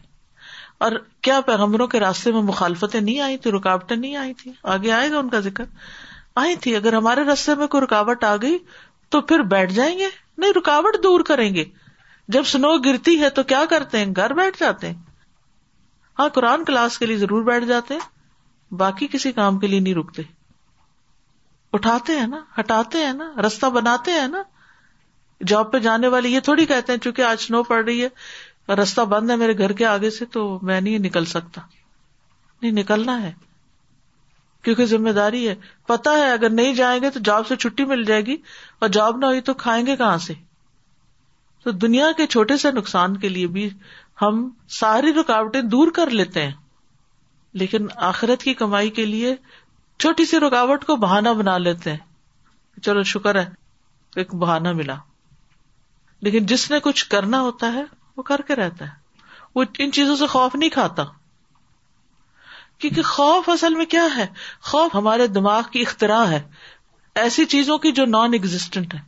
اور 0.84 0.92
کیا 1.22 1.40
پیغمبروں 1.46 1.86
کے 1.86 2.00
راستے 2.00 2.32
میں 2.32 2.42
مخالفتیں 2.42 3.00
نہیں 3.00 3.18
آئی 3.20 3.36
تھی 3.42 3.50
رکاوٹیں 3.52 3.96
نہیں 3.96 4.16
آئی 4.16 4.32
تھی 4.42 4.52
آگے 4.76 4.90
آئے 4.92 5.10
گا 5.10 5.18
ان 5.18 5.28
کا 5.30 5.40
ذکر 5.40 5.64
آئی 6.42 6.56
تھی 6.60 6.74
اگر 6.76 6.94
ہمارے 6.94 7.24
راستے 7.24 7.54
میں 7.58 7.66
کوئی 7.74 7.82
رکاوٹ 7.84 8.24
آ 8.24 8.34
گئی 8.42 8.56
تو 9.14 9.20
پھر 9.30 9.42
بیٹھ 9.52 9.72
جائیں 9.72 9.96
گے 9.98 10.06
نہیں 10.38 10.52
رکاوٹ 10.56 10.96
دور 11.02 11.20
کریں 11.26 11.52
گے 11.54 11.64
جب 12.34 12.44
سنو 12.46 12.76
گرتی 12.84 13.18
ہے 13.20 13.28
تو 13.38 13.42
کیا 13.52 13.64
کرتے 13.70 13.98
ہیں 13.98 14.12
گھر 14.16 14.32
بیٹھ 14.34 14.58
جاتے 14.60 14.86
ہیں 14.88 14.94
ہاں 16.18 16.28
قرآن 16.34 16.64
کلاس 16.64 16.98
کے 16.98 17.06
لیے 17.06 17.16
ضرور 17.16 17.42
بیٹھ 17.44 17.64
جاتے 17.66 17.94
ہیں 17.94 18.74
باقی 18.78 19.06
کسی 19.12 19.32
کام 19.32 19.58
کے 19.58 19.66
لیے 19.66 19.80
نہیں 19.80 19.94
رکتے 19.94 20.22
اٹھاتے 21.74 22.16
ہیں 22.18 22.26
نا 22.32 22.38
ہٹاتے 22.58 22.98
ہیں 23.04 23.12
نا 23.12 23.24
رستہ 23.46 23.66
بناتے 23.76 24.10
ہیں 24.12 24.26
نا 24.32 24.42
جاب 25.52 25.70
پہ 25.72 25.78
جانے 25.86 26.08
والے 26.14 26.28
یہ 26.28 26.40
تھوڑی 26.48 26.66
کہتے 26.72 26.92
ہیں 26.92 27.00
چونکہ 27.06 27.22
آج 27.28 27.46
نو 27.50 27.62
پڑ 27.70 27.82
رہی 27.84 28.02
ہے 28.04 28.74
رستہ 28.82 29.00
بند 29.14 29.30
ہے 29.30 29.36
میرے 29.36 29.56
گھر 29.64 29.72
کے 29.80 29.86
آگے 29.86 30.10
سے 30.18 30.24
تو 30.36 30.42
میں 30.70 30.80
نہیں 30.80 30.98
نکل 31.06 31.24
سکتا 31.32 31.60
نہیں 31.70 32.72
نکلنا 32.82 33.20
ہے 33.22 33.32
کیونکہ 34.64 34.84
ذمہ 34.92 35.10
داری 35.18 35.46
ہے 35.48 35.54
پتا 35.88 36.10
ہے 36.18 36.30
اگر 36.32 36.50
نہیں 36.60 36.74
جائیں 36.74 36.98
گے 37.02 37.10
تو 37.16 37.20
جاب 37.30 37.46
سے 37.48 37.56
چھٹی 37.64 37.84
مل 37.94 38.04
جائے 38.12 38.22
گی 38.26 38.36
اور 38.84 38.88
جاب 38.98 39.16
نہ 39.18 39.26
ہوئی 39.32 39.40
تو 39.48 39.54
کھائیں 39.64 39.84
گے 39.86 39.96
کہاں 40.04 40.18
سے 40.28 40.34
تو 41.64 41.70
دنیا 41.86 42.06
کے 42.16 42.26
چھوٹے 42.36 42.56
سے 42.62 42.70
نقصان 42.78 43.16
کے 43.24 43.28
لیے 43.36 43.46
بھی 43.58 43.68
ہم 44.22 44.48
ساری 44.78 45.12
رکاوٹیں 45.20 45.60
دور 45.76 45.90
کر 45.98 46.10
لیتے 46.20 46.42
ہیں 46.46 46.52
لیکن 47.62 47.86
آخرت 48.12 48.42
کی 48.42 48.54
کمائی 48.64 48.90
کے 48.98 49.04
لیے 49.06 49.34
چھوٹی 50.02 50.24
سی 50.26 50.38
رکاوٹ 50.40 50.84
کو 50.84 50.94
بہانا 51.02 51.32
بنا 51.32 51.56
لیتے 51.58 51.90
ہیں 51.90 52.80
چلو 52.84 53.02
شکر 53.12 53.38
ہے 53.40 53.44
ایک 54.20 54.34
بہانا 54.40 54.72
ملا 54.80 54.94
لیکن 56.22 56.46
جس 56.46 56.70
نے 56.70 56.78
کچھ 56.82 57.08
کرنا 57.10 57.40
ہوتا 57.40 57.72
ہے 57.72 57.82
وہ 58.16 58.22
کر 58.30 58.40
کے 58.48 58.54
رہتا 58.56 58.84
ہے 58.84 59.02
وہ 59.54 59.64
ان 59.78 59.92
چیزوں 59.92 60.16
سے 60.16 60.26
خوف 60.26 60.54
نہیں 60.54 60.70
کھاتا 60.70 61.04
کیونکہ 62.80 63.02
خوف 63.10 63.48
اصل 63.48 63.74
میں 63.74 63.84
کیا 63.94 64.06
ہے 64.16 64.26
خوف 64.70 64.94
ہمارے 64.94 65.26
دماغ 65.36 65.62
کی 65.72 65.80
اختراع 65.82 66.24
ہے 66.30 66.42
ایسی 67.22 67.44
چیزوں 67.54 67.76
کی 67.84 67.92
جو 67.98 68.04
نان 68.16 68.32
ایگزٹنٹ 68.34 68.94
ہے 68.94 69.00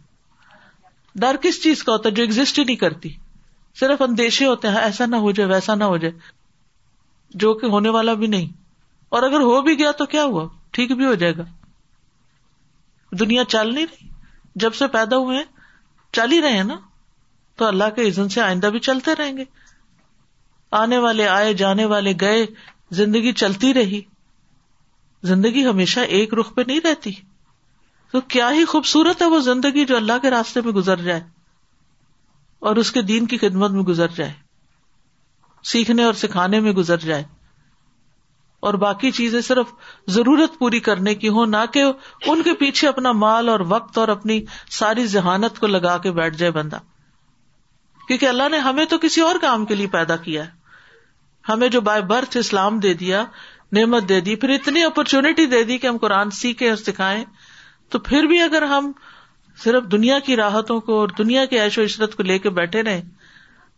ڈر 1.20 1.36
کس 1.42 1.62
چیز 1.62 1.82
کا 1.84 1.92
ہوتا 1.92 2.08
ہے 2.08 2.14
جو 2.14 2.22
ایگزٹ 2.22 2.58
ہی 2.58 2.64
نہیں 2.64 2.76
کرتی 2.82 3.10
صرف 3.80 4.02
اندیشے 4.02 4.46
ہوتے 4.46 4.68
ہیں 4.68 4.76
ایسا 4.80 5.06
نہ 5.06 5.16
ہو 5.26 5.30
جائے 5.38 5.48
ویسا 5.50 5.74
نہ 5.74 5.84
ہو 5.92 5.96
جائے 6.06 6.12
جو 7.44 7.52
کہ 7.62 7.66
ہونے 7.76 7.88
والا 7.98 8.12
بھی 8.22 8.26
نہیں 8.36 8.52
اور 9.16 9.22
اگر 9.22 9.40
ہو 9.50 9.60
بھی 9.62 9.78
گیا 9.78 9.90
تو 9.98 10.06
کیا 10.14 10.24
ہوا 10.24 10.46
ٹھیک 10.76 10.90
بھی 10.96 11.04
ہو 11.06 11.14
جائے 11.20 11.36
گا 11.36 11.44
دنیا 13.20 13.42
چل 13.52 13.72
نہیں 13.74 13.86
رہی 13.90 14.08
جب 14.64 14.74
سے 14.74 14.86
پیدا 14.96 15.16
ہوئے 15.26 15.38
چل 16.16 16.32
ہی 16.32 16.40
رہے 16.42 16.62
نا 16.70 16.74
تو 17.58 17.64
اللہ 17.66 17.94
کے 17.96 18.08
عزن 18.08 18.28
سے 18.34 18.40
آئندہ 18.46 18.66
بھی 18.74 18.78
چلتے 18.88 19.14
رہیں 19.18 19.36
گے 19.36 19.44
آنے 20.80 20.98
والے 21.04 21.28
آئے 21.28 21.54
جانے 21.62 21.84
والے 21.92 22.12
گئے 22.20 22.44
زندگی 22.98 23.32
چلتی 23.42 23.72
رہی 23.74 24.00
زندگی 25.30 25.64
ہمیشہ 25.66 26.00
ایک 26.18 26.34
رخ 26.40 26.52
پہ 26.54 26.62
نہیں 26.66 26.80
رہتی 26.84 27.12
تو 28.12 28.20
کیا 28.34 28.50
ہی 28.58 28.64
خوبصورت 28.74 29.22
ہے 29.22 29.26
وہ 29.34 29.38
زندگی 29.48 29.84
جو 29.92 29.96
اللہ 29.96 30.18
کے 30.22 30.30
راستے 30.36 30.60
میں 30.64 30.72
گزر 30.80 31.02
جائے 31.08 31.20
اور 32.68 32.76
اس 32.82 32.92
کے 32.98 33.02
دین 33.12 33.26
کی 33.32 33.38
خدمت 33.46 33.70
میں 33.78 33.82
گزر 33.94 34.12
جائے 34.16 34.32
سیکھنے 35.72 36.04
اور 36.10 36.14
سکھانے 36.26 36.60
میں 36.68 36.72
گزر 36.80 36.96
جائے 37.12 37.24
اور 38.66 38.74
باقی 38.82 39.10
چیزیں 39.16 39.40
صرف 39.46 39.66
ضرورت 40.10 40.56
پوری 40.58 40.78
کرنے 40.86 41.14
کی 41.24 41.28
ہوں 41.34 41.52
نہ 41.54 41.56
کہ 41.72 41.82
ان 42.30 42.42
کے 42.42 42.52
پیچھے 42.62 42.86
اپنا 42.88 43.10
مال 43.18 43.48
اور 43.48 43.60
وقت 43.72 43.98
اور 43.98 44.08
اپنی 44.14 44.40
ساری 44.78 45.04
ذہانت 45.12 45.58
کو 45.60 45.66
لگا 45.66 45.96
کے 46.06 46.10
بیٹھ 46.16 46.36
جائے 46.36 46.50
بندہ 46.56 46.78
کیونکہ 48.08 48.26
اللہ 48.28 48.48
نے 48.54 48.58
ہمیں 48.64 48.84
تو 48.94 48.98
کسی 49.02 49.20
اور 49.26 49.38
کام 49.42 49.64
کے 49.64 49.74
لیے 49.74 49.86
پیدا 49.92 50.16
کیا 50.24 50.44
ہے 50.46 50.90
ہمیں 51.48 51.68
جو 51.76 51.80
بائی 51.90 52.02
برتھ 52.12 52.36
اسلام 52.40 52.78
دے 52.86 52.92
دیا 53.04 53.22
نعمت 53.78 54.08
دے 54.08 54.18
دی 54.30 54.34
پھر 54.44 54.50
اتنی 54.56 54.82
اپرچونٹی 54.84 55.46
دے 55.54 55.62
دی 55.70 55.78
کہ 55.78 55.86
ہم 55.86 55.96
قرآن 56.06 56.30
سیکھیں 56.40 56.68
اور 56.68 56.76
سکھائیں 56.82 57.24
تو 57.90 57.98
پھر 58.10 58.26
بھی 58.32 58.40
اگر 58.48 58.62
ہم 58.74 58.90
صرف 59.64 59.90
دنیا 59.92 60.18
کی 60.28 60.36
راحتوں 60.42 60.80
کو 60.88 60.98
اور 61.00 61.14
دنیا 61.22 61.44
کے 61.54 61.60
عیش 61.64 61.78
و 61.78 61.82
عشرت 61.90 62.14
کو 62.16 62.22
لے 62.32 62.38
کے 62.46 62.50
بیٹھے 62.60 62.82
رہے 62.90 63.00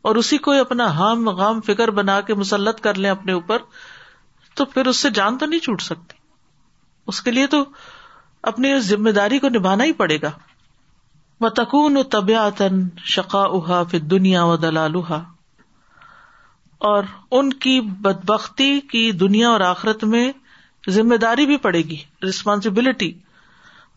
اور 0.09 0.17
اسی 0.25 0.39
کو 0.49 0.53
اپنا 0.61 0.89
ہم 1.03 1.29
غم 1.43 1.61
فکر 1.71 1.91
بنا 2.03 2.21
کے 2.31 2.35
مسلط 2.45 2.81
کر 2.89 2.99
لیں 3.05 3.11
اپنے 3.17 3.33
اوپر 3.41 3.63
تو 4.59 4.65
پھر 4.75 4.87
اس 4.91 4.97
سے 5.05 5.09
جان 5.17 5.37
تو 5.39 5.47
نہیں 5.51 5.61
چھوٹ 5.65 5.83
سکتی 5.83 6.17
اس 7.11 7.21
کے 7.27 7.31
لیے 7.35 7.47
تو 7.57 7.63
اپنی 8.53 8.73
اس 8.73 8.85
ذمہ 8.87 9.11
داری 9.19 9.39
کو 9.45 9.49
نبھانا 9.57 9.85
ہی 9.91 9.93
پڑے 10.01 10.17
گا 10.23 10.31
و 11.47 11.49
و 11.81 12.69
شقا 13.13 13.43
اہا 13.59 13.83
پھر 13.91 13.99
دنیا 14.15 14.43
اور 16.89 17.05
ان 17.39 17.53
کی 17.67 17.75
بد 18.07 18.25
بختی 18.31 18.69
کی 18.95 19.05
دنیا 19.21 19.49
اور 19.51 19.61
آخرت 19.69 20.05
میں 20.15 20.25
ذمے 20.97 21.17
داری 21.27 21.47
بھی 21.53 21.57
پڑے 21.69 21.83
گی 21.93 21.97
ریسپانسبلٹی 22.23 23.13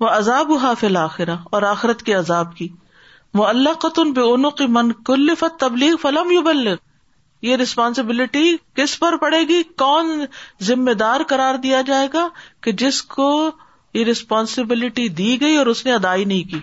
وہ 0.05 0.09
عذاب 0.19 0.51
اذابرہ 0.59 1.35
اور 1.57 1.67
آخرت 1.73 2.01
کے 2.09 2.13
عذاب 2.21 2.55
کی 2.61 2.67
وہ 3.41 3.45
اللہ 3.55 3.79
قطن 3.87 4.13
بے 4.13 4.21
ان 4.31 4.49
کی 4.61 4.67
من 4.77 4.91
کلفت 5.11 5.59
تبلیغ 5.65 5.95
فلم 6.05 6.31
یو 6.37 6.41
بلغ 6.51 6.75
یہ 7.45 7.55
ریسپانسبلٹی 7.57 8.55
کس 8.75 8.97
پر 8.99 9.15
پڑے 9.21 9.39
گی 9.47 9.61
کون 9.83 10.09
ذمے 10.63 10.93
دار 10.93 11.21
کرار 11.29 11.55
دیا 11.63 11.81
جائے 11.85 12.07
گا 12.13 12.27
کہ 12.63 12.71
جس 12.81 13.01
کو 13.15 13.27
یہ 13.93 14.03
ریسپانسبلٹی 14.05 15.07
دی 15.19 15.29
گئی 15.41 15.55
اور 15.57 15.65
اس 15.71 15.85
نے 15.85 15.93
ادائی 15.93 16.25
نہیں 16.25 16.43
کی 16.51 16.59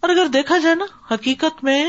اور 0.00 0.10
اگر 0.10 0.26
دیکھا 0.34 0.58
جائے 0.66 0.74
نا 0.74 0.84
حقیقت 1.10 1.64
میں 1.64 1.82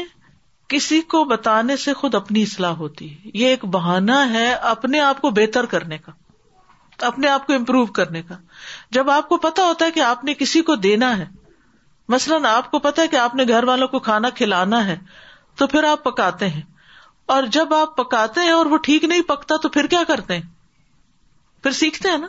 کسی 0.69 0.99
کو 1.11 1.23
بتانے 1.25 1.75
سے 1.83 1.93
خود 1.99 2.15
اپنی 2.15 2.41
اصلاح 2.43 2.73
ہوتی 2.83 3.11
ہے 3.13 3.29
یہ 3.33 3.47
ایک 3.47 3.65
بہانا 3.75 4.19
ہے 4.33 4.51
اپنے 4.71 4.99
آپ 4.99 5.21
کو 5.21 5.29
بہتر 5.41 5.65
کرنے 5.75 5.97
کا 5.97 6.11
اپنے 7.07 7.27
آپ 7.29 7.45
کو 7.47 7.53
امپروو 7.53 7.85
کرنے 7.99 8.21
کا 8.27 8.35
جب 8.97 9.09
آپ 9.09 9.29
کو 9.29 9.37
پتا 9.45 9.63
ہوتا 9.65 9.85
ہے 9.85 9.91
کہ 9.91 9.99
آپ 10.07 10.23
نے 10.23 10.33
کسی 10.39 10.61
کو 10.69 10.75
دینا 10.85 11.17
ہے 11.17 11.25
مثلاً 12.15 12.45
آپ 12.45 12.69
کو 12.71 12.79
پتا 12.87 13.01
ہے 13.01 13.07
کہ 13.07 13.15
آپ 13.15 13.35
نے 13.35 13.43
گھر 13.47 13.63
والوں 13.67 13.87
کو 13.87 13.99
کھانا 14.09 14.29
کھلانا 14.41 14.85
ہے 14.87 14.97
تو 15.57 15.67
پھر 15.67 15.83
آپ 15.91 16.03
پکاتے 16.03 16.49
ہیں 16.49 16.61
اور 17.33 17.43
جب 17.55 17.73
آپ 17.73 17.95
پکاتے 17.97 18.41
ہیں 18.41 18.51
اور 18.51 18.65
وہ 18.69 18.77
ٹھیک 18.85 19.03
نہیں 19.09 19.21
پکتا 19.27 19.55
تو 19.63 19.69
پھر 19.73 19.87
کیا 19.87 20.01
کرتے 20.07 20.35
ہیں 20.35 20.41
پھر 21.63 21.71
سیکھتے 21.79 22.09
ہیں 22.09 22.17
نا 22.17 22.27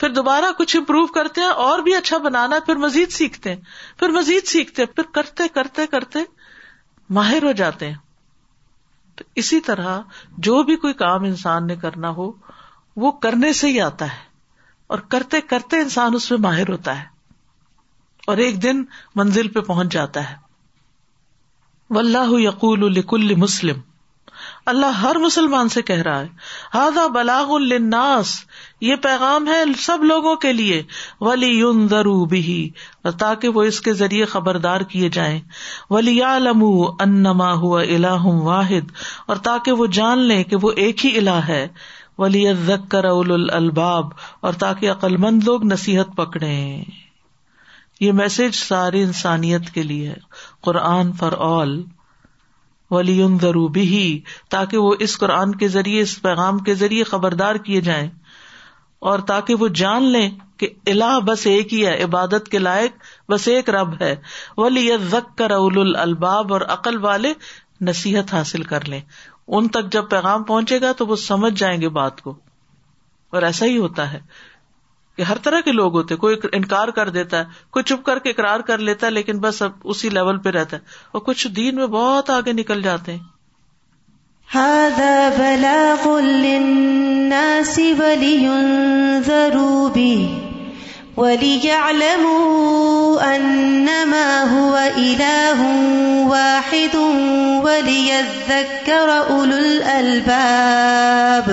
پھر 0.00 0.08
دوبارہ 0.18 0.50
کچھ 0.58 0.76
امپروو 0.76 1.06
کرتے 1.18 1.40
ہیں 1.40 1.48
اور 1.66 1.78
بھی 1.86 1.94
اچھا 1.96 2.18
بنانا 2.26 2.58
پھر 2.66 2.76
مزید 2.84 3.12
سیکھتے 3.12 3.54
ہیں 3.54 3.98
پھر 3.98 4.08
مزید 4.18 4.46
سیکھتے 4.48 4.82
ہیں 4.82 4.92
پھر 4.96 5.04
کرتے 5.14 5.48
کرتے 5.54 5.86
کرتے 5.94 6.22
ماہر 7.20 7.42
ہو 7.44 7.52
جاتے 7.62 7.88
ہیں 7.90 7.94
تو 9.18 9.24
اسی 9.42 9.60
طرح 9.70 9.98
جو 10.48 10.62
بھی 10.70 10.76
کوئی 10.84 10.94
کام 11.04 11.24
انسان 11.32 11.66
نے 11.66 11.76
کرنا 11.86 12.10
ہو 12.20 12.30
وہ 13.04 13.10
کرنے 13.26 13.52
سے 13.62 13.68
ہی 13.76 13.80
آتا 13.90 14.12
ہے 14.12 14.24
اور 14.94 14.98
کرتے 15.14 15.40
کرتے 15.54 15.80
انسان 15.86 16.14
اس 16.16 16.30
میں 16.30 16.38
ماہر 16.48 16.70
ہوتا 16.70 16.98
ہے 17.00 17.04
اور 18.32 18.46
ایک 18.46 18.62
دن 18.62 18.82
منزل 19.22 19.48
پہ 19.56 19.60
پہنچ 19.72 19.92
جاتا 19.92 20.30
ہے 20.30 20.36
و 21.90 21.98
اللہ 21.98 22.32
یقول 22.40 23.34
مسلم 23.40 23.80
اللہ 24.70 24.96
ہر 25.02 25.18
مسلمان 25.24 25.68
سے 25.74 25.82
کہہ 25.90 26.00
رہا 26.06 26.20
ہے 26.20 26.26
ہاضا 26.74 27.06
بلاغ 27.16 27.50
الناس 27.54 28.30
یہ 28.86 28.96
پیغام 29.02 29.46
ہے 29.48 29.60
سب 29.82 30.04
لوگوں 30.04 30.34
کے 30.44 30.52
لیے 30.52 30.82
ولی 31.26 31.52
بہی 32.30 32.58
اور 33.04 33.12
تاکہ 33.22 33.58
وہ 33.58 33.62
اس 33.72 33.80
کے 33.86 33.92
ذریعے 34.00 34.24
خبردار 34.34 34.80
کیے 34.94 35.08
جائیں 35.18 35.38
ولی 35.90 36.20
ولیم 36.20 36.64
انما 37.06 37.52
الہ 37.80 38.22
واحد 38.50 38.90
اور 39.26 39.36
تاکہ 39.50 39.80
وہ 39.82 39.86
جان 40.00 40.26
لے 40.32 40.42
کہ 40.52 40.56
وہ 40.62 40.72
ایک 40.86 41.06
ہی 41.06 41.16
الہ 41.18 41.38
ہے 41.48 41.66
ولی 42.18 42.44
ذکر 42.66 43.04
الباب 43.12 44.10
اور 44.40 44.52
تاکہ 44.64 44.90
عقلمند 44.90 45.44
لوگ 45.48 45.66
نصیحت 45.72 46.16
پکڑے 46.16 46.54
یہ 48.00 48.12
میسج 48.12 48.54
ساری 48.54 49.02
انسانیت 49.02 49.68
کے 49.74 49.82
لیے 49.82 50.08
ہے 50.08 50.16
قرآن 50.64 51.12
فار 51.20 51.32
آل 51.50 51.80
ولی 52.90 53.18
ضروبی 53.42 53.82
ہی 53.92 54.02
تاکہ 54.50 54.78
وہ 54.86 54.94
اس 55.06 55.16
قرآن 55.18 55.54
کے 55.62 55.68
ذریعے 55.76 56.02
اس 56.02 56.20
پیغام 56.22 56.58
کے 56.66 56.74
ذریعے 56.82 57.04
خبردار 57.12 57.54
کیے 57.68 57.80
جائیں 57.88 58.08
اور 59.12 59.18
تاکہ 59.30 59.54
وہ 59.62 59.68
جان 59.80 60.02
لے 60.12 60.28
کہ 60.58 60.68
اللہ 60.90 61.18
بس 61.24 61.46
ایک 61.46 61.72
ہی 61.74 61.84
ہے 61.86 61.96
عبادت 62.02 62.48
کے 62.50 62.58
لائق 62.58 62.92
بس 63.30 63.46
ایک 63.48 63.70
رب 63.70 63.94
ہے 64.02 64.14
ولی 64.56 64.88
ذک 65.10 65.36
کر 65.38 65.50
اول 65.56 65.96
الباب 66.02 66.52
اور 66.52 66.60
عقل 66.76 66.98
والے 67.04 67.32
نصیحت 67.90 68.32
حاصل 68.34 68.62
کر 68.72 68.84
لیں 68.88 69.00
ان 69.56 69.68
تک 69.76 69.90
جب 69.92 70.08
پیغام 70.10 70.42
پہنچے 70.44 70.80
گا 70.80 70.92
تو 71.00 71.06
وہ 71.06 71.16
سمجھ 71.24 71.54
جائیں 71.60 71.80
گے 71.80 71.88
بات 71.98 72.20
کو 72.22 72.34
اور 73.36 73.42
ایسا 73.50 73.66
ہی 73.66 73.76
ہوتا 73.78 74.12
ہے 74.12 74.18
کہ 75.16 75.22
ہر 75.28 75.38
طرح 75.44 75.60
کے 75.66 75.72
لوگ 75.72 75.94
ہوتے 75.96 76.14
ہیں 76.14 76.20
کوئی 76.20 76.36
انکار 76.56 76.88
کر 76.98 77.08
دیتا 77.18 77.38
ہے 77.38 77.44
کوئی 77.76 77.84
چپ 77.90 78.02
کر 78.06 78.18
کے 78.24 78.30
اقرار 78.30 78.64
کر 78.70 78.78
لیتا 78.88 79.06
ہے 79.06 79.12
لیکن 79.12 79.38
بس 79.44 79.60
اب 79.66 79.86
اسی 79.94 80.08
لیول 80.16 80.38
پہ 80.46 80.50
رہتا 80.56 80.76
ہے 80.76 80.80
اور 81.16 81.20
کچھ 81.28 81.44
دین 81.60 81.76
میں 81.82 81.86
بہت 81.98 82.30
آگے 82.38 82.52
نکل 82.62 82.80
جاتے 82.88 83.08
واحد 96.30 96.94
وليذكر 96.94 99.12
أولو 99.32 99.56
الألباب 99.58 101.50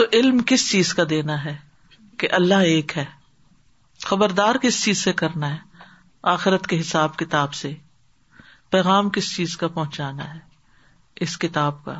تو 0.00 0.04
علم 0.20 0.38
کس 0.52 0.66
چیز 0.70 0.90
کا 0.94 1.04
دینا 1.10 1.36
ہے 1.44 1.54
کہ 2.20 2.28
اللہ 2.38 2.66
ایک 2.74 2.96
ہے 2.98 3.04
خبردار 4.06 4.54
کس 4.62 4.82
چیز 4.84 5.02
سے 5.04 5.12
کرنا 5.22 5.50
ہے 5.54 5.86
آخرت 6.34 6.66
کے 6.70 6.78
حساب 6.80 7.16
کتاب 7.16 7.52
سے 7.54 7.72
پیغام 8.70 9.08
کس 9.16 9.34
چیز 9.34 9.56
کا 9.56 9.68
پہنچانا 9.76 10.32
ہے 10.32 10.38
اس 11.26 11.36
کتاب 11.44 11.84
کا 11.84 11.94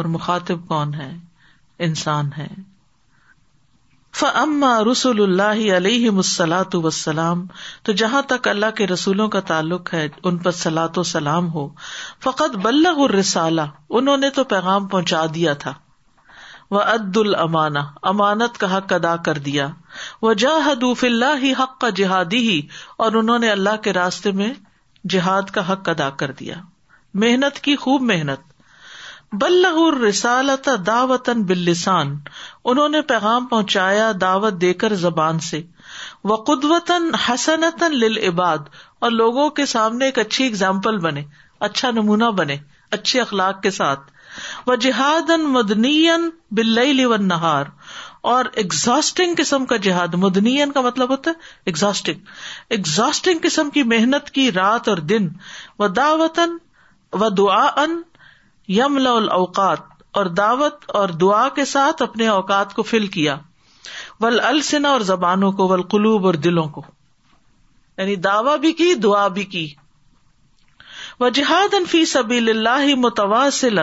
اور 0.00 0.04
مخاطب 0.16 0.66
کون 0.68 0.92
ہے 0.94 1.10
انسان 1.86 2.28
ہے 2.36 2.46
فما 4.20 4.72
رسول 4.90 5.22
اللہ 5.22 5.62
علیہ 5.76 6.10
مسلاۃ 6.16 6.74
وسلام 6.86 7.46
تو 7.88 7.92
جہاں 8.02 8.22
تک 8.32 8.48
اللہ 8.48 8.74
کے 8.76 8.86
رسولوں 8.86 9.28
کا 9.36 9.40
تعلق 9.52 9.92
ہے 9.94 10.06
ان 10.30 10.38
پر 10.46 10.50
سلاۃ 10.62 10.98
و 10.98 11.02
سلام 11.12 11.50
ہو 11.54 11.68
فقط 12.24 12.56
بلغ 12.66 13.00
الرسالہ 13.04 13.66
انہوں 14.00 14.16
نے 14.26 14.30
تو 14.40 14.44
پیغام 14.54 14.86
پہنچا 14.96 15.24
دیا 15.34 15.54
تھا 15.64 15.72
و 16.74 16.78
عد 16.90 17.16
المانا 17.20 17.80
امانت 18.10 18.56
کا 18.60 18.68
حق 18.76 18.92
ادا 18.92 19.14
کر 19.24 19.38
دیا 19.46 19.66
وہ 20.22 20.32
جا 20.42 20.52
اللہ 20.68 21.42
ہی 21.42 21.52
حق 21.58 21.78
کا 21.80 21.88
جہادی 21.98 22.38
ہی 22.48 22.60
اور 23.06 23.18
انہوں 23.20 23.38
نے 23.44 23.50
اللہ 23.50 23.76
کے 23.86 23.92
راستے 23.92 24.30
میں 24.38 24.52
جہاد 25.14 25.50
کا 25.56 25.64
حق 25.72 25.88
ادا 25.94 26.08
کر 26.22 26.30
دیا 26.38 26.54
محنت 27.24 27.58
کی 27.66 27.74
خوب 27.82 28.02
محنت 28.12 28.50
بلہ 29.42 29.74
رسالت 30.08 30.68
دعوتن 30.86 31.42
بلسان 31.50 32.16
انہوں 32.72 32.88
نے 32.96 33.02
پیغام 33.12 33.46
پہنچایا 33.52 34.10
دعوت 34.20 34.60
دے 34.60 34.72
کر 34.84 34.94
زبان 35.04 35.38
سے 35.50 35.62
وہ 36.30 36.36
قدوتن 36.50 37.14
حسنت 37.28 37.82
للعباد 37.92 38.72
اور 39.06 39.10
لوگوں 39.20 39.48
کے 39.60 39.66
سامنے 39.76 40.04
ایک 40.10 40.18
اچھی 40.24 40.46
اگزامپل 40.46 40.98
بنے 41.08 41.22
اچھا 41.68 41.90
نمونہ 42.00 42.30
بنے 42.42 42.56
اچھے 42.98 43.20
اخلاق 43.20 43.62
کے 43.62 43.70
ساتھ 43.80 44.10
وہ 44.66 44.74
جہاد 44.82 45.30
مدنی 45.54 45.94
بل 46.56 47.30
کا 49.68 49.76
جہاد 49.86 50.14
مدنی 50.24 50.56
کا 50.74 50.80
مطلب 50.86 51.10
ہوتا 51.10 51.30
ہے 51.30 51.54
ایگزاسٹنگ 51.70 52.28
ایگزاسٹنگ 52.76 53.38
قسم 53.42 53.70
کی 53.76 53.82
محنت 53.94 54.30
کی 54.38 54.50
رات 54.52 54.88
اور 54.88 54.98
دن 55.12 55.28
دعا 55.96 57.28
دعوت 57.36 58.08
یم 58.78 58.98
لوقات 59.06 59.90
اور 60.20 60.26
دعوت 60.42 60.90
اور 61.00 61.08
دعا 61.24 61.48
کے 61.56 61.64
ساتھ 61.74 62.02
اپنے 62.02 62.26
اوقات 62.38 62.74
کو 62.74 62.82
فل 62.92 63.06
کیا 63.18 63.36
ول 64.20 64.40
السنا 64.48 64.88
اور 64.96 65.00
زبانوں 65.12 65.52
کو 65.60 65.68
ول 65.68 65.82
قلوب 65.94 66.26
اور 66.26 66.34
دلوں 66.48 66.68
کو 66.76 66.82
یعنی 67.98 68.14
دعوی 68.26 68.58
بھی 68.58 68.72
کی 68.72 68.94
دعا 69.04 69.26
بھی 69.38 69.44
کی 69.54 69.68
جہاد 71.34 71.74
فی 71.88 72.04
سبیل 72.12 72.48
اللہ 72.50 72.94
متواصل 72.98 73.78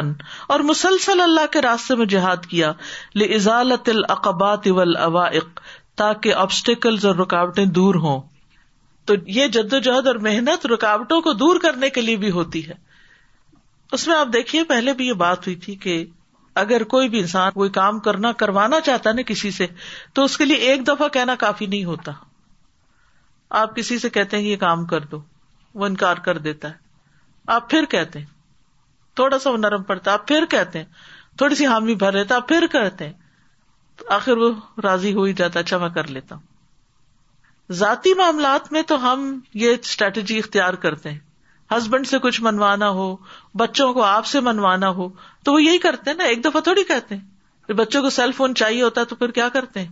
اور 0.54 0.60
مسلسل 0.70 1.22
اللہ 1.22 1.46
کے 1.52 1.62
راستے 1.62 1.96
میں 1.96 2.06
جہاد 2.14 2.46
کیا 2.50 2.72
لزالت 3.20 3.90
العقبات 3.90 4.68
القباطا 4.76 5.40
تاکہ 6.04 6.34
آبسٹیکلز 6.44 7.06
اور 7.06 7.16
رکاوٹیں 7.16 7.66
دور 7.78 7.96
ہوں 8.06 8.20
تو 9.08 9.14
یہ 9.38 9.48
جدوجہد 9.58 10.08
اور 10.08 10.16
محنت 10.30 10.66
رکاوٹوں 10.68 11.20
کو 11.22 11.34
دور 11.44 11.60
کرنے 11.62 11.90
کے 11.90 12.02
لیے 12.02 12.16
بھی 12.24 12.32
ہوتی 12.32 12.68
ہے 12.68 12.74
اس 13.98 14.08
میں 14.08 14.16
آپ 14.16 14.28
دیکھیے 14.34 14.64
پہلے 14.70 14.94
بھی 14.94 15.08
یہ 15.08 15.14
بات 15.22 15.48
ہوئی 15.48 15.56
تھی 15.66 15.76
کہ 15.86 16.04
اگر 16.64 16.84
کوئی 16.94 17.10
بھی 17.10 17.20
انسان 17.20 17.52
کوئی 17.52 17.70
کام 17.80 18.00
کرنا 18.08 18.32
کروانا 18.44 18.80
چاہتا 18.86 19.12
نا 19.16 19.22
کسی 19.28 19.52
سے 19.52 19.68
تو 20.14 20.24
اس 20.24 20.38
کے 20.38 20.46
لیے 20.46 20.70
ایک 20.72 20.88
دفعہ 20.88 21.08
کہنا 21.18 21.36
کافی 21.44 21.66
نہیں 21.66 21.84
ہوتا 21.86 22.12
آپ 23.62 23.76
کسی 23.76 23.98
سے 24.00 24.10
کہتے 24.18 24.38
ہیں 24.38 24.44
یہ 24.44 24.58
کام 24.66 24.86
کر 24.94 25.06
دو 25.12 25.20
وہ 25.82 25.86
انکار 25.86 26.18
کر 26.26 26.38
دیتا 26.48 26.68
ہے 26.72 26.88
آپ 27.56 27.70
پھر 27.70 27.86
کہتے 27.92 28.20
ہیں 28.20 28.26
تھوڑا 29.16 29.40
سا 29.40 29.50
وہ 29.50 29.58
نرم 29.58 29.84
پڑتا 29.84 30.14
آپ 30.14 30.28
پھر 30.28 30.46
کہتے 30.50 30.80
ہیں 30.80 31.38
تھوڑی 31.38 31.56
سی 31.56 31.66
حامی 31.68 31.96
بھر 32.04 32.14
رہتا 32.14 32.40
کہتے 32.72 33.06
ہیں 33.06 33.14
آخر 34.18 34.38
وہ 34.38 34.52
راضی 34.84 35.14
ہو 35.14 35.24
ہی 35.24 35.32
جاتا 35.38 35.60
اچھا 35.60 35.78
میں 35.78 35.90
کر 35.96 36.08
لیتا 36.18 36.36
ہوں 36.36 36.48
ذاتی 37.80 38.14
معاملات 38.18 38.72
میں 38.72 38.82
تو 38.88 38.96
ہم 39.06 39.26
یہ 39.64 39.76
اسٹریٹجی 39.80 40.38
اختیار 40.40 40.74
کرتے 40.86 41.12
ہیں 41.12 41.20
ہسبینڈ 41.76 42.08
سے 42.08 42.18
کچھ 42.22 42.42
منوانا 42.42 42.90
ہو 43.00 43.16
بچوں 43.62 43.92
کو 43.94 44.04
آپ 44.04 44.26
سے 44.26 44.40
منوانا 44.48 44.90
ہو 45.00 45.08
تو 45.46 45.54
وہ 45.54 45.62
یہی 45.64 45.78
کرتے 45.88 46.10
ہیں 46.10 46.18
نا 46.18 46.24
ایک 46.26 46.44
دفعہ 46.46 46.62
تھوڑی 46.70 46.84
کہتے 46.94 47.16
ہیں 47.16 47.74
بچوں 47.78 48.02
کو 48.02 48.10
سیل 48.10 48.32
فون 48.38 48.56
چاہیے 48.56 48.82
ہوتا 48.84 49.04
تو 49.10 49.16
پھر 49.16 49.32
کیا 49.32 49.50
کرتے 49.54 49.80
ہیں 49.84 49.92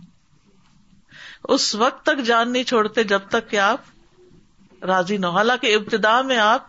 اس 1.54 1.74
وقت 1.82 2.02
تک 2.06 2.22
جان 2.26 2.52
نہیں 2.52 2.64
چھوڑتے 2.70 3.02
جب 3.12 3.28
تک 3.30 3.50
کہ 3.50 3.56
آپ 3.66 4.84
راضی 4.86 5.16
نہ 5.16 5.26
ہو 5.26 5.36
حالانکہ 5.36 5.74
ابتدا 5.74 6.20
میں 6.32 6.38
آپ 6.38 6.66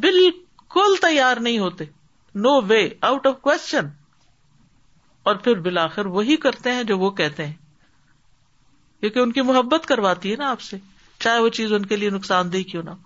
بالکل 0.00 0.94
تیار 1.02 1.36
نہیں 1.46 1.58
ہوتے 1.58 1.84
no 2.42 2.52
way 2.68 2.86
out 3.08 3.26
of 3.26 3.40
question 3.42 3.86
اور 5.28 5.34
پھر 5.44 5.60
بلاخر 5.64 6.06
وہی 6.14 6.36
کرتے 6.44 6.72
ہیں 6.74 6.84
جو 6.84 6.98
وہ 6.98 7.10
کہتے 7.18 7.46
ہیں 7.46 7.52
کیونکہ 9.00 9.18
ان 9.18 9.32
کی 9.32 9.42
محبت 9.42 9.86
کرواتی 9.86 10.30
ہے 10.30 10.36
نا 10.38 10.50
آپ 10.50 10.60
سے 10.60 10.76
چاہے 11.20 11.40
وہ 11.42 11.48
چیز 11.56 11.72
ان 11.72 11.84
کے 11.86 11.96
لیے 11.96 12.10
نقصان 12.10 12.52
دہ 12.52 12.62
کیوں 12.70 12.82
نہ 12.82 12.90
ہو 12.90 12.96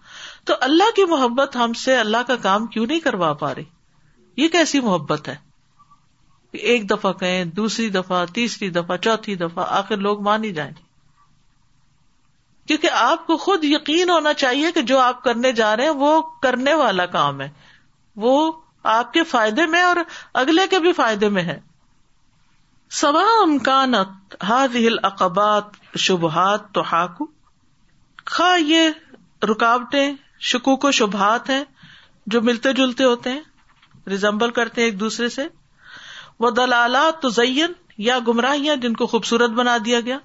تو 0.46 0.54
اللہ 0.66 0.90
کی 0.96 1.04
محبت 1.10 1.56
ہم 1.56 1.72
سے 1.84 1.96
اللہ 1.98 2.22
کا 2.26 2.36
کام 2.42 2.66
کیوں 2.74 2.86
نہیں 2.86 3.00
کروا 3.00 3.32
پا 3.42 3.54
رہی 3.54 3.64
یہ 4.42 4.48
کیسی 4.52 4.80
محبت 4.88 5.28
ہے 5.28 5.34
ایک 6.72 6.88
دفعہ 6.90 7.12
کہیں 7.20 7.44
دوسری 7.60 7.88
دفعہ 7.90 8.24
تیسری 8.34 8.68
دفعہ 8.70 8.96
چوتھی 9.06 9.34
دفعہ 9.36 9.64
آخر 9.78 9.96
لوگ 10.04 10.20
مان 10.22 10.44
ہی 10.44 10.52
جائیں 10.54 10.72
کیونکہ 12.68 12.90
آپ 13.00 13.26
کو 13.26 13.36
خود 13.44 13.64
یقین 13.64 14.10
ہونا 14.10 14.32
چاہیے 14.42 14.70
کہ 14.74 14.80
جو 14.90 14.98
آپ 15.00 15.22
کرنے 15.24 15.52
جا 15.60 15.74
رہے 15.76 15.84
ہیں 15.84 15.90
وہ 16.04 16.20
کرنے 16.42 16.74
والا 16.82 17.06
کام 17.14 17.40
ہے 17.40 17.48
وہ 18.24 18.32
آپ 18.98 19.12
کے 19.12 19.22
فائدے 19.34 19.66
میں 19.74 19.82
اور 19.82 19.96
اگلے 20.42 20.66
کے 20.70 20.78
بھی 20.80 20.92
فائدے 21.00 21.28
میں 21.36 21.42
ہے 21.44 21.58
سوا 23.00 23.22
امکانت 23.42 24.34
ہل 24.48 24.96
اقبات 25.06 25.96
شبہات 26.06 26.68
تو 26.74 26.82
ہاکو 26.92 27.24
خا 28.34 28.54
یہ 28.66 28.88
رکاوٹیں 29.50 30.10
شکوک 30.50 30.84
و 30.84 30.90
شبہات 31.00 31.50
ہیں 31.50 31.64
جو 32.34 32.40
ملتے 32.42 32.72
جلتے 32.82 33.04
ہوتے 33.04 33.30
ہیں 33.30 34.08
ریزمبل 34.10 34.50
کرتے 34.58 34.80
ہیں 34.80 34.88
ایک 34.88 34.98
دوسرے 35.00 35.28
سے 35.36 35.46
وہ 36.40 36.50
دلالات 36.60 37.20
تو 37.22 37.28
زین 37.40 37.72
یا 38.06 38.18
گمراہیاں 38.28 38.76
جن 38.84 38.94
کو 39.02 39.06
خوبصورت 39.12 39.50
بنا 39.62 39.76
دیا 39.84 40.00
گیا 40.08 40.18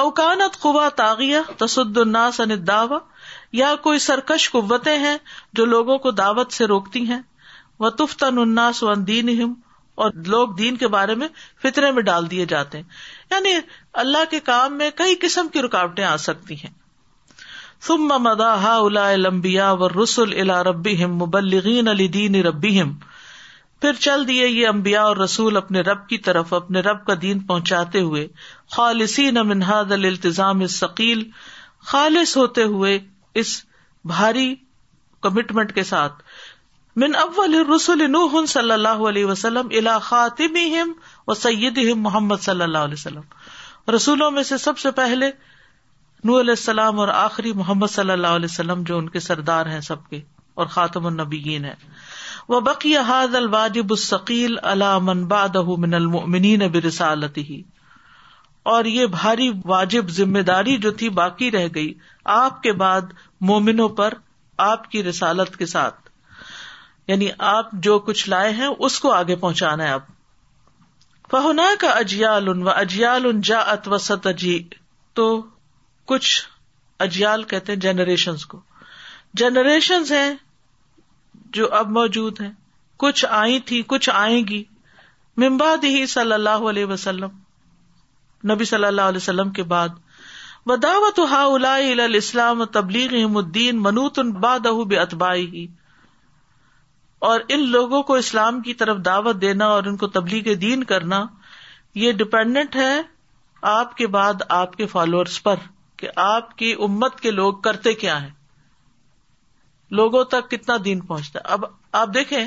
اوکانت 0.00 0.56
قوا 0.60 0.88
تاغیہ 0.96 1.38
تصد 1.58 1.96
الناس 1.98 2.40
ان 2.40 2.52
دعوی 2.66 2.98
یا 3.58 3.74
کوئی 3.82 3.98
سرکش 4.08 4.50
قوتیں 4.50 4.96
ہیں 4.98 5.16
جو 5.58 5.64
لوگوں 5.72 5.98
کو 6.06 6.10
دعوت 6.20 6.52
سے 6.52 6.66
روکتی 6.66 7.02
ہیں 7.10 7.20
وہ 7.80 7.90
و 7.98 8.94
دین 8.94 9.26
دین 9.30 9.52
اور 10.04 10.10
لوگ 10.26 10.48
کے 10.80 10.88
بارے 10.94 11.14
میں 11.22 11.28
فطرے 11.62 11.90
میں 11.96 12.02
ڈال 12.02 12.30
دیے 12.30 12.44
جاتے 12.52 12.78
ہیں 12.78 12.84
یعنی 13.30 13.50
اللہ 14.04 14.24
کے 14.30 14.40
کام 14.44 14.76
میں 14.78 14.90
کئی 15.02 15.14
قسم 15.22 15.48
کی 15.52 15.62
رکاوٹیں 15.62 16.04
آ 16.04 16.16
سکتی 16.26 16.54
ہیں 16.62 16.70
الا 17.88 19.10
لمبیا 19.16 19.70
و 19.72 19.88
رسول 20.02 20.32
الا 20.40 20.62
ربی 20.70 21.04
مبلغین 21.04 21.88
علی 21.88 22.08
دین 22.18 22.34
ربی 22.46 22.78
پھر 23.80 23.92
چل 24.00 24.26
دیے 24.28 24.46
یہ 24.48 24.68
امبیا 24.68 25.02
اور 25.02 25.16
رسول 25.16 25.56
اپنے 25.56 25.80
رب 25.90 26.06
کی 26.08 26.18
طرف 26.28 26.52
اپنے 26.54 26.80
رب 26.88 27.04
کا 27.06 27.14
دین 27.22 27.38
پہنچاتے 27.46 28.00
ہوئے 28.00 28.26
خالصین 28.74 29.36
الالتزام 29.72 30.66
ثقیل 30.74 31.22
خالص 31.90 32.36
ہوتے 32.36 32.62
ہوئے 32.74 32.92
اس 33.40 33.50
بھاری 34.12 34.44
کمٹمنٹ 35.26 35.74
کے 35.74 35.82
ساتھ 35.88 36.22
من 37.02 37.14
اول 37.22 37.54
رسول 37.74 38.04
نوح 38.12 38.34
صلی 38.54 38.72
اللہ 38.72 39.02
علیہ 39.10 39.24
وسلم 39.26 39.68
الا 39.80 39.98
خاطم 40.08 40.56
و 41.26 41.34
سید 41.42 41.78
محمد 42.06 42.42
صلی 42.48 42.62
اللہ 42.62 42.86
علیہ 42.88 43.00
وسلم 43.00 43.90
رسولوں 43.94 44.30
میں 44.38 44.42
سے 44.52 44.58
سب 44.64 44.78
سے 44.78 44.90
پہلے 45.00 45.30
علیہ 46.40 46.56
السلام 46.58 47.00
اور 47.00 47.08
آخری 47.18 47.52
محمد 47.60 47.92
صلی 47.94 48.12
اللہ 48.12 48.36
علیہ 48.40 48.50
وسلم 48.52 48.82
جو 48.90 48.98
ان 48.98 49.08
کے 49.16 49.20
سردار 49.28 49.66
ہیں 49.76 49.80
سب 49.90 50.08
کے 50.10 50.20
اور 50.62 50.66
خاتم 50.76 51.06
النبیین 51.06 51.64
ہیں 51.70 51.74
وہ 52.54 52.60
بکی 52.70 52.96
حاد 53.10 53.34
الواجب 53.42 53.92
واجب 53.92 54.32
علام 54.72 55.06
بادہ 55.34 55.62
من 55.86 55.94
المنی 56.02 56.56
نب 56.66 56.76
رسالتی 56.86 57.44
اور 58.70 58.84
یہ 58.84 59.06
بھاری 59.12 59.50
واجب 59.64 60.08
ذمہ 60.18 60.38
داری 60.46 60.76
جو 60.82 60.90
تھی 60.98 61.08
باقی 61.22 61.50
رہ 61.50 61.66
گئی 61.74 61.92
آپ 62.34 62.62
کے 62.62 62.72
بعد 62.82 63.10
مومنوں 63.48 63.88
پر 64.00 64.14
آپ 64.70 64.90
کی 64.90 65.02
رسالت 65.04 65.56
کے 65.56 65.66
ساتھ 65.66 66.00
یعنی 67.08 67.28
آپ 67.52 67.70
جو 67.86 67.98
کچھ 68.08 68.28
لائے 68.28 68.50
ہیں 68.58 68.68
اس 68.88 68.98
کو 69.00 69.12
آگے 69.12 69.36
پہنچانا 69.36 69.84
ہے 69.86 69.92
اب 69.92 70.02
فہنا 71.30 71.68
کا 71.80 71.88
اجیال 71.98 72.48
ان 72.48 72.62
و 72.62 72.68
اجیال 72.70 73.26
ان 73.26 73.40
جا 73.50 73.58
ات 73.72 74.26
اجی 74.26 74.58
تو 75.20 75.26
کچھ 76.12 76.30
اجیال 77.06 77.42
کہتے 77.52 77.72
ہیں 77.72 77.78
جنریشن 77.80 78.36
کو 78.48 78.60
جنریشن 79.42 80.02
ہیں 80.10 80.34
جو 81.56 81.72
اب 81.74 81.88
موجود 82.00 82.40
ہیں 82.40 82.50
کچھ 83.04 83.24
آئی 83.28 83.60
تھی 83.70 83.82
کچھ 83.86 84.08
آئیں 84.14 84.42
گی 84.48 84.62
ممباد 85.42 85.84
ہی 85.84 86.04
صلی 86.16 86.32
اللہ 86.32 86.68
علیہ 86.70 86.84
وسلم 86.86 87.40
نبی 88.50 88.64
صلی 88.64 88.84
اللہ 88.84 89.08
علیہ 89.12 89.22
وسلم 89.22 89.50
کے 89.58 89.62
بعد 89.72 89.88
دعوت 90.82 91.18
ہا 91.30 91.42
الاسلام 91.92 92.64
تبلیغ 92.72 93.14
احمدین 93.20 93.80
منوۃ 93.82 94.18
اتبائی 95.00 95.46
ہی 95.52 95.66
اور 97.30 97.40
ان 97.56 97.66
لوگوں 97.70 98.02
کو 98.02 98.14
اسلام 98.22 98.60
کی 98.60 98.74
طرف 98.82 98.96
دعوت 99.04 99.40
دینا 99.40 99.66
اور 99.76 99.84
ان 99.90 99.96
کو 99.96 100.06
تبلیغ 100.16 100.52
دین 100.66 100.84
کرنا 100.92 101.24
یہ 102.02 102.12
ڈپینڈنٹ 102.20 102.76
ہے 102.76 102.92
آپ 103.72 103.96
کے 103.96 104.06
بعد 104.16 104.42
آپ 104.60 104.76
کے 104.76 104.86
فالوئرس 104.92 105.42
پر 105.42 105.56
کہ 105.96 106.08
آپ 106.26 106.56
کی 106.58 106.72
امت 106.86 107.20
کے 107.20 107.30
لوگ 107.30 107.54
کرتے 107.66 107.92
کیا 108.04 108.20
ہیں 108.22 108.30
لوگوں 110.00 110.24
تک 110.34 110.50
کتنا 110.50 110.76
دین 110.84 111.00
پہنچتا 111.10 111.38
ہے 111.38 111.52
اب 111.52 111.64
آپ 112.02 112.14
دیکھیں 112.14 112.46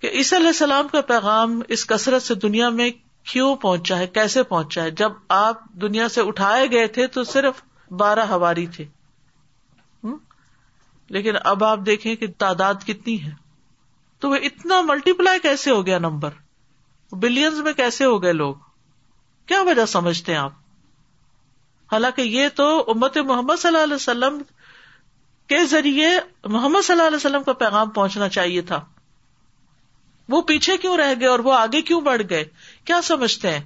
کہ 0.00 0.10
عیسی 0.14 0.36
علیہ 0.36 0.46
السلام 0.56 0.88
کا 0.88 1.00
پیغام 1.12 1.60
اس 1.76 1.86
کثرت 1.86 2.22
سے 2.22 2.34
دنیا 2.46 2.68
میں 2.80 2.90
کیوں 3.30 3.54
پہنچا 3.62 3.98
ہے 3.98 4.06
کیسے 4.06 4.42
پہنچا 4.42 4.82
ہے 4.82 4.90
جب 5.00 5.12
آپ 5.38 5.64
دنیا 5.82 6.08
سے 6.08 6.20
اٹھائے 6.28 6.70
گئے 6.70 6.86
تھے 6.96 7.06
تو 7.16 7.24
صرف 7.32 7.62
بارہ 8.00 8.24
ہواری 8.30 8.66
تھے 8.76 8.84
لیکن 11.16 11.34
اب 11.50 11.62
آپ 11.64 11.78
دیکھیں 11.86 12.14
کہ 12.22 12.26
تعداد 12.38 12.84
کتنی 12.86 13.22
ہے 13.24 13.30
تو 14.20 14.30
وہ 14.30 14.36
اتنا 14.48 14.80
ملٹی 14.86 15.12
پلائی 15.18 15.38
کیسے 15.40 15.70
ہو 15.70 15.84
گیا 15.86 15.98
نمبر 15.98 16.30
بلین 17.20 17.72
کیسے 17.76 18.04
ہو 18.04 18.22
گئے 18.22 18.32
لوگ 18.32 18.54
کیا 19.48 19.60
وجہ 19.66 19.84
سمجھتے 19.92 20.32
ہیں 20.32 20.38
آپ 20.38 20.52
حالانکہ 21.92 22.22
یہ 22.22 22.48
تو 22.56 22.66
امت 22.92 23.16
محمد 23.26 23.60
صلی 23.60 23.68
اللہ 23.68 23.82
علیہ 23.84 23.94
وسلم 23.94 24.38
کے 25.48 25.64
ذریعے 25.66 26.08
محمد 26.44 26.84
صلی 26.84 26.94
اللہ 26.96 27.06
علیہ 27.06 27.16
وسلم 27.16 27.42
کا 27.42 27.52
پیغام 27.62 27.90
پہنچنا 27.90 28.28
چاہیے 28.38 28.62
تھا 28.72 28.84
وہ 30.32 30.40
پیچھے 30.48 30.76
کیوں 30.78 30.96
رہ 30.98 31.14
گئے 31.20 31.28
اور 31.28 31.38
وہ 31.44 31.52
آگے 31.58 31.80
کیوں 31.90 32.00
بڑھ 32.10 32.22
گئے 32.30 32.44
کیا 32.84 33.00
سمجھتے 33.04 33.50
ہیں 33.50 33.60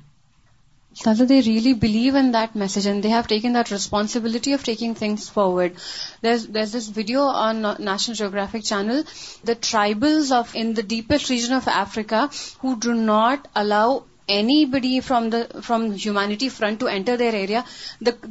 دے 1.29 1.41
really 1.43 1.73
believe 1.81 2.17
in 2.17 2.33
that 2.35 2.57
message 2.63 2.87
and 2.89 3.03
they 3.05 3.09
have 3.13 3.21
taken 3.29 3.55
that 3.55 3.71
responsibility 3.73 4.53
of 4.55 4.63
taking 4.65 4.95
things 4.99 5.31
forward 5.33 5.77
there's 6.25 6.47
is 6.77 6.91
video 6.97 7.27
on 7.29 7.63
national 7.85 8.15
geographic 8.17 8.65
channel 8.65 9.01
the 9.49 9.53
tribals 9.61 10.33
of 10.39 10.51
in 10.61 10.77
the 10.77 10.83
deepest 10.89 11.31
region 11.31 11.53
of 11.55 11.69
Africa 11.75 12.25
who 12.65 12.75
do 12.83 12.93
not 13.05 13.47
allow 13.63 13.99
any 14.35 14.65
body 14.73 14.99
from 15.07 15.29
the 15.31 15.39
from 15.67 15.85
humanity 16.05 16.49
front 16.57 16.81
to 16.81 16.87
enter 16.87 17.17
their 17.19 17.35
area 17.35 17.61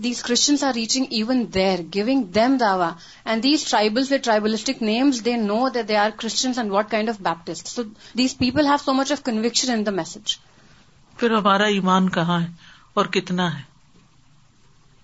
these 0.04 0.22
Christians 0.24 0.64
are 0.64 0.74
reaching 0.76 1.06
even 1.10 1.44
there 1.54 1.80
giving 1.94 2.24
them 2.36 2.56
Dawa 2.60 2.92
and 3.26 3.44
these 3.44 3.74
with 4.12 4.14
tribalistic 4.24 4.82
names 4.84 5.24
they 5.26 5.36
know 5.38 5.68
they 5.88 5.98
are 5.98 6.10
Christians 6.20 6.58
and 6.58 6.72
what 6.72 6.92
kind 6.92 7.10
of 7.10 7.22
Baptist 7.22 7.68
so 7.76 7.84
these 8.18 8.38
people 8.38 8.66
have 8.68 8.78
so 8.86 8.94
much 9.02 9.12
of 9.12 9.24
conviction 9.24 9.72
in 9.74 9.86
the 9.86 9.92
message 10.02 10.36
پھر 11.22 11.32
ہمارا 11.32 11.64
ایمان 11.74 12.08
کہاں 12.10 12.40
ہے 12.42 12.46
اور 13.00 13.06
کتنا 13.16 13.46
ہے 13.58 13.62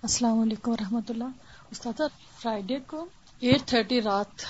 السلام 0.06 0.38
علیکم 0.40 0.70
و 0.72 0.76
رحمۃ 0.80 1.10
اللہ 1.10 1.58
استاد 1.72 2.00
فرائیڈے 2.40 2.78
کو 2.92 3.04
ایٹ 3.48 3.62
تھرٹی 3.72 4.00
رات 4.02 4.42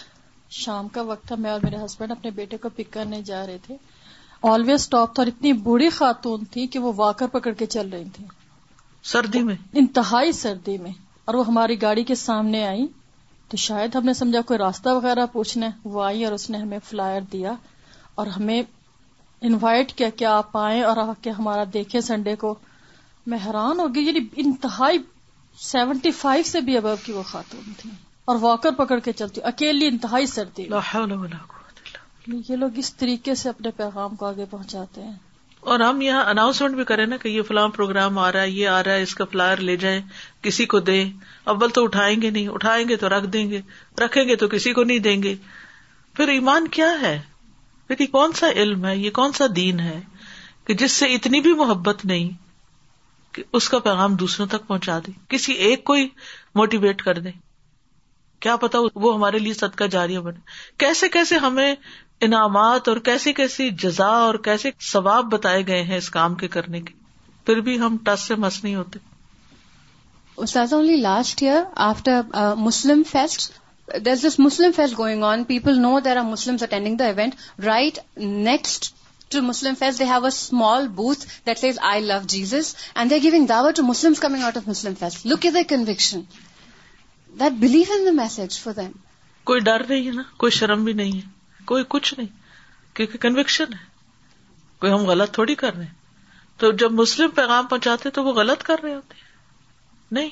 شام 0.58 0.88
کا 0.94 1.02
وقت 1.10 1.26
تھا 1.28 1.36
میں 1.44 1.50
اور 1.50 1.60
میرے 1.64 1.76
ہسبینڈ 1.84 2.12
اپنے 2.12 2.30
بیٹے 2.38 2.56
کو 2.62 2.68
پک 2.76 2.92
کرنے 2.92 3.20
جا 3.30 3.44
رہے 3.46 3.58
تھے 3.66 3.76
آلویز 4.52 4.80
اسٹاپ 4.80 5.14
تھا 5.14 5.20
اور 5.22 5.30
اتنی 5.34 5.52
بری 5.66 5.88
خاتون 5.98 6.44
تھی 6.52 6.66
کہ 6.72 6.78
وہ 6.86 6.92
واکر 7.02 7.26
پکڑ 7.38 7.52
کے 7.58 7.66
چل 7.76 7.88
رہی 7.92 8.08
تھی 8.14 8.24
سردی 9.12 9.42
میں 9.50 9.56
انتہائی 9.82 10.32
سردی 10.40 10.78
میں 10.86 10.92
اور 11.24 11.34
وہ 11.40 11.46
ہماری 11.46 11.80
گاڑی 11.82 12.04
کے 12.10 12.14
سامنے 12.24 12.66
آئی 12.66 12.86
تو 13.48 13.56
شاید 13.66 13.94
ہم 13.96 14.04
نے 14.04 14.14
سمجھا 14.24 14.40
کوئی 14.52 14.58
راستہ 14.64 14.96
وغیرہ 15.02 15.26
پوچھنا 15.32 15.66
ہے 15.66 15.88
وہ 15.96 16.02
آئی 16.04 16.24
اور 16.24 16.40
اس 16.40 16.50
نے 16.50 16.58
ہمیں 16.66 16.78
فلائر 16.90 17.20
دیا 17.32 17.52
اور 18.22 18.26
ہمیں 18.40 18.62
انوائٹ 19.46 19.92
کیا 19.96 20.08
کہ 20.16 20.24
آپ 20.24 20.56
آئیں 20.56 20.82
اور 20.82 20.96
آ 20.96 21.12
کے 21.22 21.30
ہمارا 21.38 21.64
دیکھیں 21.74 22.00
سنڈے 22.00 22.34
کو 22.36 22.54
میں 23.30 23.38
حیران 23.46 23.80
ہو 23.80 23.86
گئی 23.94 24.04
یعنی 24.06 24.20
انتہائی 24.46 24.98
سیونٹی 25.72 26.10
فائیو 26.22 26.42
سے 26.46 26.60
بھی 26.68 26.76
ابب 26.76 27.04
کی 27.04 27.12
وہ 27.12 27.22
خاتون 27.28 27.72
تھی 27.78 27.90
اور 28.30 28.36
واکر 28.40 28.72
پکڑ 28.78 28.98
کے 29.04 29.12
چلتی 29.20 29.40
اکیلی 29.52 29.86
انتہائی 29.88 30.26
سردی 30.34 30.66
یہ 32.48 32.54
لوگ 32.56 32.78
اس 32.78 32.94
طریقے 32.96 33.34
سے 33.42 33.48
اپنے 33.48 33.70
پیغام 33.76 34.14
کو 34.16 34.26
آگے 34.26 34.44
پہنچاتے 34.50 35.02
ہیں 35.02 35.12
اور 35.74 35.80
ہم 35.80 36.00
یہاں 36.00 36.24
اناؤنسمنٹ 36.30 36.74
بھی 36.76 36.84
کریں 36.90 37.04
نا 37.06 37.16
کہ 37.22 37.28
یہ 37.28 37.42
فلاں 37.48 37.68
پروگرام 37.76 38.18
آ 38.18 38.30
رہا 38.32 38.42
ہے 38.42 38.50
یہ 38.50 38.68
آ 38.68 38.82
رہا 38.84 38.92
ہے 38.92 39.02
اس 39.02 39.14
کا 39.14 39.24
فلائر 39.32 39.56
لے 39.68 39.76
جائیں 39.84 40.00
کسی 40.42 40.64
کو 40.74 40.80
دیں 40.90 41.00
اول 41.54 41.70
تو 41.78 41.84
اٹھائیں 41.84 42.20
گے 42.22 42.30
نہیں 42.30 42.48
اٹھائیں 42.58 42.88
گے 42.88 42.96
تو 43.04 43.08
رکھ 43.16 43.26
دیں 43.32 43.48
گے 43.50 43.60
رکھیں 44.04 44.22
گے 44.28 44.36
تو 44.44 44.48
کسی 44.48 44.72
کو 44.78 44.84
نہیں 44.90 44.98
دیں 45.08 45.22
گے 45.22 45.34
پھر 46.16 46.28
ایمان 46.36 46.68
کیا 46.78 46.90
ہے 47.02 47.18
کون 48.12 48.32
سا 48.38 48.48
علم 48.50 48.84
ہے 48.86 48.96
یہ 48.96 49.10
کون 49.14 49.32
سا 49.36 49.44
دین 49.56 49.80
ہے 49.80 50.00
کہ 50.66 50.74
جس 50.80 50.92
سے 50.92 51.06
اتنی 51.14 51.40
بھی 51.40 51.52
محبت 51.64 52.04
نہیں 52.04 52.28
کہ 53.34 53.42
اس 53.58 53.68
کا 53.68 53.78
پیغام 53.86 54.14
دوسروں 54.16 54.46
تک 54.54 54.66
پہنچا 54.66 54.98
دے 55.06 55.12
کسی 55.28 55.52
ایک 55.68 55.84
کو 55.84 55.92
ہی 55.92 56.06
موٹیویٹ 56.54 57.02
کر 57.02 57.18
دے 57.26 57.30
کیا 58.46 58.56
پتا 58.64 58.78
وہ 58.94 59.14
ہمارے 59.14 59.38
لیے 59.38 59.52
صدقہ 59.54 59.84
جاریہ 59.90 60.18
بنے 60.26 60.38
کیسے 60.78 61.08
کیسے 61.16 61.36
ہمیں 61.44 61.74
انعامات 62.26 62.88
اور 62.88 62.96
کیسی 63.08 63.32
کیسی 63.32 63.68
جزا 63.82 64.06
اور 64.24 64.34
کیسے 64.44 64.70
ثواب 64.92 65.24
بتائے 65.32 65.66
گئے 65.66 65.82
ہیں 65.90 65.96
اس 65.96 66.10
کام 66.10 66.34
کے 66.42 66.48
کرنے 66.56 66.80
کے 66.80 66.94
پھر 67.46 67.60
بھی 67.68 67.78
ہم 67.80 67.96
ٹس 68.04 68.26
سے 68.28 68.34
مس 68.44 68.62
نہیں 68.64 68.74
ہوتے 68.74 68.98
only 70.74 70.96
last 71.00 71.42
year 71.42 71.62
after 71.86 72.20
Muslim 72.56 73.02
fest 73.10 73.50
message 73.96 74.94
for 74.94 75.10
them. 88.78 88.94
کوئی 89.44 89.60
ڈر 89.60 89.84
نہیں 89.88 90.06
ہے 90.06 90.12
نا 90.12 90.22
کوئی 90.36 90.52
شرم 90.52 90.84
بھی 90.84 90.92
نہیں 90.92 91.12
ہے 91.12 91.20
کوئی 91.66 91.84
کچھ 91.88 92.14
نہیں 92.18 92.26
کیونکہ 92.94 93.18
کنوکشن 93.18 93.72
ہے 93.72 93.78
کوئی 94.80 94.92
ہم 94.92 95.04
غلط 95.06 95.34
تھوڑی 95.34 95.54
کر 95.62 95.72
رہے 95.74 95.84
ہیں 95.84 95.92
تو 96.60 96.70
جب 96.82 96.90
مسلم 97.00 97.30
پیغام 97.34 97.66
پہنچاتے 97.70 98.10
تو 98.18 98.24
وہ 98.24 98.32
غلط 98.40 98.62
کر 98.70 98.78
رہے 98.82 98.94
ہوتے 98.94 99.14
ہیں 99.14 99.20
نہیں 100.20 100.30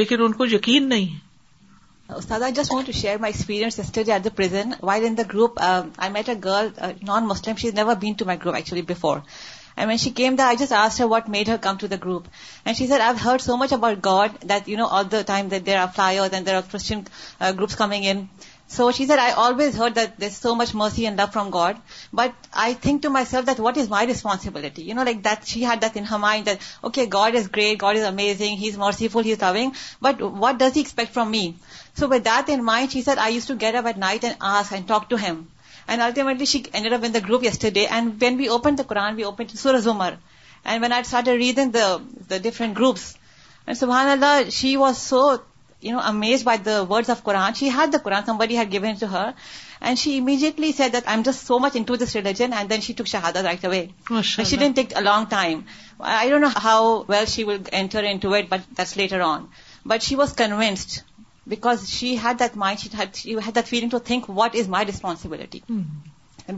لیکن 0.00 0.22
ان 0.22 0.32
کو 0.32 0.44
یقین 0.46 0.88
نہیں 0.88 1.06
ہے 1.14 1.18
Ustad, 2.16 2.42
I 2.42 2.52
just 2.52 2.72
want 2.72 2.86
to 2.86 2.92
share 2.92 3.18
my 3.18 3.28
experience 3.28 3.78
yesterday 3.78 4.12
at 4.12 4.22
the 4.22 4.30
prison. 4.30 4.76
While 4.80 5.02
in 5.02 5.14
the 5.14 5.24
group, 5.24 5.60
um, 5.62 5.92
I 5.98 6.08
met 6.08 6.28
a 6.28 6.36
girl, 6.36 6.70
uh, 6.76 6.92
non-Muslim. 7.00 7.56
She's 7.56 7.74
never 7.74 7.96
been 7.96 8.14
to 8.16 8.24
my 8.24 8.36
group 8.36 8.56
actually 8.56 8.82
before. 8.82 9.22
And 9.74 9.88
when 9.88 9.96
she 9.96 10.10
came 10.10 10.36
there, 10.36 10.46
I 10.46 10.54
just 10.54 10.72
asked 10.72 10.98
her 10.98 11.08
what 11.08 11.28
made 11.28 11.48
her 11.48 11.56
come 11.56 11.78
to 11.78 11.88
the 11.88 11.96
group. 11.96 12.28
And 12.66 12.76
she 12.76 12.86
said, 12.86 13.00
I've 13.00 13.18
heard 13.18 13.40
so 13.40 13.56
much 13.56 13.72
about 13.72 14.02
God 14.02 14.38
that, 14.42 14.68
all 14.78 15.04
the 15.04 15.24
time 15.24 15.48
that 15.48 15.64
there 15.64 15.80
are 15.80 15.88
flyers 15.88 16.32
and 16.32 16.44
there 16.44 16.58
are 16.58 16.62
Christian 16.62 17.06
uh, 17.40 17.52
groups 17.52 17.74
coming 17.74 18.04
in. 18.04 18.28
So 18.74 18.90
she 18.90 19.06
said, 19.06 19.18
I 19.18 19.32
always 19.32 19.74
heard 19.74 19.96
that 19.96 20.18
there's 20.18 20.36
so 20.36 20.54
much 20.54 20.72
mercy 20.72 21.04
and 21.04 21.18
love 21.18 21.32
from 21.32 21.50
God, 21.50 21.78
but 22.20 22.46
I 22.54 22.72
think 22.72 23.02
to 23.02 23.10
myself 23.10 23.44
that 23.50 23.58
what 23.58 23.76
is 23.76 23.90
my 23.90 24.04
responsibility? 24.04 24.84
You 24.84 24.94
know, 24.94 25.02
like 25.02 25.24
that 25.24 25.46
she 25.46 25.60
had 25.60 25.82
that 25.82 25.98
in 25.98 26.06
her 26.12 26.18
mind 26.18 26.46
that, 26.46 26.62
okay, 26.82 27.04
God 27.04 27.34
is 27.34 27.48
great, 27.48 27.76
God 27.76 27.96
is 27.96 28.06
amazing, 28.12 28.56
He's 28.56 28.78
merciful, 28.84 29.20
He's 29.20 29.42
loving, 29.42 29.74
but 30.00 30.22
what 30.44 30.56
does 30.56 30.72
He 30.72 30.80
expect 30.80 31.12
from 31.12 31.30
me? 31.30 31.56
So 31.96 32.08
with 32.08 32.24
that 32.24 32.48
in 32.48 32.64
mind, 32.64 32.92
she 32.92 33.02
said, 33.02 33.18
I 33.18 33.28
used 33.28 33.48
to 33.48 33.56
get 33.56 33.74
up 33.74 33.84
at 33.84 33.98
night 33.98 34.24
and 34.24 34.38
ask 34.40 34.72
and 34.72 34.88
talk 34.88 35.10
to 35.10 35.18
Him. 35.18 35.48
And 35.86 36.00
ultimately 36.00 36.46
she 36.46 36.64
ended 36.72 36.94
up 36.94 37.04
in 37.04 37.12
the 37.12 37.26
group 37.30 37.42
yesterday, 37.42 37.88
and 37.88 38.18
when 38.18 38.38
we 38.38 38.48
opened 38.48 38.78
the 38.78 38.84
Quran, 38.84 39.16
we 39.16 39.26
opened 39.26 39.50
Surah 39.50 39.86
Zumar. 39.86 40.12
And 40.64 40.80
when 40.80 40.92
I 40.92 41.02
started 41.02 41.32
reading 41.32 41.72
the 41.72 42.40
different 42.40 42.72
groups, 42.74 43.18
and 43.64 43.78
subhanAllah, 43.78 44.52
she 44.60 44.76
was 44.78 44.96
so 45.10 45.40
you 45.86 45.92
know 45.94 46.00
amaze 46.08 46.42
by 46.44 46.58
the 46.66 46.74
word 46.90 47.08
of 47.10 47.22
Quran 47.24 47.52
she 47.60 47.68
given 48.74 48.92
to 49.00 49.06
her 49.12 49.30
and 49.80 49.98
she 49.98 50.16
immediately 50.18 50.76
how 56.64 56.86
well 57.08 57.24
she 57.34 57.44
later 58.96 59.20
on 59.26 59.44
but 59.86 60.02
she 60.08 60.16
was 60.16 60.32
convinced 60.36 60.98
because 61.54 61.88
she 61.88 62.16
had 62.24 62.40
that 62.42 63.68
feeling 63.68 63.88
to 63.90 63.98
think 64.12 64.30
what 64.38 64.56
is 64.60 64.68
my 64.76 64.86
responsibility 64.86 65.60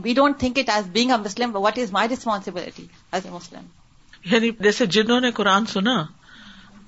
we 0.03 0.13
don't 0.19 0.39
think 0.39 0.59
it 0.59 0.69
as 0.75 0.87
being 0.99 1.11
a 1.11 1.17
Muslim 1.25 1.55
what 1.55 1.79
is 1.83 1.91
my 1.91 2.09
responsibility 2.09 2.85
as 3.13 3.25
a 3.25 3.31
Muslim 3.31 4.83
جنہوں 4.97 5.19
نے 5.21 5.31
قرآن 5.39 5.65
سنا 5.73 6.01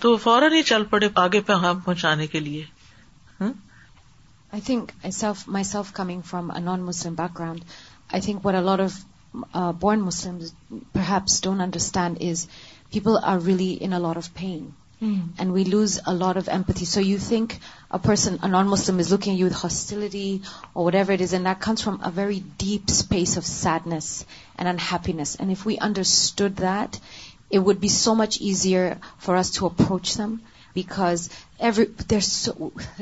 تو 0.04 0.16
فوراً 0.24 0.48
ہی 0.54 0.62
چل 0.72 0.84
پڑے 0.89 1.08
آگے 1.26 1.39
پہ 1.45 1.54
پہنچانے 1.86 2.28
کے 2.34 2.39
لیے 2.39 2.64
I 3.48 4.62
think 4.66 4.91
myself 5.70 5.91
coming 5.93 6.22
from 6.26 6.52
non 6.66 6.82
Muslim 6.89 7.14
background 7.39 7.60
I 8.18 8.22
think 8.22 8.48
Muslim 10.04 10.38
don't 10.93 11.62
understand 11.62 12.22
is 12.30 12.48
people 12.91 13.18
are 13.32 13.41
really 13.45 13.76
lot 14.00 14.18
of 14.18 14.34
pain 14.39 14.70
and 15.02 15.52
we 15.54 15.64
lose 15.64 16.00
a 16.08 16.12
lot 16.14 16.38
of 16.38 16.48
empathy 16.52 16.86
so 16.91 17.02
you 17.02 17.18
think 17.28 17.54
a 17.89 17.98
person 18.04 18.36
a 18.41 18.48
non 18.48 18.68
Muslim 18.70 18.98
is 19.00 19.12
looking 19.12 19.39
you 19.39 19.45
with 19.48 19.64
hostility 19.64 20.38
اور 20.74 22.22
deep 22.58 22.82
space 22.91 23.38
of 23.38 23.45
sadness 23.48 24.12
and 24.58 24.80
happiness 24.91 25.36
and 25.39 25.52
if 25.52 25.68
we 25.68 25.76
understood 25.88 26.60
that 26.62 26.95
It 27.49 27.60
would 27.60 27.80
be 27.80 27.88
so 27.88 28.14
much 28.14 28.41
easier 28.41 28.97
for 29.20 29.36
us 29.38 29.51
to 29.51 29.68
approach 29.68 30.16
them 30.16 30.41
because 30.74 31.30
there's 31.60 32.53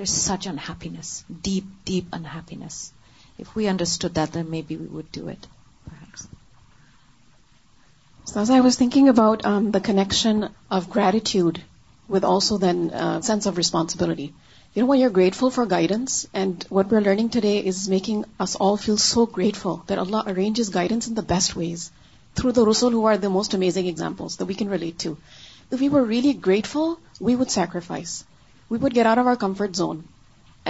such 0.03 0.45
unhappiness, 0.45 1.25
deep, 1.41 1.65
deep 1.83 2.07
unhappiness. 2.13 2.91
If 3.39 3.55
we 3.55 3.67
understood 3.67 4.13
that, 4.13 4.31
then 4.33 4.49
maybe 4.49 4.77
we 4.77 4.85
would 4.85 5.11
do 5.11 5.27
it, 5.27 5.47
perhaps. 5.89 6.27
So 8.25 8.39
as 8.39 8.49
I 8.49 8.61
was 8.61 8.75
thinking 8.75 9.09
about 9.09 9.45
um, 9.45 9.71
the 9.71 9.81
connection 9.81 10.49
of 10.69 10.89
gratitude 10.89 11.61
with 12.07 12.23
also 12.23 12.57
then 12.59 12.91
uh, 12.91 13.21
sense 13.21 13.47
of 13.47 13.57
responsibility. 13.57 14.31
You 14.73 14.83
know, 14.83 14.85
when 14.85 14.99
you're 14.99 15.09
grateful 15.09 15.49
for 15.49 15.65
guidance, 15.65 16.27
and 16.33 16.63
what 16.69 16.91
we're 16.91 17.01
learning 17.01 17.29
today 17.29 17.65
is 17.65 17.89
making 17.89 18.25
us 18.39 18.55
all 18.55 18.77
feel 18.77 18.97
so 18.97 19.25
grateful 19.25 19.83
that 19.87 19.97
Allah 19.97 20.23
arranges 20.27 20.69
guidance 20.69 21.07
in 21.07 21.15
the 21.15 21.23
best 21.23 21.55
ways 21.55 21.91
through 22.35 22.51
the 22.51 22.65
Rasul, 22.65 22.91
who 22.91 23.05
are 23.05 23.17
the 23.17 23.33
most 23.35 23.53
amazing 23.53 23.87
examples 23.91 24.37
that 24.39 24.51
we 24.51 24.59
can 24.61 24.69
relate 24.69 24.99
to. 25.03 25.17
If 25.71 25.79
we 25.81 25.89
were 25.89 26.03
really 26.11 26.33
grateful, 26.33 26.99
we 27.19 27.35
would 27.35 27.51
sacrifice. 27.51 28.23
We 28.69 28.77
would 28.77 28.93
get 28.93 29.09
out 29.11 29.23
of 29.23 29.27
our 29.27 29.39
comfort 29.45 29.81
zone. 29.83 30.03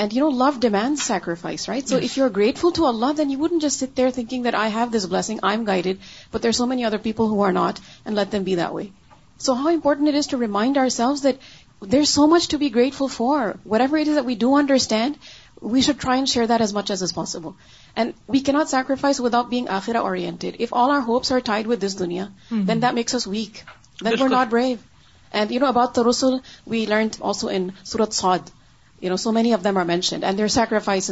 And 0.03 0.15
love 0.43 0.59
demands 0.59 1.03
sacrifice, 1.03 1.67
right? 1.69 1.88
So 1.89 1.97
if 2.05 2.15
you're 2.15 2.33
grateful 2.38 2.73
to 2.73 2.86
Allah, 2.86 3.13
then 3.17 3.29
you 3.29 3.38
wouldn't 3.39 3.63
just 3.65 3.83
sit 3.83 3.95
there 3.95 4.11
thinking 4.11 4.41
that 4.47 4.55
I 4.61 4.67
have 4.67 4.91
this 4.91 5.05
blessing, 5.05 5.39
I'm 5.51 5.67
guided, 5.71 5.99
but 6.31 6.41
there's 6.41 6.57
so 6.57 6.71
many 6.71 6.86
other 6.86 7.03
people 7.07 7.29
who 7.29 7.41
are 7.49 7.53
not, 7.59 7.79
and 8.05 8.15
let 8.15 8.31
them 8.31 8.49
be 8.49 8.55
that 8.55 8.73
way. 8.73 8.91
So 9.38 9.55
how 9.55 9.69
important 9.69 10.09
it 10.09 10.19
is 10.23 10.27
to 10.27 10.43
remind 10.45 10.77
ourselves 10.77 11.21
that 11.21 11.39
there's 11.93 12.09
so 12.09 12.27
much 12.33 12.49
to 12.49 12.57
be 12.57 12.73
grateful 12.77 13.07
for. 13.07 13.39
Whatever 13.75 13.97
it 13.97 14.09
is 14.13 14.21
that 14.21 14.31
we 14.33 14.36
do 14.45 14.55
understand, 14.65 15.25
we 15.61 15.81
should 15.81 15.99
try 16.01 16.17
and 16.19 16.27
share 16.29 16.45
that 16.47 16.61
as 16.61 16.73
much 16.75 16.89
as 16.91 17.03
is 17.03 17.13
possible 17.15 17.49
and 17.97 18.11
we 18.29 18.39
کی 18.47 18.51
not 18.51 18.69
sacrifice 18.69 19.19
without 19.21 19.45
being 19.49 19.69
if 19.71 19.89
all 20.73 20.89
our 20.95 20.99
hopes 21.07 21.31
are 21.31 21.39
tied 21.45 21.67
with 21.67 21.81
this 21.85 21.97
دنیا 21.99 22.25
then 22.51 22.81
that 22.81 22.93
makes 22.93 23.15
us 23.15 23.27
weak 23.27 23.61
then 24.03 24.13
we're 24.13 24.29
not 24.29 24.47
brave 24.51 24.75
and 25.31 25.51
you 25.51 25.59
know 25.59 25.67
about 25.67 25.97
رسول 26.09 26.37
we 26.71 26.85
learn 26.89 27.07
also 27.21 27.47
in 27.51 27.67
سورت 27.91 28.13
سعد 28.13 28.49
you 29.01 29.09
know 29.09 29.15
so 29.17 29.31
many 29.31 29.53
of 29.53 29.63
them 29.63 29.77
are 29.77 29.83
mentioned 29.85 30.23
and 30.23 30.37
their 30.37 30.47
sacrifice 30.47 31.11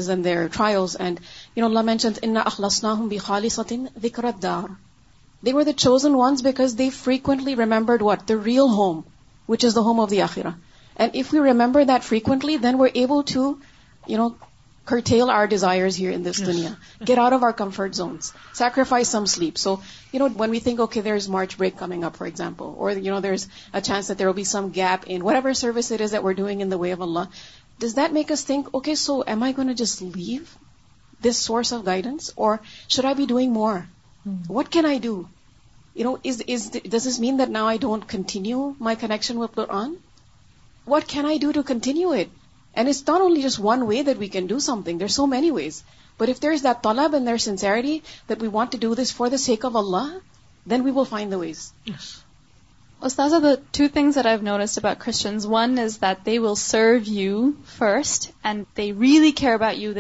were 5.53 5.63
the 5.63 5.71
chosen 5.77 6.13
ones 6.15 6.41
because 6.43 6.75
they 6.77 6.89
frequently 7.03 7.55
remembered 7.55 8.01
what 8.01 8.21
the 8.29 8.33
real 8.45 8.69
home 8.77 8.99
which 9.49 9.65
is 9.65 9.75
the 9.75 9.81
home 9.87 9.99
of 9.99 10.09
the 10.09 10.21
آخرا 10.21 10.49
and 10.97 11.15
if 11.19 11.33
you 11.33 11.43
remember 11.45 11.83
that 11.87 12.03
frequently 12.09 12.55
then 12.63 12.75
able 12.93 13.21
to 13.33 13.53
you 14.12 14.18
know 14.18 14.28
کر 14.89 14.99
ٹھیک 15.06 15.30
our 15.34 15.45
desire 15.49 15.86
here 15.99 16.18
دنیا 16.45 16.70
gear 17.08 17.18
our 17.26 17.32
over 17.32 17.51
comfort 17.58 17.93
zones 17.95 18.32
sacrifice 18.58 19.08
some 19.08 19.26
sleep 19.34 19.58
so 19.58 19.76
you 20.14 20.20
know 20.20 20.28
when 20.39 20.49
we 20.51 20.60
think 20.64 20.97
there 21.04 21.14
is 21.14 21.30
March 21.36 21.56
break 21.58 21.78
coming 21.80 22.04
up 22.04 22.16
for example 22.18 23.06
you 23.06 23.14
know 23.14 23.20
there 23.24 23.34
is 23.34 23.47
a chance 23.80 24.10
there 24.20 24.28
were 24.28 24.34
be 24.34 24.43
some 24.54 24.68
gap 24.76 25.04
in 25.08 25.22
whatever 25.36 25.54
service 25.62 25.91
is 25.99 26.16
our 26.16 26.34
doing 26.41 26.62
in 26.62 26.72
the 26.72 26.80
way 26.82 26.93
will 26.99 27.18
this 27.82 27.95
deck 27.95 28.32
thick 28.47 28.68
okay 28.72 28.95
so 29.06 29.20
am 29.28 29.43
I 29.43 29.54
gonna 29.70 29.76
just 29.84 30.01
leave 30.16 30.41
this 31.30 31.38
source 31.45 31.74
of 31.74 31.86
guidance 31.86 32.30
or 32.36 32.58
should 32.93 33.06
I 33.06 33.16
be 33.16 33.26
doing 33.30 33.51
more 33.54 33.78
what 34.49 34.70
can 34.74 34.86
I 34.86 34.99
do 35.04 35.22
you 35.95 36.12
knows 36.12 36.41
this 36.95 37.08
is 37.08 37.20
mean 37.20 37.39
that 37.39 37.49
now 37.49 37.66
I 37.68 37.78
don't 37.82 38.08
continue 38.12 38.72
my 38.80 38.95
connection 39.08 39.38
when 39.66 39.95
what 40.88 41.04
can 41.10 41.26
I 41.26 41.38
do 41.41 41.51
to 41.56 41.62
continue 41.68 42.12
it 42.18 42.41
just 42.76 43.09
one 43.63 43.82
way 43.88 43.97
that 44.03 44.17
we 44.19 44.28
can 44.36 44.45
do 44.49 44.57
something 44.86 44.97
there 44.99 45.07
so 45.15 45.24
many 45.34 45.51
ways 45.51 45.82
but 46.19 46.28
if 46.28 46.41
there 46.41 46.51
is 46.51 46.63
that 46.63 46.82
dollar 46.84 47.07
that 47.13 48.38
we 48.41 48.47
want 48.51 48.76
to 48.82 48.93
this 49.01 49.13
for 49.15 49.28
the 49.34 49.38
sake 49.47 49.65
of 49.65 49.76
Allah 49.76 50.17
then 50.69 50.82
we 50.86 50.91
will 50.95 51.05
finances 51.09 51.71
serve 56.61 56.97
you 57.05 57.51
firstly 57.78 59.32
care 59.38 59.53
about 59.53 59.76
you 59.78 59.91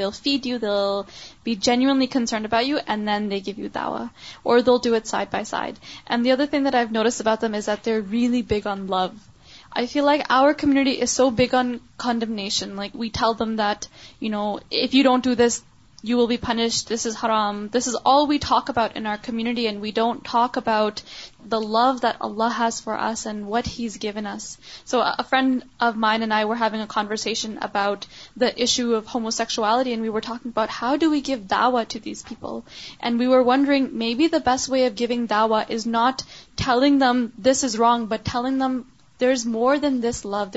and 2.85 2.99
then 3.07 3.21
they 3.31 3.39
گی 3.47 3.53
او 4.47 4.59
دو 4.65 4.75
side 5.05 5.27
by 5.31 5.43
and 6.05 6.17
the 6.25 6.31
earth 6.31 6.91
نورس 6.95 7.15
about 7.21 7.39
really 8.11 8.41
big 8.49 8.67
on 8.71 8.79
love 8.95 9.05
I 9.75 9.87
feel 9.87 10.05
like 10.05 10.25
our 10.29 10.53
community 10.53 11.01
is 11.01 11.09
so 11.09 11.31
big 11.31 11.53
on 11.55 11.81
condemnation. 11.97 12.75
Like, 12.75 12.93
we 12.93 13.09
tell 13.09 13.33
them 13.33 13.55
that, 13.55 13.87
you 14.19 14.29
know, 14.29 14.59
if 14.69 14.93
you 14.93 15.03
don't 15.03 15.23
do 15.23 15.35
this, 15.35 15.63
you 16.05 16.17
will 16.17 16.27
be 16.27 16.37
punished. 16.37 16.89
This 16.89 17.05
is 17.05 17.15
haram. 17.15 17.69
This 17.69 17.87
is 17.87 17.95
all 17.95 18.27
we 18.27 18.37
talk 18.37 18.67
about 18.67 18.97
in 18.97 19.07
our 19.07 19.17
community, 19.17 19.67
and 19.67 19.79
we 19.79 19.93
don't 19.93 20.23
talk 20.23 20.57
about 20.57 21.01
the 21.45 21.59
love 21.59 22.01
that 22.01 22.17
Allah 22.21 22.49
has 22.49 22.79
for 22.81 22.97
us 22.97 23.25
and 23.25 23.47
what 23.47 23.65
He's 23.65 23.97
given 23.97 24.25
us. 24.25 24.57
So 24.83 24.99
a 24.99 25.25
friend 25.29 25.63
of 25.79 25.95
mine 25.97 26.21
and 26.21 26.33
I 26.33 26.43
were 26.45 26.55
having 26.55 26.81
a 26.81 26.87
conversation 26.87 27.57
about 27.61 28.05
the 28.35 28.51
issue 28.61 28.95
of 28.95 29.05
homosexuality, 29.05 29.93
and 29.93 30.01
we 30.01 30.09
were 30.09 30.21
talking 30.21 30.49
about 30.49 30.69
how 30.69 30.97
do 30.97 31.09
we 31.09 31.21
give 31.21 31.47
dawah 31.53 31.87
to 31.89 31.99
these 31.99 32.21
people. 32.21 32.65
And 32.99 33.17
we 33.17 33.27
were 33.27 33.43
wondering, 33.43 33.97
maybe 33.97 34.27
the 34.27 34.41
best 34.41 34.67
way 34.67 34.85
of 34.85 34.95
giving 34.95 35.29
dawah 35.29 35.69
is 35.69 35.85
not 35.85 36.23
telling 36.57 36.99
them 36.99 37.31
this 37.37 37.63
is 37.63 37.77
wrong, 37.77 38.07
but 38.07 38.25
telling 38.25 38.57
them 38.57 38.81
ولا 39.21 39.43
فکت 39.53 40.55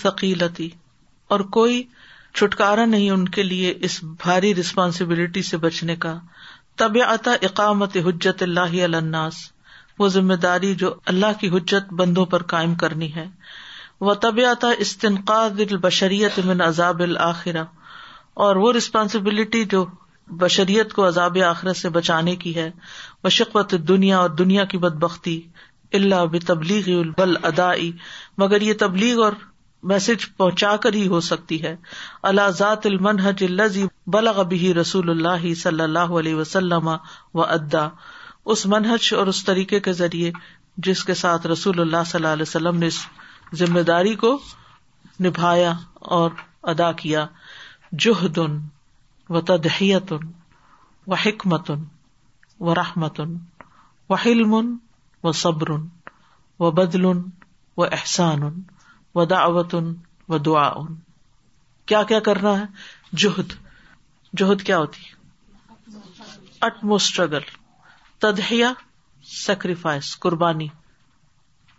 ثقیلتی 0.00 0.68
اور 1.28 1.40
کوئی 1.50 1.82
چھٹکارا 2.34 2.84
نہیں 2.84 3.10
ان 3.10 3.28
کے 3.28 3.42
لیے 3.42 3.74
اس 3.80 4.02
بھاری 4.04 4.54
responsibility 4.54 5.42
سے 5.50 5.56
بچنے 5.66 5.96
کا 6.06 6.18
طبعت 6.82 7.28
اقامت 7.40 7.96
حجت 8.06 8.42
اللہ 8.42 8.82
الناس 8.92 9.36
وہ 9.98 10.08
ذمہ 10.18 10.34
داری 10.42 10.74
جو 10.84 10.94
اللہ 11.14 11.38
کی 11.40 11.48
حجت 11.56 11.92
بندوں 12.02 12.24
پر 12.36 12.42
قائم 12.54 12.74
کرنی 12.84 13.14
ہے 13.14 13.26
و 14.06 14.14
طبیعت 14.22 14.64
استنقاد 14.84 15.60
البشریت 15.64 16.38
من 16.46 16.60
عذاب 16.62 17.00
الآخرہ 17.02 17.62
اور 18.46 18.56
وہ 18.64 18.72
رسپانسبلٹی 18.76 19.64
جو 19.74 19.84
بشریت 20.42 20.92
کو 20.98 21.06
عذاب 21.08 21.38
آخرت 21.50 21.76
سے 21.76 21.88
بچانے 21.94 22.34
کی 22.42 22.54
ہے 22.56 22.68
دنیا 23.92 24.18
اور 24.18 24.28
دنیا 24.42 24.64
کی 24.72 24.78
بد 24.84 24.94
بختی 25.04 25.40
اللہ 26.00 26.36
تبلیغ 26.46 26.88
البل 26.98 27.36
ادائی 27.52 27.90
مگر 28.44 28.62
یہ 28.68 28.74
تبلیغ 28.84 29.22
اور 29.28 29.38
میسج 29.94 30.26
پہنچا 30.36 30.74
کر 30.86 30.92
ہی 31.02 31.06
ہو 31.14 31.20
سکتی 31.30 31.62
ہے 31.62 31.74
اللہ 32.32 32.50
ذات 32.60 32.86
المنحج 32.92 33.78
بلغ 34.18 34.42
بھی 34.54 34.74
رسول 34.80 35.10
اللہ 35.16 35.52
صلی 35.62 35.82
اللہ 35.88 36.16
علیہ 36.22 36.34
وسلم 36.42 36.88
و 36.92 37.42
ادا 37.48 37.88
اس 38.54 38.66
منہج 38.76 39.12
اور 39.18 39.26
اس 39.34 39.44
طریقے 39.50 39.80
کے 39.88 39.92
ذریعے 40.04 40.32
جس 40.88 41.04
کے 41.10 41.14
ساتھ 41.26 41.46
رسول 41.56 41.80
اللہ 41.80 42.06
صلی 42.12 42.18
اللہ 42.18 42.32
علیہ 42.38 42.50
وسلم 42.52 42.78
نے 42.84 42.88
ذمہ 43.58 43.80
داری 43.88 44.14
کو 44.20 44.30
نبھایا 45.24 45.72
اور 46.16 46.30
ادا 46.72 46.90
کیا 47.00 47.24
جوہدن 48.04 48.54
و 49.34 49.40
تدہیتن 49.50 50.22
و 51.10 51.14
حکمتن 51.24 51.84
و 52.64 52.74
رحمتن 52.74 53.36
و 54.10 54.14
حلم 54.24 54.54
و 55.28 55.32
صبر 55.42 55.70
و 56.64 56.70
بدل 56.78 57.04
و 57.04 57.84
احسان 57.96 58.42
و 59.18 59.24
دعوتن 59.34 59.86
و 60.28 60.38
دعا 60.48 60.68
کیا 61.88 62.02
کیا 62.08 62.20
کرنا 62.30 62.52
ہے 62.60 62.64
جوہد 63.22 63.50
جوہد 64.40 64.60
کیا 64.66 64.78
ہوتی 64.78 65.12
اسٹرگل 66.94 67.46
تدہیا 68.26 68.72
سیکریفائس 69.44 70.16
قربانی 70.24 70.68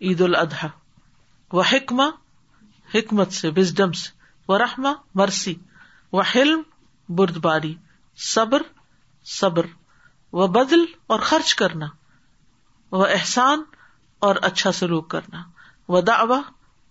عید 0.06 0.20
الاضحی 0.30 0.68
حکمہ 1.72 2.08
حکمت 2.94 3.32
سے 3.32 3.48
وزڈم 3.56 3.92
سے 4.00 4.10
وہ 4.48 4.58
رحما 4.58 4.92
مرسی 5.20 5.54
وہ 6.12 6.22
حلم 6.34 6.60
برد 7.16 7.36
باری 7.44 7.74
صبر 8.32 8.62
صبر 9.38 9.66
و 10.42 10.46
بدل 10.56 10.84
اور 11.12 11.20
خرچ 11.30 11.54
کرنا 11.54 11.86
وہ 12.92 13.06
احسان 13.10 13.62
اور 14.26 14.36
اچھا 14.48 14.72
سلوک 14.72 15.08
کرنا 15.10 15.42
وہ 15.94 16.00
دعوی 16.06 16.38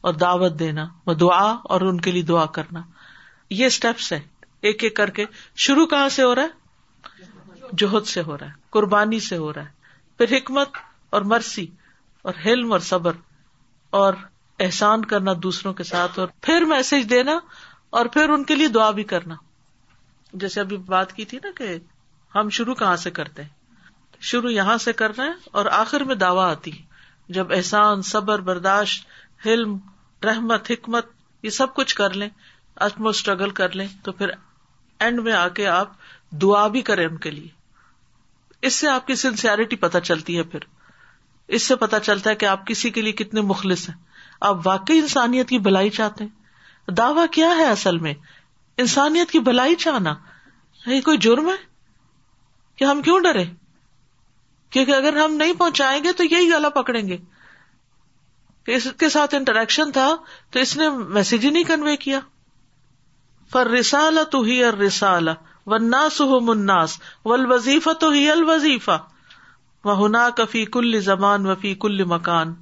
اور 0.08 0.14
دعوت 0.14 0.58
دینا 0.60 0.86
وہ 1.06 1.14
دعا 1.26 1.50
اور 1.74 1.82
ان 1.90 2.02
کے 2.02 2.12
لیے 2.12 2.22
دعا 2.32 2.46
کرنا 2.58 2.82
یہ 3.50 3.66
اسٹیپس 3.66 4.12
ہے 4.14 4.20
ایک 4.68 4.84
ایک 4.84 4.96
کر 4.96 5.10
کے 5.18 5.26
شروع 5.66 5.86
کہاں 5.88 6.10
سے 6.18 6.24
ہو 6.24 6.36
رہا 6.36 6.44
ہے 6.44 7.74
جوہد 7.82 8.08
سے 8.08 8.22
ہو 8.28 8.38
رہا 8.38 8.48
ہے 8.48 8.52
قربانی 8.72 9.20
سے 9.28 9.38
ہو 9.38 9.52
رہا 9.54 9.64
ہے 9.64 10.18
پھر 10.18 10.36
حکمت 10.36 10.78
اور 11.14 11.22
مرسی 11.34 11.66
اور 12.28 12.34
حلم 12.46 12.72
اور 12.72 12.80
صبر 12.90 13.16
اور 14.04 14.14
احسان 14.64 15.04
کرنا 15.06 15.32
دوسروں 15.44 15.74
کے 15.74 15.84
ساتھ 15.84 16.18
اور 16.20 16.28
پھر 16.42 16.66
میسج 16.68 17.10
دینا 17.10 17.38
اور 17.98 18.06
پھر 18.14 18.30
ان 18.30 18.44
کے 18.52 18.56
لیے 18.56 18.68
دعا 18.78 18.90
بھی 19.00 19.04
کرنا 19.12 19.36
جیسے 20.44 20.60
ابھی 20.60 20.78
بات 20.94 21.14
کی 21.14 21.26
تھی 21.26 21.38
نا 21.44 21.50
کہ 21.58 21.78
ہم 22.36 22.50
شروع 22.58 22.74
کہاں 22.76 22.96
سے 23.02 23.12
کرتے 23.20 23.44
ہیں 23.44 23.50
شروع 24.30 24.50
یہاں 24.52 24.78
سے 24.84 24.94
کر 25.02 25.16
رہے 25.18 25.26
ہیں 25.26 25.34
اور 25.60 25.66
آخر 25.80 26.04
میں 26.12 26.16
دعوی 26.16 26.40
آتی 26.44 26.72
جب 27.38 27.52
احسان 27.56 28.02
صبر 28.12 28.42
برداشت 28.50 29.08
حلم 29.46 29.78
رحمت 30.24 30.72
حکمت 30.72 31.06
یہ 31.44 31.50
سب 31.60 31.74
کچھ 31.76 31.96
کر 31.96 32.14
لیں 32.22 32.30
اسٹرگل 32.86 33.50
کر 33.60 33.76
لیں 33.76 33.88
تو 34.04 34.12
پھر 34.12 34.30
اینڈ 35.00 35.20
میں 35.24 35.34
آ 35.34 35.48
کے 35.58 35.68
آپ 35.68 35.92
دعا 36.42 36.66
بھی 36.76 36.82
کریں 36.90 37.06
ان 37.06 37.18
کے 37.26 37.32
لیے 37.32 37.48
اس 38.68 38.76
سے 38.76 38.88
آپ 38.90 39.08
کی 39.08 39.16
سنسیئرٹی 39.24 39.76
پتہ 39.86 39.98
چلتی 40.04 40.38
ہے 40.38 40.44
پھر 40.54 40.60
اس 41.58 41.64
سے 41.68 41.76
پتا 41.86 42.00
چلتا 42.00 42.30
ہے 42.30 42.36
کہ 42.42 42.46
آپ 42.46 42.66
کسی 42.68 42.90
کے 42.92 43.02
لیے 43.02 43.12
کتنے 43.24 43.42
مخلص 43.54 43.88
ہیں 43.90 43.96
آپ 44.48 44.58
واقعی 44.68 45.00
انسانیت 45.04 45.50
کی 45.50 45.58
بھلائی 45.68 45.90
چاہتے 46.00 46.24
ہیں 46.24 46.94
دعوی 46.98 47.22
کیا 47.38 47.48
ہے 47.58 47.66
اصل 47.76 47.98
میں 48.08 48.14
انسانیت 48.84 49.32
کی 49.32 49.40
بھلائی 49.50 49.76
چاہنا 49.84 50.14
یہ 50.90 51.02
کوئی 51.08 51.18
جرم 51.26 51.48
ہے 51.50 51.56
کہ 52.80 52.84
ہم 52.84 52.92
ہم 52.96 53.02
کیوں 53.08 53.20
ڈرے 53.26 53.44
کیونکہ 54.76 54.92
اگر 54.98 55.18
نہیں 55.38 55.54
پہنچائیں 55.62 56.04
گے 56.04 56.12
تو 56.22 56.28
یہی 56.34 56.50
گلا 56.52 56.70
پکڑیں 56.78 57.04
گے 57.08 57.18
کہ 58.68 58.76
اس 58.76 58.88
کے 59.06 59.10
ساتھ 59.16 59.36
انٹریکشن 59.40 59.92
تھا 59.98 60.06
تو 60.54 60.60
اس 60.66 60.76
نے 60.84 60.90
میسج 61.18 61.46
ہی 61.50 61.52
نہیں 61.58 61.68
کنوے 61.72 61.96
کیا 62.06 62.20
فر 63.56 63.70
رسالا 63.78 64.24
تو 64.38 64.42
ہی 64.52 64.64
ار 64.70 64.80
ہو 65.74 66.40
مناس 66.52 67.02
و 67.02 67.42
وظیفہ 67.56 67.94
تو 68.06 68.10
ہی 68.20 68.30
الوظیفہ 68.38 68.98
وہ 69.92 70.08
نہ 70.20 70.24
کفی 70.38 70.66
کل 70.78 71.00
زبان 71.10 71.46
وفی 71.54 71.74
کل 71.88 72.04
مکان 72.16 72.54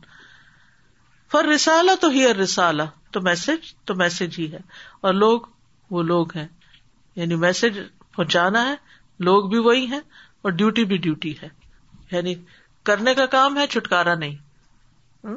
رسالہ 1.41 1.91
تو 2.01 2.07
ہیئر 2.09 2.35
رسالہ 2.35 2.83
تو 3.11 3.21
میسج 3.21 3.73
تو 3.85 3.95
میسج 3.95 4.39
ہی 4.39 4.51
ہے 4.51 4.59
اور 5.05 5.13
لوگ 5.13 5.39
وہ 5.91 6.01
لوگ 6.03 6.35
ہیں 6.35 6.47
یعنی 7.15 7.35
میسج 7.45 7.79
پہنچانا 8.15 8.65
ہے 8.69 8.75
لوگ 9.27 9.47
بھی 9.49 9.57
وہی 9.67 9.85
ہیں 9.91 9.99
اور 10.45 10.51
ڈیوٹی 10.59 10.83
بھی 10.85 10.97
ڈیوٹی 11.05 11.31
ہے 11.41 11.47
یعنی 12.11 12.33
کرنے 12.89 13.13
کا 13.15 13.25
کام 13.35 13.57
ہے 13.57 13.65
چھٹکارا 13.71 14.15
نہیں 14.15 15.31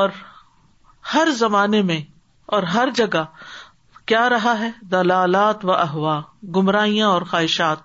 اور 0.00 0.08
ہر 1.14 1.28
زمانے 1.38 1.82
میں 1.90 2.00
اور 2.56 2.62
ہر 2.74 2.88
جگہ 2.96 3.24
کیا 4.06 4.28
رہا 4.28 4.58
ہے 4.58 4.70
دلالات 4.92 5.64
و 5.64 5.72
احوا 5.72 6.20
گمراہیاں 6.56 7.08
اور 7.08 7.22
خواہشات 7.30 7.82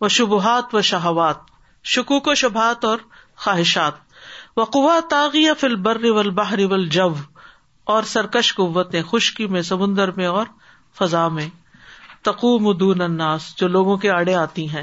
و 0.00 0.08
شبہات 0.16 0.74
و 0.74 0.80
شہوات 0.90 1.46
شکوک 1.94 2.26
و 2.28 2.34
شبہات 2.42 2.84
اور 2.84 2.98
خواہشات 3.44 4.06
وہ 4.58 4.64
قوا 4.74 4.98
تاغی 5.10 5.40
یا 5.42 5.52
فل 5.58 5.74
بر 5.86 5.98
بہ 6.36 6.52
ول 6.70 6.86
جب 6.94 7.18
اور 7.96 8.02
سرکش 8.12 8.52
قوتیں 8.54 9.02
خشکی 9.10 9.46
میں 9.56 9.60
سمندر 9.68 10.10
میں 10.16 10.26
اور 10.26 10.46
فضا 10.98 11.26
میں 11.34 11.46
تقو 12.28 12.50
مدون 12.64 13.00
اناس 13.06 13.44
جو 13.60 13.68
لوگوں 13.74 13.96
کے 14.04 14.10
آڑے 14.10 14.34
آتی 14.34 14.68
ہیں 14.70 14.82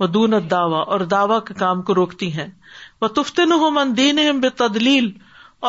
وہ 0.00 0.06
دونت 0.16 0.50
دعوا 0.50 0.78
اور 0.94 1.00
دعوی 1.12 1.38
کے 1.48 1.54
کام 1.58 1.82
کو 1.90 1.94
روکتی 1.94 2.32
ہیں 2.38 2.46
وہ 3.02 3.08
تفتن 3.20 3.52
دین 3.96 4.40
بے 4.40 4.48
تدلیل 4.64 5.10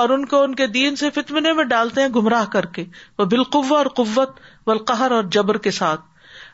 اور 0.01 0.09
ان 0.15 0.26
کو 0.34 0.41
ان 0.43 0.55
کے 0.55 0.67
دین 0.80 0.95
سے 1.03 1.09
فتمنے 1.19 1.53
میں 1.53 1.63
ڈالتے 1.76 2.01
ہیں 2.01 2.09
گمراہ 2.15 2.45
کر 2.51 2.65
کے 2.80 2.86
وہ 3.19 3.26
بالقوہ 3.36 3.78
اور 3.78 3.86
قوت 4.01 4.39
و 4.67 4.72
القہر 4.72 5.11
اور 5.19 5.32
جبر 5.38 5.57
کے 5.67 5.72
ساتھ 5.82 6.01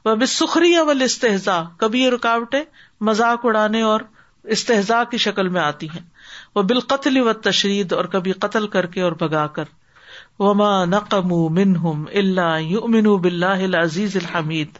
وہ 0.05 0.15
بے 0.21 0.25
سخری 0.35 0.71
یا 0.71 0.83
ول 0.89 1.01
استحزا 1.07 1.61
کبھی 1.85 2.01
یہ 2.03 2.09
رکاوٹیں 2.17 2.63
مذاق 3.11 3.45
اڑانے 3.51 3.81
اور 3.93 4.01
استحزا 4.57 5.03
کی 5.11 5.17
شکل 5.29 5.49
میں 5.57 5.61
آتی 5.61 5.87
ہیں 5.95 6.01
بال 6.65 6.79
قتل 6.93 7.19
و 7.21 7.31
تشرید 7.47 7.93
اور 7.93 8.05
کبھی 8.13 8.31
قتل 8.45 8.67
کر 8.75 8.85
کے 8.95 9.01
اور 9.07 9.11
بگا 9.21 9.41
کر 9.57 9.69
وما 10.39 10.69
نقم 10.91 11.59
اللہ 12.21 12.73
امن 12.83 13.07
بلّہ 13.21 13.77
عزیز 13.81 14.15
الحمید 14.17 14.75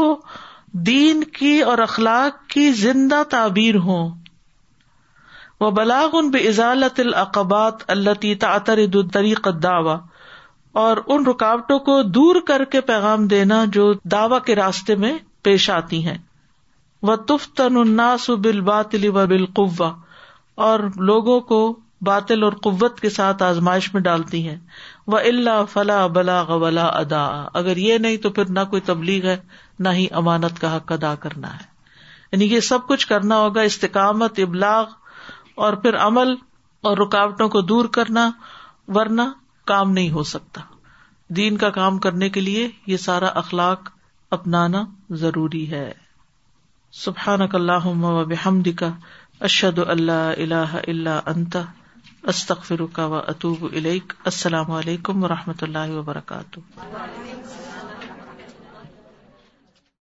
دین 0.89 1.25
کی 1.39 1.59
اور 1.73 1.79
اخلاق 1.89 2.47
کی 2.55 2.71
زندہ 2.83 3.23
تعبیر 3.31 3.77
ہو 3.85 3.99
وہ 5.61 5.71
بلاغ 5.77 6.17
ان 6.19 6.31
بزالت 6.31 7.01
اللہ 7.01 8.13
تعطر 8.41 8.87
تعطرت 8.97 9.63
دعوی 9.63 9.91
اور 10.83 10.97
ان 11.15 11.27
رکاوٹوں 11.27 11.79
کو 11.89 12.01
دور 12.03 12.37
کر 12.47 12.63
کے 12.71 12.81
پیغام 12.87 13.27
دینا 13.33 13.65
جو 13.73 13.93
دعوی 14.13 14.39
کے 14.47 14.55
راستے 14.57 14.95
میں 15.03 15.13
پیش 15.49 15.69
آتی 15.71 16.07
ہیں 16.07 16.17
وہ 17.11 17.15
الناس 17.65 18.29
بل 18.45 18.61
باطل 18.69 19.07
و 19.09 19.27
بل 19.33 19.45
قوا 19.57 19.91
اور 20.69 20.81
لوگوں 21.11 21.41
کو 21.51 21.59
باطل 22.09 22.43
اور 22.45 22.53
قوت 22.63 22.99
کے 23.01 23.11
ساتھ 23.11 23.43
آزمائش 23.43 23.93
میں 23.95 24.03
ڈالتی 24.03 24.47
ہیں 24.49 24.57
وہ 25.15 25.19
اللہ 25.29 25.63
فلا 25.73 26.07
بلا 26.17 26.41
غلا 26.49 26.87
ادا 27.03 27.23
اگر 27.61 27.77
یہ 27.85 27.99
نہیں 28.07 28.17
تو 28.27 28.31
پھر 28.39 28.51
نہ 28.59 28.65
کوئی 28.71 28.83
تبلیغ 28.91 29.27
ہے 29.27 29.37
نہ 29.87 29.89
ہی 29.99 30.07
امانت 30.23 30.61
کا 30.61 30.75
حق 30.77 30.93
ادا 30.93 31.15
کرنا 31.27 31.53
ہے 31.55 31.73
یعنی 32.33 32.51
یہ 32.55 32.61
سب 32.73 32.87
کچھ 32.89 33.07
کرنا 33.13 33.39
ہوگا 33.45 33.63
استقامت 33.71 34.41
ابلاغ 34.47 34.85
اور 35.67 35.73
پھر 35.87 35.97
عمل 36.07 36.35
اور 36.89 36.97
رکاوٹوں 37.07 37.49
کو 37.49 37.61
دور 37.73 37.85
کرنا 37.99 38.31
ورنہ 38.95 39.23
کام 39.71 39.93
نہیں 39.93 40.11
ہو 40.11 40.23
سکتا 40.33 40.61
دین 41.37 41.57
کا 41.59 41.69
کام 41.81 41.99
کرنے 42.07 42.29
کے 42.31 42.41
لیے 42.41 42.67
یہ 42.87 42.97
سارا 43.05 43.27
اخلاق 43.43 43.89
اپنانا 44.37 44.85
ضروری 45.23 45.71
ہے 45.71 45.87
سبحان 47.05 47.47
کا 48.79 48.91
اشد 49.49 49.79
اللہ 49.87 50.29
اللہ 50.37 50.75
اللہ 50.89 51.21
انتا 51.35 51.63
استخر 52.33 52.85
کا 52.93 53.07
و 53.07 53.15
اطوب 53.19 53.65
السلام 53.75 54.71
علیکم 54.81 55.25
و 55.25 55.29
رحمۃ 55.29 55.63
اللہ 55.69 55.95
وبرکاتہ 55.99 57.74